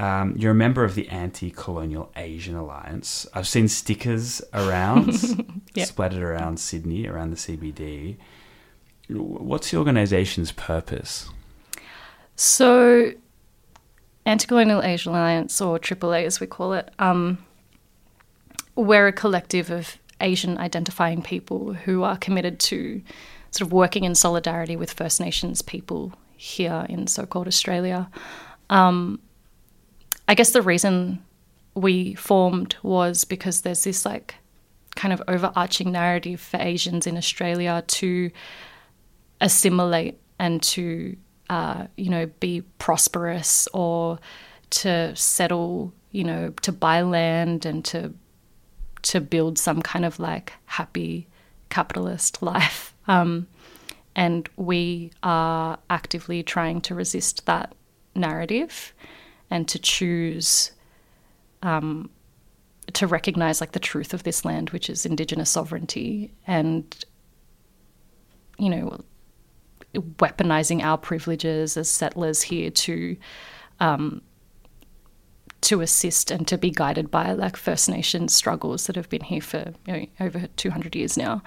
Um, 0.01 0.35
you're 0.35 0.53
a 0.53 0.55
member 0.55 0.83
of 0.83 0.95
the 0.95 1.07
Anti 1.11 1.51
Colonial 1.51 2.11
Asian 2.17 2.57
Alliance. 2.57 3.27
I've 3.35 3.47
seen 3.47 3.69
stickers 3.69 4.41
around, 4.55 5.13
Yeah. 5.75 5.85
splattered 5.85 6.23
around 6.23 6.59
Sydney, 6.59 7.07
around 7.07 7.31
the 7.31 7.37
CBD. 7.37 8.17
What's 9.11 9.71
the 9.71 9.77
organisation's 9.77 10.53
purpose? 10.53 11.29
So, 12.35 13.13
Anti-Colonial 14.25 14.83
Asian 14.83 15.13
Alliance, 15.13 15.61
or 15.61 15.79
AAA 15.79 16.25
as 16.25 16.41
we 16.41 16.47
call 16.47 16.73
it, 16.73 16.91
um, 16.99 17.37
we're 18.77 19.09
a 19.09 19.13
collective 19.13 19.71
of 19.71 19.99
Asian 20.23 20.57
identifying 20.57 21.21
people 21.21 21.75
who 21.75 22.05
are 22.05 22.17
committed 22.17 22.59
to 22.61 23.03
sort 23.51 23.67
of 23.67 23.73
working 23.73 24.05
in 24.05 24.15
solidarity 24.15 24.77
with 24.77 24.93
First 24.93 25.21
Nations 25.21 25.61
people 25.61 26.15
here 26.37 26.87
in 26.89 27.07
so-called 27.07 27.47
Australia. 27.49 28.09
Um, 28.71 29.21
I 30.31 30.35
guess 30.35 30.53
the 30.53 30.63
reason 30.63 31.25
we 31.75 32.15
formed 32.15 32.77
was 32.85 33.25
because 33.25 33.63
there's 33.63 33.83
this 33.83 34.07
like 34.07 34.37
kind 34.95 35.13
of 35.13 35.21
overarching 35.27 35.91
narrative 35.91 36.41
for 36.41 36.57
Asians 36.59 37.05
in 37.05 37.17
Australia 37.17 37.83
to 37.89 38.31
assimilate 39.41 40.21
and 40.39 40.63
to 40.63 41.17
uh, 41.49 41.89
you 41.97 42.11
know 42.11 42.27
be 42.39 42.61
prosperous 42.79 43.67
or 43.75 44.21
to 44.71 45.17
settle 45.17 45.93
you 46.13 46.23
know 46.23 46.51
to 46.63 46.71
buy 46.71 47.03
land 47.03 47.67
and 47.67 47.85
to 47.87 48.15
to 49.03 49.21
build 49.21 49.59
some 49.59 49.83
kind 49.83 50.05
of 50.05 50.21
like 50.21 50.53
happy 50.67 51.27
capitalist 51.71 52.41
life. 52.53 52.95
Um, 53.09 53.49
and 54.15 54.49
we 54.57 55.11
are 55.25 55.77
actively 55.91 56.45
trying 56.45 56.83
to 56.83 56.95
resist 56.95 57.47
that 57.47 57.75
narrative 58.15 58.95
and 59.51 59.69
to 59.69 59.79
choose 59.79 60.73
um, 61.63 62.11
to 62.93 63.07
recognize 63.07 63.61
like 63.61 63.73
the 63.73 63.81
truth 63.81 64.15
of 64.15 64.23
this 64.23 64.45
land 64.45 64.71
which 64.71 64.89
is 64.89 65.07
indigenous 65.07 65.51
sovereignty 65.51 66.33
and 66.47 67.05
you 68.59 68.69
know 68.69 69.01
weaponizing 69.95 70.83
our 70.83 70.97
privileges 70.97 71.77
as 71.77 71.89
settlers 71.89 72.43
here 72.43 72.71
to 72.71 73.17
um, 73.81 74.23
to 75.63 75.81
assist 75.83 76.31
and 76.31 76.49
to 76.49 76.57
be 76.57 76.71
guided 76.71 77.11
by 77.11 77.33
like 77.33 77.57
First 77.57 77.89
Nations 77.89 78.35
struggles 78.35 78.87
that 78.87 78.97
have 78.97 79.09
been 79.09 79.23
here 79.23 79.43
for 79.43 79.75
you 79.87 79.93
know, 79.93 80.07
over 80.19 80.47
200 80.57 80.97
years 80.97 81.17
now. 81.17 81.43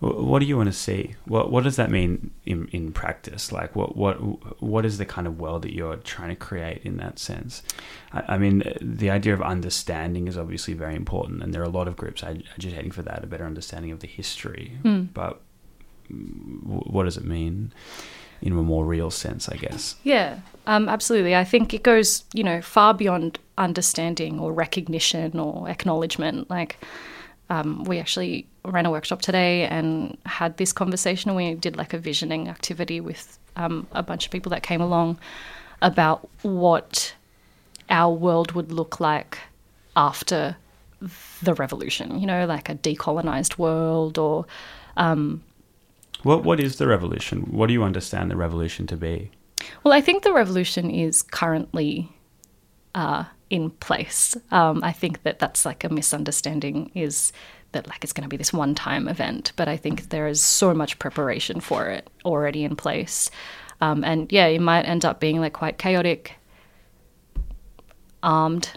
What 0.00 0.38
do 0.38 0.46
you 0.46 0.56
want 0.56 0.68
to 0.68 0.72
see? 0.72 1.14
What 1.26 1.50
What 1.50 1.64
does 1.64 1.76
that 1.76 1.90
mean 1.90 2.30
in, 2.46 2.68
in 2.68 2.90
practice? 2.92 3.52
Like, 3.52 3.76
what 3.76 3.96
what 3.96 4.14
what 4.62 4.86
is 4.86 4.96
the 4.96 5.04
kind 5.04 5.26
of 5.26 5.38
world 5.38 5.62
that 5.62 5.74
you're 5.74 5.96
trying 5.96 6.30
to 6.30 6.36
create 6.36 6.80
in 6.84 6.96
that 6.96 7.18
sense? 7.18 7.62
I, 8.12 8.34
I 8.34 8.38
mean, 8.38 8.62
the 8.80 9.10
idea 9.10 9.34
of 9.34 9.42
understanding 9.42 10.26
is 10.26 10.38
obviously 10.38 10.72
very 10.72 10.94
important, 10.94 11.42
and 11.42 11.52
there 11.52 11.60
are 11.60 11.66
a 11.66 11.68
lot 11.68 11.86
of 11.86 11.96
groups 11.96 12.22
ag- 12.22 12.46
agitating 12.54 12.92
for 12.92 13.02
that, 13.02 13.22
a 13.22 13.26
better 13.26 13.44
understanding 13.44 13.90
of 13.90 14.00
the 14.00 14.06
history. 14.06 14.78
But 15.12 15.42
mm, 16.10 16.62
wh- 16.62 16.90
what 16.90 17.04
does 17.04 17.18
it 17.18 17.24
mean 17.24 17.72
in 18.42 18.52
a 18.52 18.62
more 18.62 18.84
real 18.84 19.10
sense? 19.10 19.48
I 19.48 19.56
guess. 19.56 19.96
Yeah, 20.02 20.40
um, 20.66 20.88
absolutely. 20.88 21.34
I 21.34 21.44
think 21.44 21.74
it 21.74 21.82
goes, 21.82 22.24
you 22.32 22.44
know, 22.44 22.60
far 22.62 22.94
beyond 22.94 23.38
understanding 23.58 24.38
or 24.38 24.52
recognition 24.52 25.38
or 25.38 25.68
acknowledgement. 25.68 26.48
Like, 26.50 26.78
um, 27.48 27.84
we 27.84 27.98
actually 27.98 28.46
ran 28.64 28.86
a 28.86 28.90
workshop 28.90 29.22
today 29.22 29.66
and 29.66 30.16
had 30.26 30.56
this 30.56 30.72
conversation. 30.72 31.30
And 31.30 31.36
we 31.36 31.54
did 31.54 31.76
like 31.76 31.92
a 31.92 31.98
visioning 31.98 32.48
activity 32.48 33.00
with 33.00 33.38
um, 33.56 33.86
a 33.92 34.02
bunch 34.02 34.26
of 34.26 34.32
people 34.32 34.50
that 34.50 34.62
came 34.62 34.80
along 34.80 35.18
about 35.82 36.28
what 36.42 37.14
our 37.88 38.14
world 38.14 38.52
would 38.52 38.70
look 38.70 39.00
like 39.00 39.38
after 39.96 40.56
the 41.42 41.54
revolution. 41.54 42.20
You 42.20 42.26
know, 42.26 42.46
like 42.46 42.68
a 42.68 42.74
decolonized 42.74 43.58
world 43.58 44.18
or 44.18 44.46
What 46.22 46.44
what 46.44 46.60
is 46.60 46.76
the 46.76 46.86
revolution? 46.86 47.42
What 47.50 47.66
do 47.68 47.72
you 47.72 47.82
understand 47.82 48.30
the 48.30 48.36
revolution 48.36 48.86
to 48.88 48.96
be? 48.96 49.30
Well, 49.84 49.94
I 49.94 50.00
think 50.00 50.22
the 50.22 50.32
revolution 50.32 50.90
is 50.90 51.22
currently 51.22 52.12
uh, 52.94 53.24
in 53.48 53.70
place. 53.70 54.36
Um, 54.50 54.82
I 54.82 54.92
think 54.92 55.22
that 55.22 55.38
that's 55.38 55.64
like 55.64 55.84
a 55.84 55.88
misunderstanding 55.88 56.90
is 56.94 57.32
that 57.72 57.88
like 57.88 58.02
it's 58.02 58.12
going 58.12 58.22
to 58.22 58.28
be 58.28 58.36
this 58.36 58.52
one 58.52 58.74
time 58.74 59.08
event, 59.08 59.52
but 59.56 59.68
I 59.68 59.76
think 59.76 60.08
there 60.08 60.26
is 60.26 60.40
so 60.40 60.74
much 60.74 60.98
preparation 60.98 61.60
for 61.60 61.88
it 61.88 62.08
already 62.24 62.64
in 62.64 62.76
place. 62.76 63.30
Um, 63.80 64.04
and 64.04 64.30
yeah, 64.32 64.46
it 64.46 64.60
might 64.60 64.82
end 64.82 65.04
up 65.04 65.20
being 65.20 65.40
like 65.40 65.52
quite 65.52 65.78
chaotic, 65.78 66.34
armed, 68.22 68.70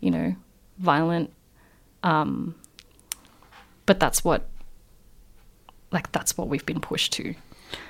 you 0.00 0.10
know, 0.10 0.34
violent. 0.78 1.32
Um, 2.02 2.54
but 3.86 4.00
that's 4.00 4.24
what, 4.24 4.48
like, 5.92 6.10
that's 6.12 6.36
what 6.36 6.48
we've 6.48 6.66
been 6.66 6.80
pushed 6.80 7.12
to. 7.14 7.34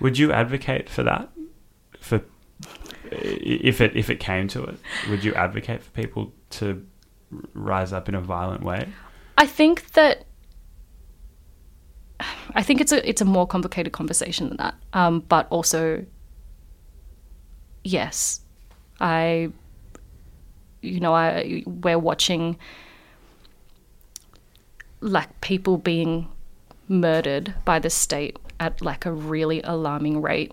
Would 0.00 0.18
you 0.18 0.32
advocate 0.32 0.88
for 0.88 1.03
that? 1.03 1.28
For 2.00 2.22
if 3.11 3.80
it 3.80 3.96
if 3.96 4.11
it 4.11 4.20
came 4.20 4.48
to 4.48 4.64
it, 4.64 4.78
would 5.09 5.24
you 5.24 5.34
advocate 5.34 5.82
for 5.82 5.90
people 5.90 6.32
to 6.50 6.86
rise 7.53 7.92
up 7.92 8.09
in 8.09 8.14
a 8.14 8.20
violent 8.20 8.62
way? 8.62 8.88
I 9.38 9.46
think 9.46 9.92
that 9.92 10.24
I 12.55 12.62
think 12.62 12.80
it's 12.80 12.92
a 12.92 13.09
it's 13.09 13.20
a 13.20 13.24
more 13.24 13.46
complicated 13.46 13.92
conversation 13.92 14.48
than 14.48 14.57
that. 14.59 14.74
Um, 14.92 15.20
but 15.20 15.46
also, 15.50 16.05
yes, 17.84 18.40
I, 19.00 19.50
you 20.80 21.00
know, 21.00 21.14
I 21.14 21.64
we're 21.66 21.98
watching 21.98 22.59
like 25.00 25.40
people 25.40 25.78
being 25.78 26.28
murdered 26.93 27.55
by 27.64 27.78
the 27.78 27.90
state 27.90 28.38
at 28.61 28.82
like 28.82 29.07
a 29.07 29.12
really 29.12 29.62
alarming 29.62 30.20
rate. 30.22 30.53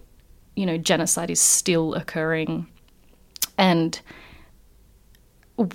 You 0.56 0.66
know, 0.66 0.78
genocide 0.78 1.30
is 1.30 1.40
still 1.40 1.94
occurring, 1.94 2.68
and 3.58 4.00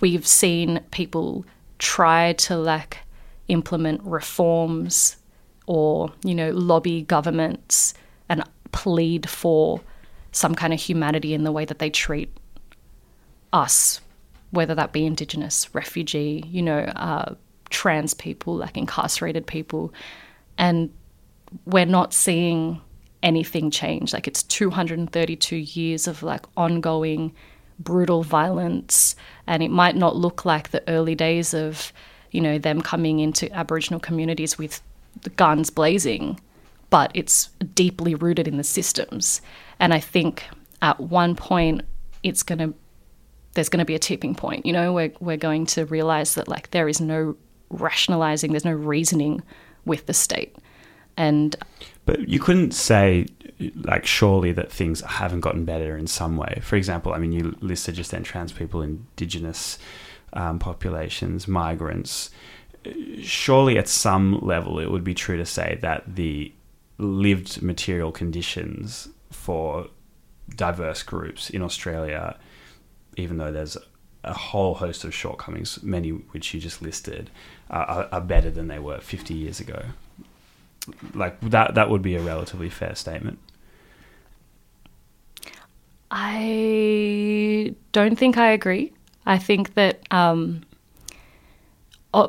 we've 0.01 0.27
seen 0.27 0.81
people 0.91 1.45
try 1.79 2.33
to 2.33 2.57
like 2.57 2.99
implement 3.49 4.03
reforms 4.03 5.17
or 5.67 6.11
you 6.25 6.35
know 6.35 6.51
lobby 6.51 7.03
governments 7.03 7.93
and 8.29 8.43
plead 8.73 9.29
for 9.29 9.81
some 10.33 10.55
kind 10.55 10.73
of 10.73 10.81
humanity 10.81 11.35
in 11.35 11.45
the 11.45 11.53
way 11.53 11.65
that 11.65 11.79
they 11.79 11.91
treat 11.91 12.35
us 13.53 14.01
whether 14.51 14.75
that 14.75 14.93
be 14.93 15.05
indigenous 15.05 15.75
refugee 15.75 16.43
you 16.47 16.63
know 16.63 16.81
uh, 16.97 17.35
trans 17.71 18.15
people 18.15 18.57
like 18.57 18.77
incarcerated 18.77 19.47
people 19.47 19.93
and 20.59 20.93
we're 21.67 21.87
not 21.87 22.13
seeing 22.13 22.81
anything 23.23 23.71
change. 23.71 24.13
Like 24.13 24.29
it's 24.29 24.43
232 24.45 25.57
years 25.57 26.07
of 26.07 26.23
like 26.23 26.45
ongoing 26.57 27.33
brutal 27.79 28.23
violence 28.23 29.17
and 29.47 29.63
it 29.63 29.71
might 29.71 29.97
not 29.97 30.15
look 30.15 30.45
like 30.45 30.71
the 30.71 30.83
early 30.89 31.15
days 31.15 31.53
of 31.55 31.93
you 32.31 32.41
know 32.41 32.59
them 32.59 32.81
coming 32.81 33.21
into 33.21 33.53
aboriginal 33.53 33.99
communities 33.99 34.57
with 34.57 34.81
guns 35.37 35.71
blazing 35.71 36.39
but 36.91 37.11
it's 37.15 37.49
deeply 37.75 38.15
rooted 38.15 38.47
in 38.47 38.57
the 38.59 38.65
systems. 38.65 39.41
And 39.81 39.93
i 39.93 39.99
think 39.99 40.45
at 40.83 41.01
one 41.01 41.35
point 41.35 41.83
it's 42.23 42.45
going 42.45 42.59
to 42.59 42.75
there's 43.55 43.69
going 43.69 43.79
to 43.79 43.85
be 43.85 43.95
a 43.95 43.99
tipping 43.99 44.35
point 44.35 44.65
you 44.65 44.73
know 44.73 44.93
we're, 44.93 45.13
we're 45.21 45.37
going 45.37 45.67
to 45.67 45.85
realize 45.87 46.35
that 46.35 46.47
like 46.47 46.71
there 46.71 46.89
is 46.89 47.01
no 47.01 47.37
rationalizing 47.71 48.53
there's 48.53 48.65
no 48.65 48.73
reasoning 48.73 49.43
with 49.85 50.07
the 50.07 50.15
state 50.15 50.57
and 51.17 51.57
But 52.07 52.29
you 52.29 52.39
couldn't 52.39 52.73
say, 52.73 53.27
like, 53.77 54.07
surely 54.07 54.53
that 54.53 54.71
things 54.71 55.01
haven't 55.01 55.41
gotten 55.41 55.65
better 55.65 55.97
in 55.97 56.07
some 56.07 56.37
way. 56.37 56.61
For 56.63 56.77
example, 56.77 57.13
I 57.13 57.19
mean, 57.19 57.33
you 57.33 57.57
listed 57.61 57.95
just 57.95 58.11
then 58.11 58.23
trans 58.23 58.53
people, 58.53 58.83
indigenous 58.83 59.79
um, 60.33 60.59
populations, 60.59 61.47
migrants. 61.49 62.31
Surely, 63.23 63.79
at 63.79 63.89
some 63.89 64.41
level, 64.41 64.79
it 64.79 64.91
would 64.91 65.05
be 65.05 65.15
true 65.15 65.37
to 65.37 65.47
say 65.47 65.79
that 65.81 66.17
the 66.17 66.53
lived 66.99 67.63
material 67.63 68.13
conditions 68.13 69.09
for 69.31 69.89
diverse 70.55 71.03
groups 71.03 71.51
in 71.51 71.63
Australia, 71.63 72.37
even 73.17 73.39
though 73.39 73.51
there's 73.51 73.77
a 74.23 74.35
whole 74.35 74.75
host 74.75 75.05
of 75.05 75.15
shortcomings, 75.15 75.83
many 75.83 76.11
which 76.11 76.53
you 76.53 76.61
just 76.61 76.83
listed, 76.83 77.31
are, 77.71 78.09
are 78.13 78.21
better 78.21 78.51
than 78.51 78.69
they 78.69 78.79
were 78.79 78.99
50 78.99 79.35
years 79.35 79.61
ago 79.61 79.85
like 81.15 81.41
that 81.41 81.75
that 81.75 81.89
would 81.89 82.03
be 82.03 82.15
a 82.15 82.21
relatively 82.21 82.69
fair 82.69 82.95
statement 82.95 83.39
I 86.17 87.75
don't 87.91 88.17
think 88.17 88.39
I 88.39 88.53
agree. 88.53 88.93
I 89.27 89.37
think 89.37 89.75
that, 89.75 90.01
um, 90.13 90.63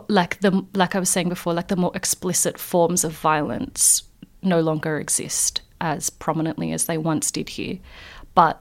like 0.07 0.39
the 0.39 0.65
like 0.73 0.95
I 0.95 0.99
was 0.99 1.11
saying 1.11 1.29
before, 1.29 1.53
like 1.53 1.67
the 1.67 1.75
more 1.75 1.91
explicit 1.93 2.57
forms 2.57 3.03
of 3.03 3.11
violence 3.11 4.01
no 4.41 4.59
longer 4.59 4.99
exist 4.99 5.61
as 5.79 6.09
prominently 6.09 6.71
as 6.71 6.86
they 6.86 6.97
once 6.97 7.29
did 7.29 7.49
here, 7.49 7.77
but 8.33 8.59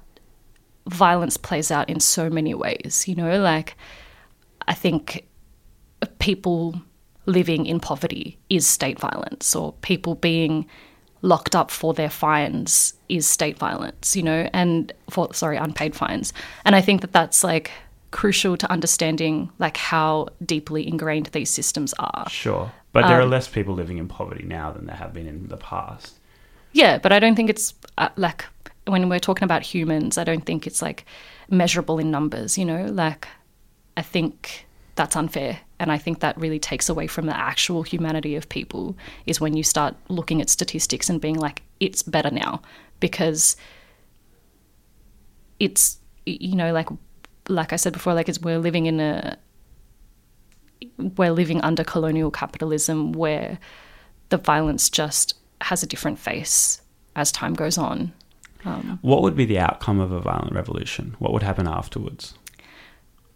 violence 0.87 1.39
plays 1.39 1.71
out 1.71 1.89
in 1.89 2.01
so 2.01 2.29
many 2.29 2.53
ways. 2.53 3.09
You 3.09 3.15
know, 3.15 3.41
like 3.41 3.79
I 4.69 4.75
think 4.75 5.27
people 6.25 6.81
living 7.27 7.67
in 7.67 7.79
poverty 7.81 8.39
is 8.49 8.67
state 8.67 8.99
violence, 8.99 9.55
or 9.55 9.75
people 9.83 10.15
being 10.15 10.67
locked 11.21 11.55
up 11.55 11.71
for 11.71 11.93
their 11.93 12.09
fines 12.09 12.95
is 13.09 13.27
state 13.27 13.59
violence, 13.59 14.17
you 14.17 14.23
know, 14.23 14.49
and 14.53 14.93
for, 15.11 15.33
sorry, 15.35 15.59
unpaid 15.59 15.95
fines. 15.95 16.33
And 16.65 16.75
I 16.75 16.81
think 16.81 17.03
that 17.03 17.13
that's 17.13 17.45
like 17.45 17.71
crucial 18.11 18.57
to 18.57 18.71
understanding 18.71 19.51
like 19.59 19.77
how 19.77 20.29
deeply 20.45 20.87
ingrained 20.87 21.27
these 21.27 21.51
systems 21.51 21.93
are. 21.99 22.27
sure 22.31 22.71
but 22.93 23.09
there 23.09 23.21
are 23.21 23.27
less 23.27 23.49
people 23.49 23.75
living 23.75 23.99
in 23.99 24.07
poverty 24.07 24.45
now 24.45 24.71
than 24.71 24.87
there 24.87 24.95
have 24.95 25.13
been 25.13 25.27
in 25.27 25.49
the 25.49 25.57
past 25.57 26.15
Yeah, 26.73 26.99
but 26.99 27.13
I 27.13 27.19
don't 27.21 27.37
think 27.37 27.51
it's 27.51 27.75
uh, 27.99 28.11
like 28.17 28.45
when 28.87 29.09
we're 29.09 29.21
talking 29.29 29.45
about 29.45 29.63
humans, 29.63 30.19
I 30.19 30.25
don't 30.25 30.45
think 30.45 30.67
it's 30.67 30.83
like 30.83 31.05
measurable 31.49 31.99
in 31.99 32.11
numbers, 32.11 32.59
you 32.59 32.65
know? 32.65 32.87
Like, 32.87 33.27
I 33.97 34.03
think 34.03 34.67
that's 34.97 35.17
unfair. 35.17 35.61
And 35.81 35.91
I 35.91 35.99
think 35.99 36.21
that 36.21 36.39
really 36.39 36.59
takes 36.59 36.89
away 36.89 37.07
from 37.07 37.27
the 37.27 37.37
actual 37.37 37.83
humanity 37.83 38.37
of 38.37 38.49
people, 38.49 38.97
is 39.27 39.41
when 39.41 39.57
you 39.57 39.63
start 39.63 39.97
looking 40.09 40.41
at 40.41 40.49
statistics 40.49 41.11
and 41.11 41.21
being 41.21 41.37
like, 41.37 41.63
it's 41.81 42.03
better 42.03 42.31
now. 42.31 42.63
Because 43.01 43.57
it's, 45.59 45.99
you 46.27 46.55
know, 46.55 46.73
like, 46.73 46.89
like 47.49 47.73
I 47.73 47.77
said 47.77 47.93
before, 47.93 48.15
like, 48.15 48.29
it's, 48.29 48.41
we're 48.41 48.59
living 48.59 48.87
in 48.87 49.01
a, 49.01 49.37
we're 50.97 51.33
living 51.33 51.61
under 51.63 51.83
colonial 51.83 52.31
capitalism 52.31 53.13
where 53.13 53.59
the 54.29 54.39
violence 54.39 54.89
just 54.89 55.35
has 55.61 55.83
a 55.83 55.87
different 55.87 56.19
face 56.19 56.81
as 57.17 57.33
time 57.33 57.55
goes 57.55 57.79
on. 57.79 58.13
Um, 58.65 58.99
what 59.03 59.23
would 59.23 59.37
be 59.37 59.45
the 59.45 59.59
outcome 59.59 60.01
of 60.01 60.11
a 60.11 60.21
violent 60.21 60.55
revolution 60.55 61.17
what 61.19 61.35
would 61.35 61.43
happen 61.43 61.69
afterwards 61.69 62.33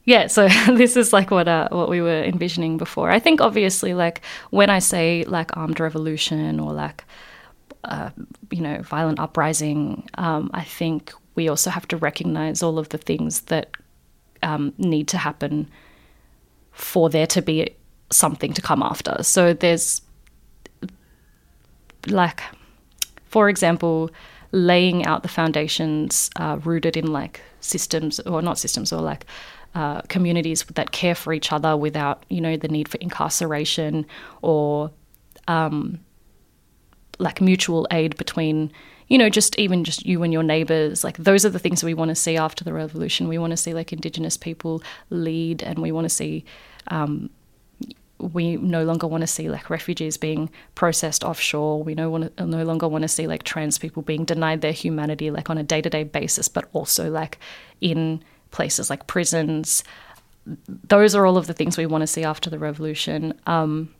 Yeah, 0.08 0.28
so 0.28 0.48
this 0.72 0.96
is 0.96 1.12
like 1.12 1.30
what 1.30 1.48
uh, 1.48 1.68
what 1.70 1.90
we 1.90 2.00
were 2.00 2.22
envisioning 2.22 2.78
before. 2.78 3.10
I 3.10 3.18
think 3.18 3.42
obviously, 3.42 3.92
like 3.92 4.22
when 4.48 4.70
I 4.70 4.78
say 4.78 5.24
like 5.24 5.54
armed 5.54 5.80
revolution 5.80 6.58
or 6.60 6.72
like 6.72 7.04
uh, 7.84 8.08
you 8.50 8.62
know 8.62 8.80
violent 8.80 9.20
uprising, 9.20 10.08
um, 10.14 10.50
I 10.54 10.64
think 10.64 11.12
we 11.34 11.46
also 11.50 11.68
have 11.68 11.86
to 11.88 11.98
recognize 11.98 12.62
all 12.62 12.78
of 12.78 12.88
the 12.88 12.96
things 12.96 13.42
that 13.42 13.76
um, 14.42 14.72
need 14.78 15.08
to 15.08 15.18
happen 15.18 15.68
for 16.72 17.10
there 17.10 17.26
to 17.26 17.42
be 17.42 17.76
something 18.10 18.54
to 18.54 18.62
come 18.62 18.82
after. 18.82 19.22
So 19.22 19.52
there's 19.52 20.00
like, 22.06 22.40
for 23.26 23.50
example, 23.50 24.10
laying 24.52 25.04
out 25.04 25.22
the 25.22 25.28
foundations 25.28 26.30
uh, 26.36 26.58
rooted 26.64 26.96
in 26.96 27.12
like 27.12 27.42
systems 27.60 28.20
or 28.20 28.40
not 28.40 28.58
systems 28.58 28.90
or 28.90 29.02
like 29.02 29.26
uh, 29.78 30.00
communities 30.08 30.64
that 30.74 30.90
care 30.90 31.14
for 31.14 31.32
each 31.32 31.52
other 31.52 31.76
without 31.76 32.24
you 32.28 32.40
know 32.40 32.56
the 32.56 32.66
need 32.66 32.88
for 32.88 32.98
incarceration 32.98 34.04
or 34.42 34.90
um, 35.46 36.00
like 37.20 37.40
mutual 37.40 37.86
aid 37.92 38.16
between 38.16 38.72
you 39.06 39.16
know 39.16 39.28
just 39.28 39.56
even 39.56 39.84
just 39.84 40.04
you 40.04 40.24
and 40.24 40.32
your 40.32 40.42
neighbors 40.42 41.04
like 41.04 41.16
those 41.18 41.46
are 41.46 41.50
the 41.50 41.60
things 41.60 41.84
we 41.84 41.94
want 41.94 42.08
to 42.08 42.16
see 42.16 42.36
after 42.36 42.64
the 42.64 42.72
revolution 42.72 43.28
we 43.28 43.38
want 43.38 43.52
to 43.52 43.56
see 43.56 43.72
like 43.72 43.92
indigenous 43.92 44.36
people 44.36 44.82
lead 45.10 45.62
and 45.62 45.78
we 45.78 45.92
want 45.92 46.04
to 46.04 46.08
see 46.08 46.44
um, 46.88 47.30
we 48.18 48.56
no 48.56 48.82
longer 48.82 49.06
want 49.06 49.20
to 49.20 49.28
see 49.28 49.48
like 49.48 49.70
refugees 49.70 50.16
being 50.16 50.50
processed 50.74 51.22
offshore. 51.22 51.84
We 51.84 51.94
no, 51.94 52.10
want 52.10 52.36
no 52.40 52.64
longer 52.64 52.88
want 52.88 53.02
to 53.02 53.08
see 53.08 53.28
like 53.28 53.44
trans 53.44 53.78
people 53.78 54.02
being 54.02 54.24
denied 54.24 54.60
their 54.60 54.72
humanity 54.72 55.30
like 55.30 55.50
on 55.50 55.56
a 55.56 55.62
day 55.62 55.80
to 55.80 55.88
day 55.88 56.02
basis, 56.02 56.48
but 56.48 56.68
also 56.72 57.08
like 57.08 57.38
in 57.80 58.24
places 58.50 58.90
like 58.90 59.06
prisons. 59.06 59.84
Those 60.66 61.14
are 61.14 61.26
all 61.26 61.36
of 61.36 61.46
the 61.46 61.54
things 61.54 61.76
we 61.76 61.86
want 61.86 62.02
to 62.02 62.06
see 62.06 62.24
after 62.24 62.48
the 62.50 62.58
revolution. 62.58 63.38
Um, 63.46 63.94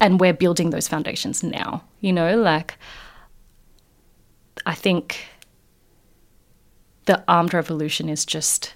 and 0.00 0.18
we're 0.18 0.32
building 0.32 0.70
those 0.70 0.88
foundations 0.88 1.42
now, 1.42 1.84
you 2.00 2.12
know, 2.12 2.36
like 2.36 2.78
I 4.64 4.74
think 4.74 5.28
the 7.04 7.22
armed 7.28 7.54
revolution 7.54 8.08
is 8.08 8.24
just 8.24 8.74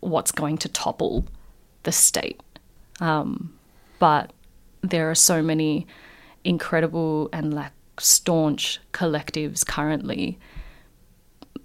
what's 0.00 0.32
going 0.32 0.58
to 0.58 0.68
topple 0.68 1.24
the 1.84 1.92
state. 1.92 2.40
Um, 3.00 3.54
but 3.98 4.32
there 4.82 5.10
are 5.10 5.14
so 5.14 5.42
many 5.42 5.86
incredible 6.44 7.28
and 7.32 7.54
like 7.54 7.72
staunch 7.98 8.80
collectives 8.92 9.66
currently 9.66 10.38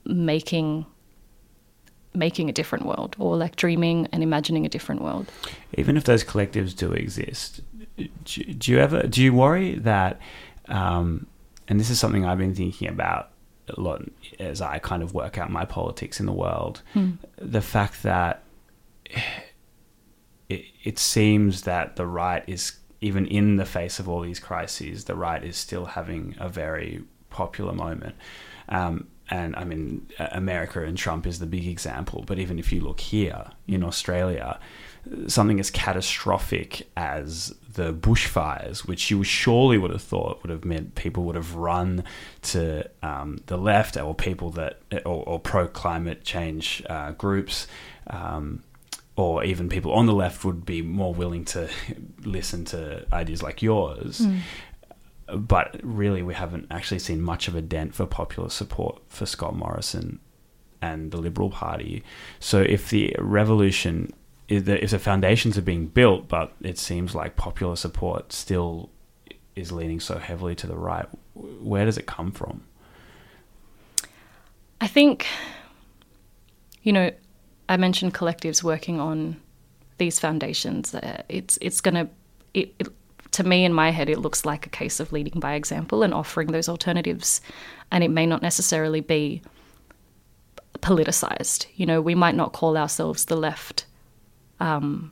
making 0.05 0.85
making 2.15 2.49
a 2.49 2.53
different 2.53 2.85
world 2.85 3.15
or 3.19 3.35
like 3.35 3.55
dreaming 3.55 4.07
and 4.11 4.23
imagining 4.23 4.65
a 4.65 4.69
different 4.69 5.01
world. 5.01 5.31
Even 5.77 5.97
if 5.97 6.03
those 6.03 6.23
collectives 6.23 6.75
do 6.75 6.91
exist 6.91 7.61
do, 7.97 8.43
do 8.43 8.71
you 8.71 8.79
ever 8.79 9.03
do 9.03 9.21
you 9.21 9.33
worry 9.33 9.75
that 9.75 10.19
um, 10.67 11.27
and 11.67 11.79
this 11.79 11.89
is 11.89 11.99
something 11.99 12.25
i've 12.25 12.37
been 12.37 12.55
thinking 12.55 12.87
about 12.87 13.29
a 13.69 13.79
lot 13.79 14.01
as 14.39 14.61
i 14.61 14.79
kind 14.79 15.03
of 15.03 15.13
work 15.13 15.37
out 15.37 15.49
my 15.49 15.65
politics 15.65 16.19
in 16.19 16.25
the 16.25 16.33
world 16.33 16.81
the 17.37 17.61
fact 17.61 18.03
that 18.03 18.43
it, 20.49 20.65
it 20.83 20.99
seems 20.99 21.63
that 21.63 21.95
the 21.95 22.05
right 22.05 22.43
is 22.47 22.73
even 22.99 23.25
in 23.27 23.57
the 23.57 23.65
face 23.65 23.99
of 23.99 24.09
all 24.09 24.21
these 24.21 24.39
crises 24.39 25.05
the 25.05 25.15
right 25.15 25.43
is 25.43 25.55
still 25.55 25.85
having 25.85 26.35
a 26.39 26.49
very 26.49 27.03
popular 27.33 27.73
moment. 27.73 28.15
Um, 28.69 29.07
and 29.33 29.55
I 29.55 29.63
mean, 29.63 30.07
America 30.19 30.83
and 30.83 30.95
Trump 30.95 31.25
is 31.25 31.39
the 31.39 31.47
big 31.47 31.67
example. 31.67 32.23
But 32.27 32.37
even 32.37 32.59
if 32.59 32.71
you 32.71 32.81
look 32.81 32.99
here 32.99 33.47
in 33.67 33.83
Australia, 33.83 34.59
something 35.25 35.59
as 35.59 35.71
catastrophic 35.71 36.87
as 36.95 37.55
the 37.73 37.95
bushfires, 37.95 38.85
which 38.85 39.09
you 39.09 39.23
surely 39.23 39.79
would 39.79 39.89
have 39.89 40.03
thought 40.03 40.43
would 40.43 40.51
have 40.51 40.63
meant 40.63 40.93
people 40.93 41.23
would 41.23 41.35
have 41.35 41.55
run 41.55 42.03
to 42.43 42.87
um, 43.01 43.39
the 43.47 43.57
left 43.57 43.97
or 43.97 44.13
people 44.13 44.51
that, 44.51 44.81
or, 45.03 45.27
or 45.27 45.39
pro 45.39 45.67
climate 45.67 46.23
change 46.23 46.83
uh, 46.87 47.09
groups. 47.13 47.65
Um, 48.05 48.61
or 49.15 49.43
even 49.43 49.67
people 49.69 49.93
on 49.93 50.05
the 50.05 50.13
left 50.13 50.43
would 50.43 50.63
be 50.65 50.81
more 50.83 51.13
willing 51.13 51.45
to 51.45 51.69
listen 52.23 52.65
to 52.65 53.05
ideas 53.11 53.41
like 53.41 53.63
yours 53.63 54.21
but 55.27 55.79
really 55.83 56.21
we 56.23 56.33
haven't 56.33 56.67
actually 56.69 56.99
seen 56.99 57.21
much 57.21 57.47
of 57.47 57.55
a 57.55 57.61
dent 57.61 57.95
for 57.95 58.05
popular 58.05 58.49
support 58.49 59.01
for 59.07 59.25
Scott 59.25 59.55
Morrison 59.55 60.19
and 60.81 61.11
the 61.11 61.17
Liberal 61.17 61.49
Party. 61.49 62.03
So 62.39 62.61
if 62.61 62.89
the 62.89 63.15
revolution, 63.17 64.13
if 64.49 64.65
the, 64.65 64.99
foundations 64.99 65.57
are 65.57 65.61
being 65.61 65.87
built, 65.87 66.27
but 66.27 66.53
it 66.61 66.77
seems 66.77 67.15
like 67.15 67.35
popular 67.35 67.75
support 67.75 68.33
still 68.33 68.89
is 69.55 69.71
leaning 69.71 69.99
so 69.99 70.17
heavily 70.17 70.55
to 70.55 70.67
the 70.67 70.75
right, 70.75 71.05
where 71.33 71.85
does 71.85 71.97
it 71.97 72.05
come 72.05 72.31
from? 72.31 72.63
I 74.81 74.87
think, 74.87 75.25
you 76.81 76.91
know, 76.91 77.11
I 77.69 77.77
mentioned 77.77 78.13
collectives 78.13 78.61
working 78.61 78.99
on 78.99 79.37
these 79.97 80.19
foundations. 80.19 80.93
Uh, 80.93 81.23
it's 81.29 81.57
it's 81.61 81.79
gonna 81.79 82.09
it, 82.53 82.73
it 82.79 82.89
to 83.33 83.43
me 83.43 83.65
in 83.65 83.73
my 83.73 83.91
head 83.91 84.09
it 84.09 84.19
looks 84.19 84.45
like 84.45 84.65
a 84.65 84.69
case 84.69 84.99
of 84.99 85.11
leading 85.11 85.39
by 85.39 85.53
example 85.53 86.03
and 86.03 86.13
offering 86.13 86.51
those 86.51 86.69
alternatives, 86.69 87.41
and 87.91 88.03
it 88.03 88.11
may 88.11 88.25
not 88.25 88.41
necessarily 88.41 89.01
be 89.01 89.41
politicized. 90.79 91.67
You 91.75 91.85
know, 91.85 92.01
we 92.01 92.15
might 92.15 92.35
not 92.35 92.53
call 92.53 92.77
ourselves 92.77 93.25
the 93.25 93.37
left. 93.37 93.85
Um, 94.59 95.11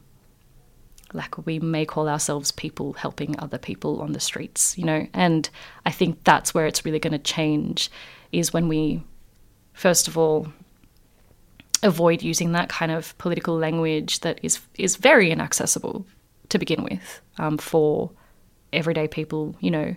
like 1.14 1.46
we 1.46 1.60
may 1.60 1.86
call 1.86 2.08
ourselves 2.08 2.54
people 2.54 2.94
helping 2.94 3.38
other 3.38 3.58
people 3.58 4.02
on 4.02 4.14
the 4.14 4.20
streets, 4.20 4.78
you 4.78 4.86
know, 4.86 5.08
and 5.14 5.50
I 5.86 5.92
think 5.92 6.24
that's 6.24 6.54
where 6.54 6.66
it's 6.66 6.86
really 6.86 7.00
going 7.00 7.12
to 7.12 7.20
change 7.20 7.92
is 8.32 8.54
when 8.54 8.70
we, 8.70 9.04
first 9.74 10.08
of 10.08 10.18
all, 10.18 10.48
avoid 11.84 12.22
using 12.22 12.54
that 12.54 12.70
kind 12.70 12.92
of 12.92 13.18
political 13.18 13.58
language 13.58 14.22
that 14.22 14.40
is 14.44 14.60
is 14.78 14.96
very 14.96 15.32
inaccessible 15.32 16.06
to 16.52 16.60
begin 16.60 16.84
with 16.84 17.22
um, 17.38 17.58
for 17.58 18.12
everyday 18.72 19.08
people, 19.08 19.56
you 19.60 19.72
know, 19.72 19.96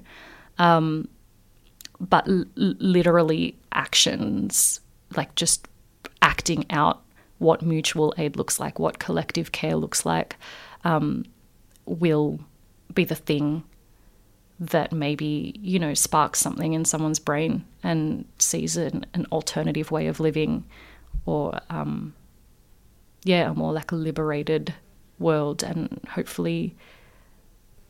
um, 0.59 1.09
but 2.01 2.27
l- 2.29 2.45
literally 2.57 3.57
actions 3.73 4.81
like 5.17 5.35
just 5.35 5.69
acting 6.23 6.65
out 6.71 7.03
what 7.39 7.63
mutual 7.63 8.15
aid 8.19 8.37
looks 8.37 8.59
like, 8.59 8.79
what 8.79 8.99
collective 8.99 9.53
care 9.53 9.77
looks 9.77 10.07
like, 10.07 10.37
um, 10.85 11.25
will 11.87 12.41
be 12.93 13.05
the 13.05 13.15
thing 13.15 13.65
that 14.61 14.93
maybe 14.93 15.55
you 15.61 15.79
know 15.79 15.95
sparks 15.95 16.39
something 16.39 16.75
in 16.75 16.85
someone's 16.85 17.19
brain 17.19 17.65
and 17.83 18.25
sees 18.39 18.77
an, 18.77 19.05
an 19.13 19.27
alternative 19.33 19.91
way 19.91 20.07
of 20.07 20.21
living 20.21 20.65
or 21.27 21.59
um, 21.71 22.15
yeah 23.25 23.51
a 23.51 23.55
more 23.55 23.73
like 23.73 23.91
liberated 23.91 24.73
world 25.19 25.63
and 25.63 26.01
hopefully 26.11 26.75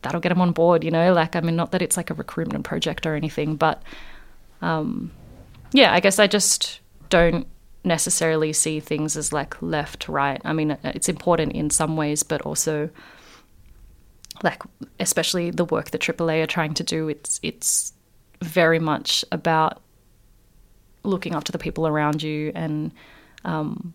that'll 0.01 0.21
get 0.21 0.29
them 0.29 0.41
on 0.41 0.51
board 0.51 0.83
you 0.83 0.91
know? 0.91 1.13
Like 1.13 1.35
i 1.35 1.41
mean 1.41 1.55
not 1.55 1.71
that 1.71 1.81
it's 1.81 1.97
like 1.97 2.09
a 2.09 2.13
recruitment 2.13 2.65
project 2.65 3.05
or 3.05 3.15
anything 3.15 3.55
but 3.55 3.81
um, 4.61 5.11
yeah 5.73 5.93
i 5.93 5.99
guess 5.99 6.19
i 6.19 6.27
just 6.27 6.79
don't 7.09 7.47
necessarily 7.85 8.51
see 8.51 8.79
things 8.79 9.15
as 9.15 9.31
like 9.31 9.61
left 9.61 10.09
right. 10.09 10.41
I 10.43 10.53
mean 10.53 10.77
it's 10.83 11.07
important 11.07 11.53
in 11.53 11.69
some 11.69 11.95
ways 11.95 12.23
but 12.23 12.41
also 12.41 12.89
like 14.43 14.63
especially 14.99 15.51
the 15.51 15.65
work 15.65 15.91
that 15.91 16.01
AAA 16.01 16.43
are 16.43 16.47
trying 16.47 16.73
to 16.73 16.83
do 16.83 17.07
it's 17.07 17.39
it's 17.43 17.93
very 18.41 18.79
much 18.79 19.23
about 19.31 19.81
looking 21.03 21.35
after 21.35 21.51
the 21.51 21.57
people 21.57 21.87
around 21.87 22.21
you 22.21 22.51
and 22.55 22.91
um, 23.45 23.93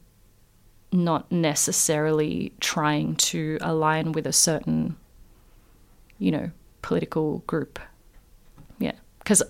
not 0.92 1.30
necessarily 1.30 2.52
trying 2.60 3.14
to 3.16 3.58
align 3.60 4.12
with 4.12 4.26
a 4.26 4.32
certain 4.32 4.96
you 6.18 6.30
know 6.30 6.50
political 6.82 7.38
group. 7.46 7.78
Yeah 8.78 8.92
because 9.18 9.42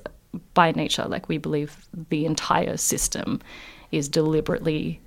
by 0.55 0.73
nature 0.73 1.05
like 1.05 1.29
we 1.29 1.39
believe 1.39 1.87
the 2.11 2.25
entire 2.25 2.77
system 2.77 3.41
is 3.91 4.09
deliberately 4.09 5.01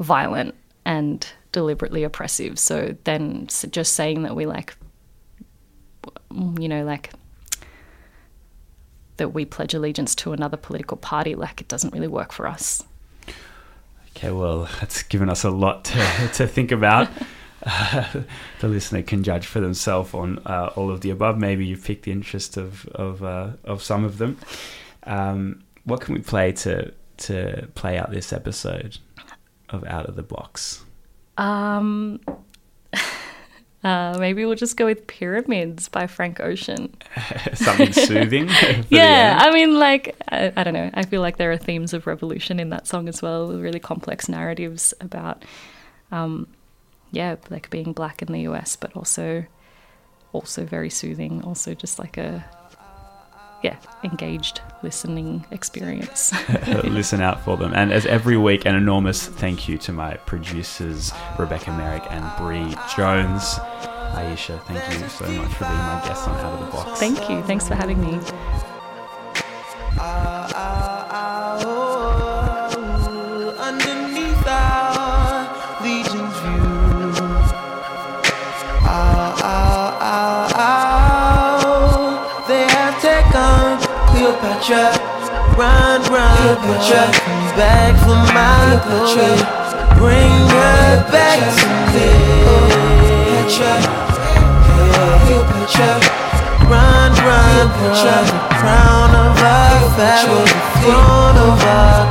violent 0.00 0.54
and 0.84 1.32
deliberately 1.52 2.02
oppressive. 2.02 2.58
So 2.58 2.96
then 3.04 3.46
just 3.46 3.92
saying 3.92 4.22
that 4.22 4.34
we 4.34 4.46
like 4.46 4.76
you 6.58 6.68
know 6.68 6.84
like 6.84 7.10
that 9.16 9.28
we 9.28 9.44
pledge 9.44 9.74
allegiance 9.74 10.14
to 10.16 10.32
another 10.32 10.56
political 10.56 10.96
party 10.96 11.34
like 11.34 11.60
it 11.60 11.68
doesn't 11.68 11.94
really 11.94 12.08
work 12.08 12.32
for 12.32 12.46
us 12.46 12.82
Okay, 14.16 14.30
well, 14.30 14.68
that's 14.80 15.02
given 15.02 15.28
us 15.28 15.44
a 15.44 15.50
lot 15.50 15.84
to, 15.86 16.30
to 16.34 16.46
think 16.46 16.72
about. 16.72 17.08
Uh, 17.64 18.22
the 18.60 18.68
listener 18.68 19.02
can 19.02 19.22
judge 19.22 19.46
for 19.46 19.60
themselves 19.60 20.14
on 20.14 20.38
uh, 20.46 20.70
all 20.76 20.90
of 20.90 21.00
the 21.00 21.10
above. 21.10 21.38
Maybe 21.38 21.66
you've 21.66 21.84
picked 21.84 22.04
the 22.04 22.12
interest 22.12 22.56
of 22.56 22.86
of, 22.88 23.22
uh, 23.22 23.52
of 23.64 23.82
some 23.82 24.04
of 24.04 24.18
them. 24.18 24.38
Um, 25.04 25.64
what 25.84 26.00
can 26.00 26.14
we 26.14 26.20
play 26.20 26.52
to 26.52 26.92
to 27.16 27.68
play 27.74 27.96
out 27.98 28.10
this 28.10 28.32
episode 28.32 28.98
of 29.70 29.84
Out 29.84 30.06
of 30.06 30.16
the 30.16 30.22
Box? 30.22 30.84
um 31.36 32.20
uh, 33.84 34.16
maybe 34.18 34.44
we'll 34.44 34.54
just 34.54 34.76
go 34.76 34.86
with 34.86 35.06
pyramids 35.06 35.88
by 35.88 36.06
frank 36.06 36.40
ocean 36.40 36.94
Something 37.54 37.92
soothing. 38.08 38.48
yeah 38.88 39.38
i 39.40 39.52
mean 39.52 39.78
like 39.78 40.16
I, 40.28 40.52
I 40.56 40.64
don't 40.64 40.74
know 40.74 40.90
i 40.94 41.04
feel 41.04 41.20
like 41.20 41.36
there 41.36 41.52
are 41.52 41.58
themes 41.58 41.92
of 41.92 42.06
revolution 42.06 42.58
in 42.58 42.70
that 42.70 42.86
song 42.86 43.08
as 43.08 43.22
well 43.22 43.52
really 43.52 43.80
complex 43.80 44.28
narratives 44.28 44.94
about 45.00 45.44
um 46.10 46.48
yeah 47.12 47.36
like 47.50 47.70
being 47.70 47.92
black 47.92 48.22
in 48.22 48.32
the 48.32 48.40
us 48.40 48.76
but 48.76 48.96
also 48.96 49.44
also 50.32 50.64
very 50.64 50.90
soothing 50.90 51.42
also 51.44 51.74
just 51.74 51.98
like 51.98 52.16
a 52.16 52.44
yeah 53.64 53.76
engaged 54.04 54.60
listening 54.82 55.44
experience 55.50 56.32
listen 56.84 57.20
out 57.20 57.42
for 57.42 57.56
them. 57.56 57.72
And 57.74 57.92
as 57.92 58.04
every 58.06 58.36
week, 58.36 58.66
an 58.66 58.74
enormous 58.74 59.26
thank 59.26 59.68
you 59.68 59.78
to 59.78 59.92
my 59.92 60.14
producers, 60.26 61.12
Rebecca 61.38 61.72
Merrick 61.72 62.04
and 62.10 62.24
Bre 62.36 62.78
Jones. 62.94 63.58
A'isyiyah, 64.14 64.62
thank 64.64 65.00
you 65.00 65.08
so 65.08 65.26
much 65.26 65.52
for 65.54 65.64
being 65.64 65.76
my 65.76 66.02
guest 66.04 66.28
on 66.28 66.36
Out 66.36 66.52
of 66.52 66.66
the 66.66 66.72
Box. 66.72 67.00
thank 67.00 67.28
you 67.30 67.42
thanks 67.44 67.66
for 67.66 67.74
having 67.74 68.00
me 68.00 68.20
Cleopatra, 84.64 84.96
run, 85.58 86.00
run, 86.08 86.56
come 86.56 86.80
back 87.52 87.92
for 88.00 88.16
my 88.32 88.80
glory. 88.80 89.36
Bring 90.00 90.48
her 90.48 91.04
back 91.12 91.36
to 91.60 91.68
me. 91.92 92.08
Cleopatra, 94.64 95.92
run, 96.64 97.12
run, 97.28 97.68
crown 98.56 99.10
of 99.12 99.36
our 99.36 99.84
pharaoh, 99.98 100.48
throne 100.80 101.36
of 101.36 101.60
our 101.60 102.04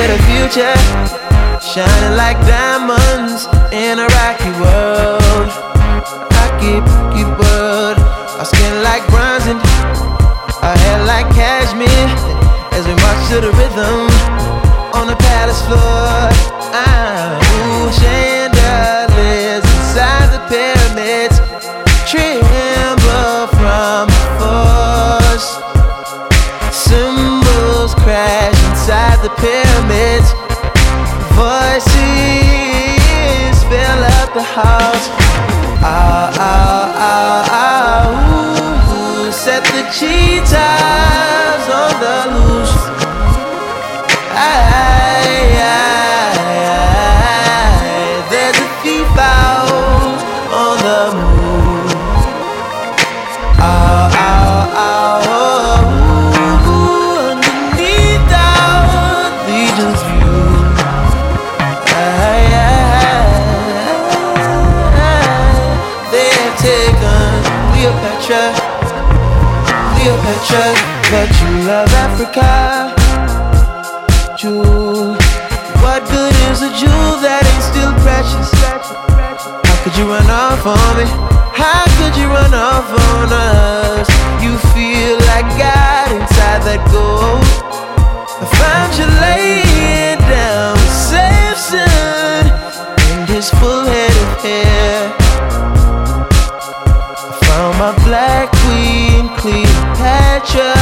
Cleopatra. 0.00 0.16
future, 0.32 0.76
shining 1.60 2.16
like 2.16 2.38
diamonds 2.48 3.44
in 3.70 3.98
a 3.98 4.08
rocky 4.16 4.52
world. 4.56 5.48
Rocky, 6.32 6.80
rocky 6.80 7.24
world. 7.36 7.98
Our 8.38 8.46
skin 8.46 8.82
like 8.82 9.04
bronze 9.08 9.44
and 9.44 9.60
our 10.64 10.76
hair 10.78 11.04
like 11.04 11.28
cashmere. 11.36 12.08
As 12.72 12.86
we 12.86 12.94
march 12.96 13.28
to 13.28 13.40
the 13.44 13.52
rhythm 13.60 14.08
on 14.96 15.06
the 15.06 15.16
palace 15.16 15.60
floor. 15.66 16.32
Ah, 16.72 17.36
ooh, 17.60 17.92
chandeliers 18.00 19.64
inside 19.76 20.32
the 20.32 20.40
pyramids 20.48 21.36
tremble 22.08 23.48
from 23.60 24.08
the 24.08 24.24
force. 24.40 25.60
Symbols 26.72 27.94
crash 27.96 28.49
the 29.22 29.28
pyramids 29.36 30.32
voices 31.36 31.96
fill 33.64 34.02
up 34.18 34.32
the 34.32 34.42
house. 34.42 35.06
Ah, 35.82 36.32
ah, 36.38 36.94
ah, 36.96 37.44
ah, 37.64 38.04
ooh, 38.94 39.32
set 39.32 39.62
the 39.64 39.82
cheetahs 39.92 41.64
on 41.80 41.92
the 42.00 42.16
loose. 42.34 42.78
Aye, 44.32 44.99
you 80.00 80.06
run 80.08 80.30
off 80.30 80.64
on 80.64 80.96
me? 80.96 81.04
How 81.52 81.84
could 81.98 82.16
you 82.16 82.28
run 82.28 82.54
off 82.54 82.88
on 83.12 83.28
us? 83.30 84.08
You 84.42 84.56
feel 84.72 85.16
like 85.28 85.44
God 85.60 86.08
inside 86.16 86.60
that 86.68 86.80
gold. 86.88 87.44
I 88.40 88.46
found 88.60 88.90
you 88.96 89.06
laying 89.26 90.20
down 90.24 90.76
Samson 91.08 92.42
and 93.12 93.28
his 93.28 93.50
full 93.60 93.84
head 93.84 94.16
of 94.24 94.32
hair. 94.40 95.12
I 97.28 97.32
found 97.44 97.74
my 97.84 97.92
black 98.08 98.48
queen, 98.64 99.28
Cleopatra. 99.36 100.72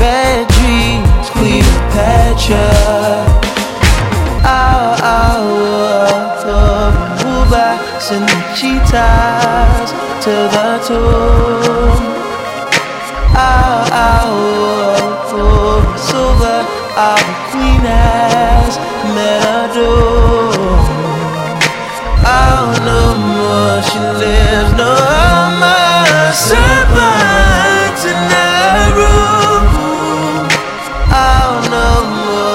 Bad 0.00 0.48
dreams, 0.56 1.28
Cleopatra. 1.36 2.66
Oh, 4.44 4.96
oh, 5.04 5.52
oh, 6.46 6.71
oh, 7.54 8.10
and 8.12 8.24
the 8.28 8.40
cheetahs 8.56 9.90
to 10.24 10.34
the 10.54 10.68
tomb. 10.86 12.00
Oh, 13.34 13.86
oh, 13.92 14.26
oh, 14.92 15.38
oh, 15.38 15.80
silver, 15.96 16.60
our 16.96 17.22
queen 17.50 17.84
has 17.84 18.76
met 19.14 19.76
a. 19.76 19.92
Oh, 22.24 22.66
no 22.88 23.02
more 23.36 23.82
she 23.82 23.98
lives, 24.22 24.72
no 24.78 24.94
more 25.62 26.32
serpents 26.32 28.02
in 28.04 28.18
her 28.32 28.92
room. 28.98 29.64
Oh, 31.10 31.50
no 31.70 31.88
more. 32.16 32.52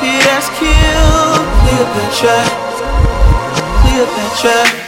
He 0.00 0.12
has 0.30 0.46
killed 0.60 1.46
Cleopatra, 1.60 2.38
Cleopatra. 4.40 4.87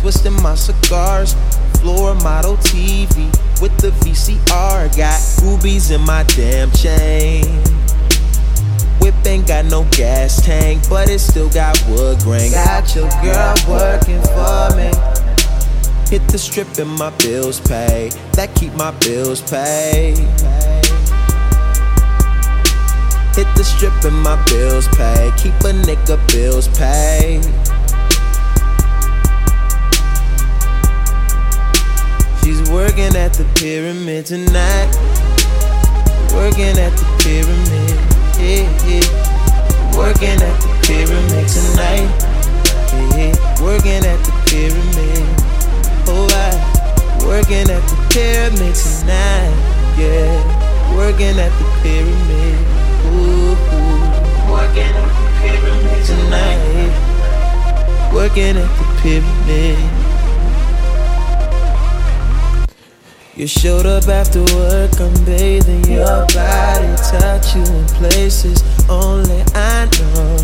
Twisting 0.00 0.42
my 0.42 0.54
cigars. 0.54 1.34
Floor 1.80 2.14
model 2.16 2.56
TV 2.56 3.30
with 3.60 3.76
the 3.78 3.90
VCR. 4.02 4.96
Got 4.96 5.20
rubies 5.42 5.90
in 5.90 6.00
my 6.00 6.24
damn 6.24 6.70
chain. 6.72 7.44
Whip 9.00 9.14
ain't 9.24 9.46
got 9.46 9.64
no 9.66 9.84
gas 9.92 10.42
tank, 10.44 10.82
but 10.88 11.08
it 11.08 11.20
still 11.20 11.48
got 11.50 11.82
wood 11.88 12.18
grain. 12.20 12.50
Got 12.52 12.94
your 12.94 13.08
girl 13.22 13.54
working 13.68 14.20
for 14.22 14.76
me. 14.76 14.90
Hit 16.10 16.26
the 16.28 16.38
strip 16.38 16.68
and 16.78 16.90
my 16.98 17.10
bills 17.18 17.60
pay. 17.60 18.10
That 18.32 18.54
keep 18.54 18.72
my 18.74 18.90
bills 19.00 19.40
paid. 19.42 20.18
Hit 23.36 23.46
the 23.56 23.64
strip 23.64 23.92
and 24.04 24.20
my 24.22 24.42
bills 24.46 24.88
paid. 24.88 25.32
Keep 25.36 25.54
a 25.64 25.72
nigga 25.72 26.18
bills 26.32 26.68
paid. 26.76 27.44
She's 32.42 32.70
working 32.70 33.14
at 33.16 33.34
the 33.34 33.44
pyramid 33.54 34.26
tonight. 34.26 34.90
Working 36.32 36.78
at 36.78 36.96
the 36.96 37.04
pyramid. 37.20 37.96
Yeah, 38.40 38.64
yeah. 38.88 39.04
Working 39.96 40.40
at 40.40 40.56
the 40.62 40.68
pyramid 40.86 41.46
tonight. 41.48 42.08
Yeah. 43.12 43.36
Working 43.62 44.04
at 44.08 44.20
the 44.24 44.32
pyramid. 44.48 45.24
Oh, 46.08 46.26
I. 46.32 46.80
Working 47.26 47.68
at 47.68 47.84
the 47.88 47.96
pyramid 48.08 48.74
tonight. 48.74 49.52
Yeah. 49.98 50.96
Working 50.96 51.38
at 51.38 51.52
the 51.58 51.64
pyramid. 51.82 52.58
Ooh, 53.12 53.52
ooh. 53.52 54.50
Working 54.50 54.96
at 54.96 55.12
the 55.12 55.28
pyramid 55.42 56.04
tonight. 56.06 56.90
Working 58.14 58.56
at 58.56 58.70
the 58.78 58.84
pyramid. 59.02 59.99
You 63.40 63.46
showed 63.46 63.86
up 63.86 64.06
after 64.06 64.42
work, 64.54 65.00
I'm 65.00 65.14
bathing 65.24 65.82
your 65.84 66.26
body, 66.26 66.94
touch 67.08 67.56
you 67.56 67.62
in 67.62 67.86
places 67.86 68.62
only 68.86 69.42
I 69.54 69.88
know. 69.98 70.36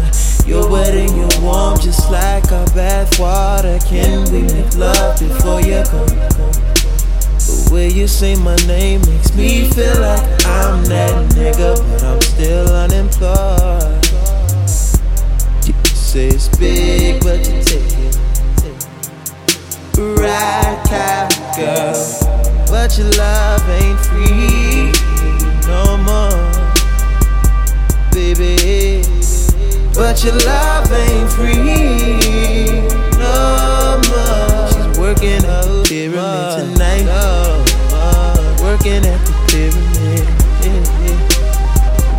You're 0.47 0.67
wet 0.67 0.95
and 0.95 1.45
warm, 1.45 1.79
just 1.79 2.11
like 2.11 2.51
our 2.51 2.65
bath 2.69 3.21
water. 3.21 3.79
Can 3.85 4.25
we 4.33 4.45
make 4.45 4.75
love 4.77 5.21
before 5.21 5.61
you 5.61 5.85
go? 5.93 6.07
The 7.37 7.69
way 7.71 7.91
you 7.91 8.09
say 8.09 8.35
my 8.35 8.57
name 8.67 9.03
makes 9.03 9.35
me 9.35 9.69
feel 9.69 10.01
like 10.01 10.47
I'm 10.47 10.83
that 10.87 11.33
nigga, 11.33 11.77
but 11.77 12.03
I'm 12.03 12.21
still 12.23 12.67
unemployed. 12.73 14.07
You 15.67 15.75
say 15.95 16.29
it's 16.29 16.49
big, 16.57 17.23
but 17.23 17.47
you 17.47 17.63
take 17.63 17.93
it. 17.93 18.17
Right, 19.99 20.83
girl. 21.59 22.36
But 22.69 22.99
your 22.99 23.11
love 23.13 23.69
ain't 23.69 23.99
free 24.01 24.93
no 25.67 25.97
more, 25.99 26.51
baby. 28.13 29.03
But 29.95 30.23
your 30.23 30.35
love 30.45 30.93
ain't 30.93 31.31
free 31.33 32.83
no 33.19 34.01
more. 34.09 34.69
She's 34.69 34.99
working 34.99 35.45
at 35.45 35.65
the 35.65 35.83
pyramid 35.89 36.77
tonight. 36.77 37.07
Working 38.61 39.05
at 39.07 39.21
the 39.27 39.33
pyramid. 39.49 40.27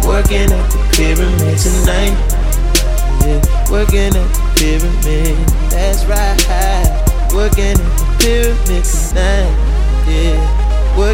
Working 0.05 0.51
at 0.51 0.71
the 0.71 0.79
pyramid 0.95 1.57
tonight. 1.59 2.17
Working 3.69 4.15
at 4.15 4.29
the 4.33 4.41
pyramid. 4.55 5.37
That's 5.69 6.03
right. 6.05 6.37
Working 7.33 7.77
at 7.77 7.97
the 7.97 8.05
pyramid 8.19 8.83
tonight. 8.85 9.66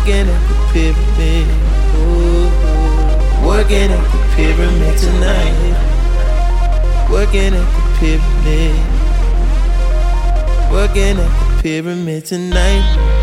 Working 0.04 0.28
at 0.28 0.43
the 0.49 0.56
pyramid. 0.74 1.47
Ooh. 1.95 3.47
Working 3.47 3.89
at 3.89 4.04
the 4.12 4.20
pyramid 4.36 4.97
tonight. 4.97 5.78
Working 7.10 7.54
at 7.54 7.68
the 7.72 7.84
pyramid. 7.99 8.76
Working 10.74 11.20
at 11.20 11.32
the 11.56 11.62
pyramid 11.62 12.26
tonight. 12.26 13.22